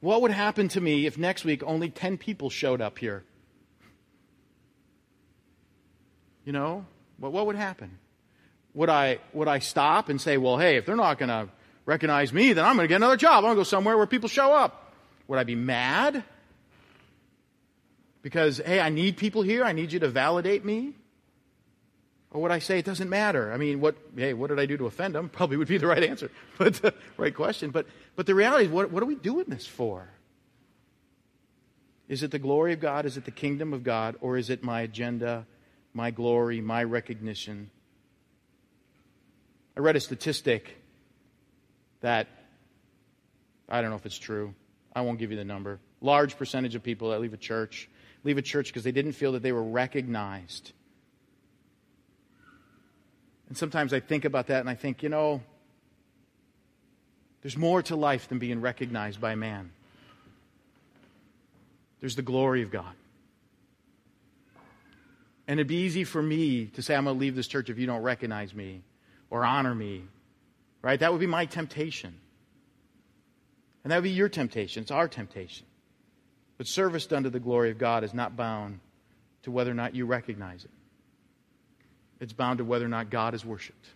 what 0.01 0.23
would 0.23 0.31
happen 0.31 0.69
to 0.69 0.81
me 0.81 1.07
if 1.07 1.19
next 1.19 1.45
week 1.45 1.63
only 1.63 1.91
10 1.91 2.17
people 2.17 2.49
showed 2.49 2.81
up 2.81 2.99
here? 2.99 3.23
You 6.45 6.53
know, 6.53 6.87
what, 7.19 7.33
what 7.33 7.47
would 7.47 7.57
happen? 7.57 7.99
Would 8.73 8.89
I, 8.89 9.19
would 9.35 9.47
I 9.47 9.59
stop 9.59 10.09
and 10.09 10.21
say, 10.21 10.39
well, 10.39 10.57
hey, 10.57 10.77
if 10.77 10.87
they're 10.87 10.97
not 10.97 11.19
going 11.19 11.29
to 11.29 11.49
recognize 11.85 12.33
me, 12.33 12.55
then 12.55 12.65
I'm 12.65 12.77
going 12.77 12.85
to 12.85 12.89
get 12.89 12.97
another 12.97 13.17
job. 13.17 13.39
I'm 13.39 13.43
going 13.43 13.57
to 13.57 13.61
go 13.61 13.65
somewhere 13.65 13.97
where 13.97 14.07
people 14.07 14.29
show 14.29 14.53
up. 14.53 14.95
Would 15.29 15.39
I 15.39 15.45
be 15.45 15.55
mad? 15.55 16.25
Because, 18.23 18.59
hey, 18.59 18.81
I 18.81 18.89
need 18.89 19.17
people 19.17 19.43
here. 19.43 19.65
I 19.65 19.73
need 19.73 19.93
you 19.93 20.01
to 20.01 20.09
validate 20.09 20.65
me. 20.65 20.95
Or 22.33 22.41
would 22.43 22.53
I 22.53 22.61
say 22.61 22.79
it 22.79 22.85
doesn't 22.85 23.11
matter? 23.11 23.53
I 23.53 23.57
mean, 23.57 23.81
what, 23.81 23.97
hey, 24.17 24.35
what 24.35 24.51
did 24.51 24.61
I 24.61 24.67
do 24.67 24.77
to 24.77 24.87
offend 24.87 25.15
them? 25.15 25.29
Probably 25.33 25.57
would 25.57 25.69
be 25.69 25.79
the 25.79 25.87
right 25.87 26.03
answer, 26.03 26.31
but 26.59 26.85
uh, 26.85 26.91
right 27.17 27.35
question. 27.35 27.71
But, 27.71 27.87
but 28.17 28.27
the 28.27 28.35
reality 28.35 28.67
is, 28.67 28.71
what, 28.71 28.91
what 28.91 29.03
are 29.03 29.07
we 29.07 29.17
doing 29.17 29.47
this 29.49 29.67
for? 29.67 30.09
Is 32.09 32.23
it 32.23 32.31
the 32.31 32.39
glory 32.39 32.73
of 32.73 32.81
God? 32.81 33.07
Is 33.07 33.17
it 33.17 33.25
the 33.25 33.31
kingdom 33.31 33.73
of 33.73 33.83
God? 33.83 34.17
Or 34.21 34.37
is 34.37 34.51
it 34.51 34.63
my 34.63 34.81
agenda 34.83 35.47
my 35.93 36.11
glory, 36.11 36.61
my 36.61 36.85
recognition. 36.85 37.71
I 39.77 39.81
read 39.81 39.97
a 39.97 40.01
statistic 40.01 40.77
that 42.01 42.29
I 43.69 43.81
don't 43.81 43.91
know 43.91 43.97
if 43.97 44.07
it's 44.07 44.19
true. 44.19 44.55
I 44.95 45.03
won't 45.03 45.19
give 45.19 45.31
you 45.31 45.37
the 45.37 45.45
number. 45.45 45.81
Large 46.01 46.37
percentage 46.37 46.75
of 46.75 46.83
people 46.83 47.11
that 47.11 47.21
leave 47.21 47.35
a 47.35 47.39
church 47.39 47.89
leave 48.23 48.37
a 48.37 48.43
church 48.43 48.67
because 48.67 48.85
they 48.85 48.93
didn't 48.93 49.13
feel 49.13 49.33
that 49.33 49.43
they 49.43 49.53
were 49.53 49.63
recognized 49.63 50.73
And 53.51 53.59
sometimes 53.59 53.93
I 53.93 53.99
think 53.99 54.25
about 54.25 54.47
that 54.47 54.61
and 54.61 54.71
I 54.71 54.77
think, 54.77 55.03
you 55.03 55.09
know, 55.09 55.43
there's 57.43 57.57
more 57.57 57.83
to 57.83 57.97
life 57.97 58.29
than 58.29 58.39
being 58.39 58.61
recognized 58.61 59.21
by 59.21 59.35
man. 59.35 59.73
There's 61.99 62.15
the 62.15 62.23
glory 62.23 62.63
of 62.63 62.71
God. 62.71 62.95
And 65.49 65.59
it'd 65.59 65.67
be 65.67 65.83
easy 65.83 66.05
for 66.05 66.23
me 66.23 66.67
to 66.67 66.83
say, 66.83 66.95
I'm 66.95 67.05
going 67.05 67.17
to 67.17 67.21
leave 67.21 67.35
this 67.35 67.49
church 67.49 67.69
if 67.71 67.77
you 67.77 67.87
don't 67.87 68.03
recognize 68.03 68.55
me 68.55 68.83
or 69.31 69.45
honor 69.45 69.75
me. 69.75 70.05
Right? 70.81 71.01
That 71.01 71.11
would 71.11 71.21
be 71.21 71.27
my 71.27 71.45
temptation. 71.45 72.15
And 73.83 73.91
that 73.91 73.97
would 73.97 74.05
be 74.05 74.11
your 74.11 74.29
temptation. 74.29 74.83
It's 74.83 74.93
our 74.93 75.09
temptation. 75.09 75.67
But 76.57 76.69
service 76.69 77.07
done 77.07 77.25
to 77.25 77.31
the 77.31 77.41
glory 77.41 77.73
of 77.73 77.79
God 77.79 78.05
is 78.05 78.15
not 78.15 78.37
bound 78.37 78.79
to 79.43 79.51
whether 79.51 79.73
or 79.73 79.75
not 79.75 79.97
you 79.97 80.07
recognize 80.07 80.65
it. 80.65 80.71
It's 82.21 82.33
bound 82.33 82.59
to 82.59 82.65
whether 82.65 82.85
or 82.85 82.89
not 82.89 83.11
God 83.11 83.35
is 83.35 83.45
worshiped. 83.45 83.87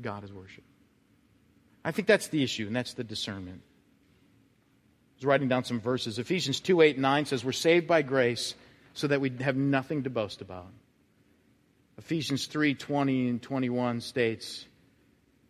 God 0.00 0.24
is 0.24 0.32
worshiped. 0.32 0.66
I 1.84 1.92
think 1.92 2.08
that's 2.08 2.28
the 2.28 2.42
issue, 2.42 2.66
and 2.66 2.74
that's 2.74 2.94
the 2.94 3.04
discernment. 3.04 3.60
I 3.62 5.16
was 5.16 5.24
writing 5.24 5.48
down 5.48 5.64
some 5.64 5.80
verses. 5.80 6.18
Ephesians 6.18 6.60
2 6.60 6.80
8 6.80 6.96
and 6.96 7.02
9 7.02 7.26
says, 7.26 7.44
We're 7.44 7.52
saved 7.52 7.86
by 7.86 8.02
grace 8.02 8.54
so 8.94 9.06
that 9.06 9.20
we 9.20 9.30
have 9.40 9.56
nothing 9.56 10.04
to 10.04 10.10
boast 10.10 10.40
about. 10.40 10.68
Ephesians 11.98 12.46
3 12.46 12.74
20 12.74 13.28
and 13.28 13.42
21 13.42 14.00
states 14.00 14.64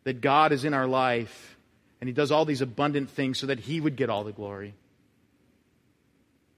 that 0.03 0.21
God 0.21 0.53
is 0.53 0.65
in 0.65 0.75
our 0.75 0.87
life 0.87 1.57
and 2.01 2.09
He 2.09 2.13
does 2.13 2.33
all 2.33 2.45
these 2.45 2.61
abundant 2.61 3.11
things 3.11 3.39
so 3.39 3.47
that 3.47 3.61
He 3.61 3.81
would 3.81 3.95
get 3.95 4.11
all 4.11 4.25
the 4.25 4.33
glory. 4.33 4.75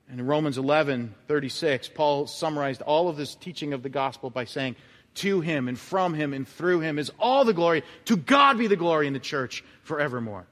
And 0.09 0.21
in 0.21 0.27
Romans 0.27 0.59
11 0.59 1.15
36, 1.29 1.91
Paul 1.95 2.27
summarized 2.27 2.83
all 2.83 3.09
of 3.09 3.17
this 3.17 3.35
teaching 3.35 3.73
of 3.73 3.83
the 3.83 3.89
gospel 3.89 4.31
by 4.31 4.45
saying, 4.45 4.77
To 5.17 5.41
Him 5.41 5.69
and 5.69 5.79
from 5.79 6.15
Him 6.15 6.33
and 6.33 6.49
through 6.49 6.81
Him 6.81 6.99
is 6.99 7.11
all 7.19 7.45
the 7.45 7.53
glory. 7.53 7.83
To 8.07 8.17
God 8.17 8.59
be 8.59 8.67
the 8.67 8.77
glory 8.77 9.07
in 9.07 9.13
the 9.13 9.19
church 9.19 9.63
forevermore. 9.83 10.47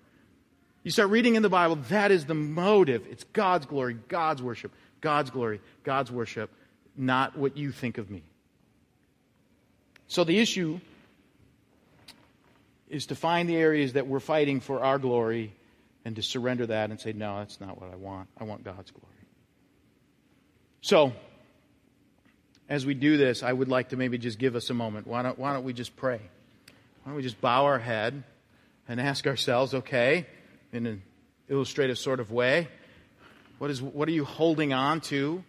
You 0.82 0.90
start 0.90 1.10
reading 1.10 1.34
in 1.34 1.42
the 1.42 1.48
Bible, 1.48 1.76
that 1.88 2.10
is 2.10 2.26
the 2.26 2.34
motive. 2.34 3.06
It's 3.10 3.24
God's 3.24 3.66
glory, 3.66 3.98
God's 4.08 4.42
worship. 4.42 4.72
God's 5.00 5.30
glory, 5.30 5.60
God's 5.84 6.10
worship, 6.10 6.50
not 6.96 7.36
what 7.36 7.56
you 7.56 7.72
think 7.72 7.98
of 7.98 8.10
me. 8.10 8.22
So 10.08 10.24
the 10.24 10.38
issue 10.38 10.80
is 12.88 13.06
to 13.06 13.14
find 13.14 13.48
the 13.48 13.56
areas 13.56 13.94
that 13.94 14.06
we're 14.06 14.20
fighting 14.20 14.60
for 14.60 14.82
our 14.82 14.98
glory 14.98 15.54
and 16.04 16.16
to 16.16 16.22
surrender 16.22 16.66
that 16.66 16.90
and 16.90 17.00
say, 17.00 17.12
no, 17.12 17.38
that's 17.38 17.60
not 17.60 17.80
what 17.80 17.92
I 17.92 17.96
want. 17.96 18.28
I 18.38 18.44
want 18.44 18.64
God's 18.64 18.90
glory. 18.90 19.06
So, 20.82 21.12
as 22.70 22.86
we 22.86 22.94
do 22.94 23.16
this, 23.16 23.42
I 23.42 23.52
would 23.52 23.68
like 23.68 23.88
to 23.88 23.96
maybe 23.96 24.16
just 24.16 24.38
give 24.38 24.54
us 24.54 24.70
a 24.70 24.74
moment. 24.74 25.08
Why 25.08 25.22
don't, 25.22 25.36
why 25.36 25.52
don't 25.52 25.64
we 25.64 25.72
just 25.72 25.96
pray? 25.96 26.20
Why 27.02 27.10
don't 27.10 27.16
we 27.16 27.22
just 27.22 27.40
bow 27.40 27.64
our 27.64 27.80
head 27.80 28.22
and 28.88 29.00
ask 29.00 29.26
ourselves, 29.26 29.74
okay, 29.74 30.26
in 30.72 30.86
an 30.86 31.02
illustrative 31.48 31.98
sort 31.98 32.20
of 32.20 32.30
way, 32.30 32.68
what, 33.58 33.70
is, 33.70 33.82
what 33.82 34.08
are 34.08 34.12
you 34.12 34.24
holding 34.24 34.72
on 34.72 35.00
to 35.02 35.42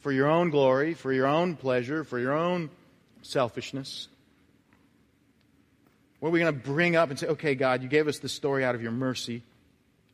for 0.00 0.12
your 0.12 0.28
own 0.28 0.50
glory, 0.50 0.92
for 0.92 1.10
your 1.10 1.26
own 1.26 1.56
pleasure, 1.56 2.04
for 2.04 2.18
your 2.18 2.34
own 2.34 2.68
selfishness? 3.22 4.06
What 6.20 6.28
are 6.28 6.32
we 6.32 6.40
going 6.40 6.54
to 6.54 6.60
bring 6.60 6.96
up 6.96 7.08
and 7.08 7.18
say, 7.18 7.28
okay, 7.28 7.54
God, 7.54 7.82
you 7.82 7.88
gave 7.88 8.08
us 8.08 8.18
this 8.18 8.32
story 8.32 8.62
out 8.62 8.74
of 8.74 8.82
your 8.82 8.92
mercy, 8.92 9.42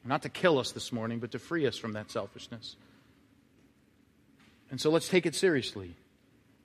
not 0.05 0.23
to 0.23 0.29
kill 0.29 0.61
us 0.61 0.71
this 0.71 0.93
morning, 0.93 1.19
but 1.19 1.33
to 1.33 1.41
free 1.41 1.67
us 1.67 1.77
from 1.77 1.95
that 1.95 2.13
selfishness. 2.13 2.77
And 4.71 4.81
so 4.81 4.91
let's 4.91 5.09
take 5.09 5.27
it 5.27 5.35
seriously. 5.35 5.95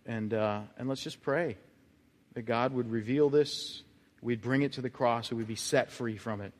And, 0.05 0.33
uh, 0.33 0.61
and 0.77 0.89
let's 0.89 1.03
just 1.03 1.21
pray 1.21 1.57
that 2.33 2.43
God 2.43 2.73
would 2.73 2.89
reveal 2.89 3.29
this, 3.29 3.83
we'd 4.21 4.41
bring 4.41 4.61
it 4.61 4.73
to 4.73 4.81
the 4.81 4.89
cross, 4.89 5.29
and 5.29 5.37
we'd 5.37 5.47
be 5.47 5.55
set 5.55 5.91
free 5.91 6.17
from 6.17 6.41
it 6.41 6.53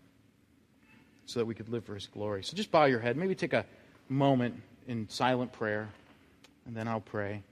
so 1.25 1.39
that 1.39 1.45
we 1.45 1.55
could 1.55 1.69
live 1.69 1.85
for 1.85 1.95
His 1.95 2.07
glory. 2.07 2.43
So 2.43 2.55
just 2.55 2.71
bow 2.71 2.85
your 2.85 2.99
head. 2.99 3.17
Maybe 3.17 3.35
take 3.35 3.53
a 3.53 3.65
moment 4.09 4.61
in 4.87 5.07
silent 5.09 5.53
prayer, 5.53 5.89
and 6.65 6.75
then 6.75 6.87
I'll 6.87 7.01
pray. 7.01 7.43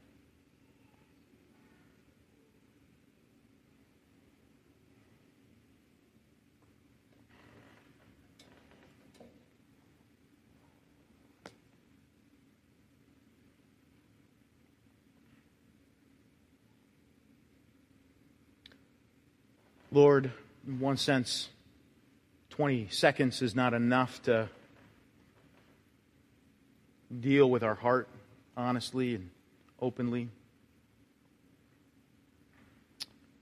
Lord, 19.92 20.32
in 20.68 20.80
one 20.80 20.98
sense, 20.98 21.50
20 22.52 22.90
seconds 22.92 23.42
is 23.42 23.56
not 23.56 23.74
enough 23.74 24.22
to 24.24 24.50
deal 27.20 27.50
with 27.50 27.64
our 27.64 27.76
heart 27.76 28.08
honestly 28.56 29.16
and 29.16 29.30
openly. 29.82 30.30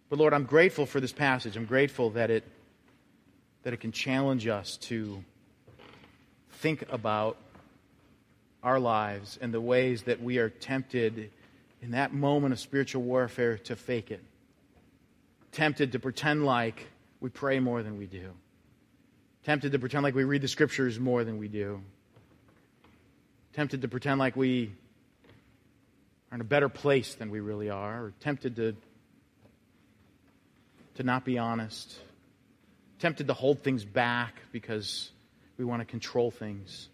But 0.09 0.19
Lord, 0.19 0.33
I'm 0.33 0.45
grateful 0.45 0.85
for 0.85 1.01
this 1.01 1.11
passage. 1.11 1.57
I'm 1.57 1.65
grateful 1.65 2.11
that 2.11 2.31
it 2.31 2.43
that 3.63 3.73
it 3.73 3.81
can 3.81 3.91
challenge 3.91 4.47
us 4.47 4.77
to 4.77 5.21
think 6.51 6.85
about 6.89 7.35
our 8.63 8.79
lives 8.79 9.37
and 9.41 9.53
the 9.53 9.59
ways 9.59 10.03
that 10.03 10.21
we 10.21 10.37
are 10.37 10.49
tempted 10.49 11.29
in 11.81 11.91
that 11.91 12.13
moment 12.13 12.53
of 12.53 12.59
spiritual 12.61 13.01
warfare 13.01 13.57
to 13.57 13.75
fake 13.75 14.09
it. 14.09 14.23
Tempted 15.51 15.93
to 15.93 15.99
pretend 15.99 16.45
like 16.45 16.87
we 17.19 17.29
pray 17.29 17.59
more 17.59 17.83
than 17.83 17.97
we 17.97 18.05
do. 18.05 18.31
Tempted 19.43 19.71
to 19.71 19.79
pretend 19.79 20.03
like 20.03 20.13
we 20.13 20.23
read 20.23 20.41
the 20.41 20.47
scriptures 20.47 20.99
more 20.99 21.23
than 21.23 21.37
we 21.37 21.47
do, 21.47 21.81
tempted 23.53 23.81
to 23.81 23.87
pretend 23.87 24.19
like 24.19 24.35
we 24.35 24.71
are 26.31 26.35
in 26.35 26.41
a 26.41 26.43
better 26.43 26.69
place 26.69 27.15
than 27.15 27.31
we 27.31 27.39
really 27.39 27.69
are, 27.69 28.05
or 28.05 28.13
tempted 28.19 28.57
to, 28.57 28.75
to 30.95 31.03
not 31.03 31.23
be 31.23 31.37
honest, 31.37 31.97
tempted 32.99 33.27
to 33.27 33.33
hold 33.33 33.63
things 33.63 33.85
back 33.85 34.35
because 34.51 35.11
we 35.57 35.63
want 35.63 35.81
to 35.81 35.85
control 35.85 36.29
things, 36.29 36.89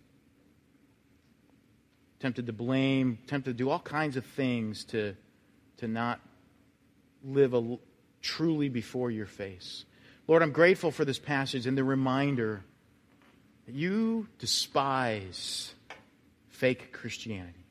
tempted 2.20 2.46
to 2.46 2.54
blame, 2.54 3.18
tempted 3.28 3.50
to 3.50 3.58
do 3.58 3.70
all 3.70 3.80
kinds 3.80 4.16
of 4.16 4.26
things 4.26 4.86
to, 4.86 5.16
to 5.78 5.88
not 5.88 6.22
live 7.24 7.56
a, 7.56 7.78
truly 8.24 8.70
before 8.70 9.12
your 9.12 9.28
face. 9.28 9.86
Lord, 10.28 10.42
I'm 10.42 10.52
grateful 10.52 10.90
for 10.90 11.06
this 11.06 11.20
passage 11.20 11.68
and 11.68 11.78
the 11.78 11.84
reminder 11.84 12.64
that 13.68 13.76
you 13.76 14.28
despise 14.40 15.74
fake 16.50 16.94
Christianity, 16.94 17.66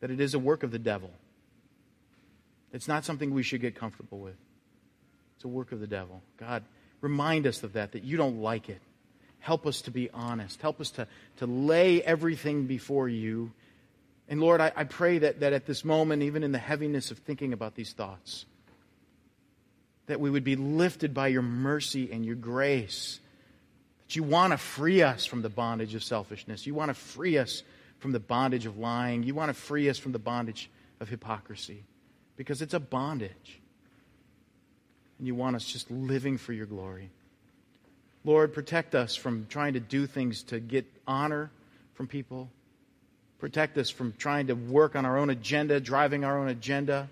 that 0.00 0.10
it 0.10 0.20
is 0.20 0.34
a 0.34 0.38
work 0.38 0.62
of 0.62 0.70
the 0.70 0.78
devil. 0.78 1.10
It's 2.72 2.86
not 2.86 3.04
something 3.04 3.32
we 3.32 3.42
should 3.42 3.60
get 3.60 3.74
comfortable 3.74 4.18
with. 4.18 4.36
It's 5.36 5.44
a 5.44 5.48
work 5.48 5.72
of 5.72 5.80
the 5.80 5.86
devil. 5.86 6.22
God, 6.36 6.62
remind 7.00 7.46
us 7.46 7.62
of 7.62 7.72
that, 7.72 7.92
that 7.92 8.04
you 8.04 8.16
don't 8.16 8.40
like 8.40 8.68
it. 8.68 8.80
Help 9.38 9.66
us 9.66 9.80
to 9.82 9.90
be 9.90 10.10
honest. 10.10 10.60
Help 10.60 10.80
us 10.80 10.90
to, 10.92 11.08
to 11.38 11.46
lay 11.46 12.02
everything 12.02 12.66
before 12.66 13.08
you. 13.08 13.52
And 14.28 14.38
Lord, 14.40 14.60
I, 14.60 14.70
I 14.76 14.84
pray 14.84 15.18
that, 15.18 15.40
that 15.40 15.54
at 15.54 15.64
this 15.64 15.82
moment, 15.82 16.22
even 16.22 16.44
in 16.44 16.52
the 16.52 16.58
heaviness 16.58 17.10
of 17.10 17.18
thinking 17.18 17.54
about 17.54 17.74
these 17.74 17.94
thoughts, 17.94 18.44
that 20.10 20.18
we 20.20 20.28
would 20.28 20.42
be 20.42 20.56
lifted 20.56 21.14
by 21.14 21.28
your 21.28 21.40
mercy 21.40 22.10
and 22.10 22.26
your 22.26 22.34
grace. 22.34 23.20
That 24.08 24.16
you 24.16 24.24
want 24.24 24.52
to 24.52 24.56
free 24.56 25.02
us 25.02 25.24
from 25.24 25.42
the 25.42 25.48
bondage 25.48 25.94
of 25.94 26.02
selfishness. 26.02 26.66
You 26.66 26.74
want 26.74 26.88
to 26.88 26.94
free 26.94 27.38
us 27.38 27.62
from 28.00 28.10
the 28.10 28.18
bondage 28.18 28.66
of 28.66 28.76
lying. 28.76 29.22
You 29.22 29.36
want 29.36 29.50
to 29.50 29.54
free 29.54 29.88
us 29.88 29.98
from 29.98 30.10
the 30.10 30.18
bondage 30.18 30.68
of 30.98 31.08
hypocrisy 31.08 31.84
because 32.36 32.60
it's 32.60 32.74
a 32.74 32.80
bondage. 32.80 33.60
And 35.18 35.28
you 35.28 35.36
want 35.36 35.54
us 35.54 35.64
just 35.64 35.88
living 35.92 36.38
for 36.38 36.52
your 36.52 36.66
glory. 36.66 37.08
Lord, 38.24 38.52
protect 38.52 38.96
us 38.96 39.14
from 39.14 39.46
trying 39.48 39.74
to 39.74 39.80
do 39.80 40.08
things 40.08 40.42
to 40.44 40.58
get 40.58 40.86
honor 41.06 41.52
from 41.94 42.08
people. 42.08 42.50
Protect 43.38 43.78
us 43.78 43.90
from 43.90 44.12
trying 44.18 44.48
to 44.48 44.54
work 44.54 44.96
on 44.96 45.06
our 45.06 45.18
own 45.18 45.30
agenda, 45.30 45.78
driving 45.78 46.24
our 46.24 46.36
own 46.36 46.48
agenda 46.48 47.08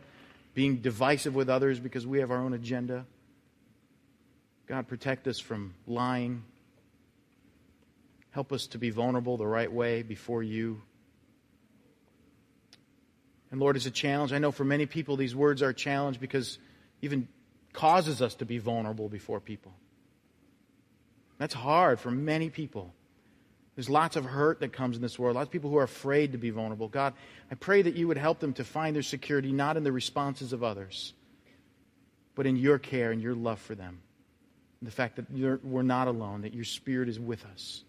being 0.58 0.78
divisive 0.78 1.36
with 1.36 1.48
others 1.48 1.78
because 1.78 2.04
we 2.04 2.18
have 2.18 2.32
our 2.32 2.38
own 2.38 2.52
agenda. 2.52 3.06
God, 4.66 4.88
protect 4.88 5.28
us 5.28 5.38
from 5.38 5.72
lying. 5.86 6.42
Help 8.32 8.52
us 8.52 8.66
to 8.66 8.78
be 8.78 8.90
vulnerable 8.90 9.36
the 9.36 9.46
right 9.46 9.72
way 9.72 10.02
before 10.02 10.42
you. 10.42 10.82
And 13.52 13.60
Lord, 13.60 13.76
it's 13.76 13.86
a 13.86 13.92
challenge. 13.92 14.32
I 14.32 14.38
know 14.38 14.50
for 14.50 14.64
many 14.64 14.86
people 14.86 15.16
these 15.16 15.32
words 15.32 15.62
are 15.62 15.68
a 15.68 15.74
challenge 15.74 16.18
because 16.18 16.58
even 17.02 17.28
causes 17.72 18.20
us 18.20 18.34
to 18.34 18.44
be 18.44 18.58
vulnerable 18.58 19.08
before 19.08 19.38
people. 19.38 19.72
That's 21.38 21.54
hard 21.54 22.00
for 22.00 22.10
many 22.10 22.50
people. 22.50 22.92
There's 23.78 23.88
lots 23.88 24.16
of 24.16 24.24
hurt 24.24 24.58
that 24.58 24.72
comes 24.72 24.96
in 24.96 25.02
this 25.02 25.20
world, 25.20 25.36
lots 25.36 25.46
of 25.46 25.52
people 25.52 25.70
who 25.70 25.76
are 25.76 25.84
afraid 25.84 26.32
to 26.32 26.38
be 26.38 26.50
vulnerable. 26.50 26.88
God, 26.88 27.14
I 27.48 27.54
pray 27.54 27.80
that 27.80 27.94
you 27.94 28.08
would 28.08 28.16
help 28.16 28.40
them 28.40 28.52
to 28.54 28.64
find 28.64 28.92
their 28.92 29.04
security 29.04 29.52
not 29.52 29.76
in 29.76 29.84
the 29.84 29.92
responses 29.92 30.52
of 30.52 30.64
others, 30.64 31.14
but 32.34 32.44
in 32.44 32.56
your 32.56 32.80
care 32.80 33.12
and 33.12 33.22
your 33.22 33.36
love 33.36 33.60
for 33.60 33.76
them. 33.76 34.00
And 34.80 34.88
the 34.88 34.90
fact 34.90 35.14
that 35.14 35.30
we're 35.62 35.82
not 35.82 36.08
alone, 36.08 36.40
that 36.40 36.54
your 36.54 36.64
Spirit 36.64 37.08
is 37.08 37.20
with 37.20 37.44
us, 37.44 37.84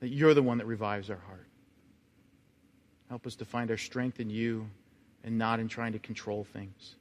that 0.00 0.08
you're 0.08 0.32
the 0.32 0.42
one 0.42 0.56
that 0.56 0.66
revives 0.66 1.10
our 1.10 1.20
heart. 1.26 1.46
Help 3.10 3.26
us 3.26 3.34
to 3.34 3.44
find 3.44 3.70
our 3.70 3.76
strength 3.76 4.18
in 4.18 4.30
you 4.30 4.66
and 5.24 5.36
not 5.36 5.60
in 5.60 5.68
trying 5.68 5.92
to 5.92 5.98
control 5.98 6.44
things. 6.54 6.94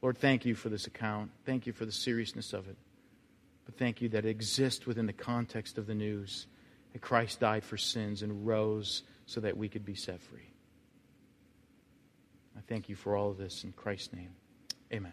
Lord, 0.00 0.16
thank 0.16 0.46
you 0.46 0.54
for 0.54 0.70
this 0.70 0.86
account. 0.86 1.30
Thank 1.44 1.66
you 1.66 1.74
for 1.74 1.84
the 1.84 1.92
seriousness 1.92 2.54
of 2.54 2.68
it. 2.70 2.76
But 3.64 3.76
thank 3.78 4.00
you 4.02 4.08
that 4.10 4.24
it 4.24 4.28
exists 4.28 4.86
within 4.86 5.06
the 5.06 5.12
context 5.12 5.78
of 5.78 5.86
the 5.86 5.94
news 5.94 6.46
that 6.92 7.00
Christ 7.00 7.40
died 7.40 7.64
for 7.64 7.76
sins 7.76 8.22
and 8.22 8.46
rose 8.46 9.02
so 9.26 9.40
that 9.40 9.56
we 9.56 9.68
could 9.68 9.84
be 9.84 9.94
set 9.94 10.20
free. 10.20 10.50
I 12.56 12.60
thank 12.68 12.88
you 12.88 12.94
for 12.94 13.16
all 13.16 13.30
of 13.30 13.38
this 13.38 13.64
in 13.64 13.72
Christ's 13.72 14.12
name. 14.12 14.30
Amen. 14.92 15.12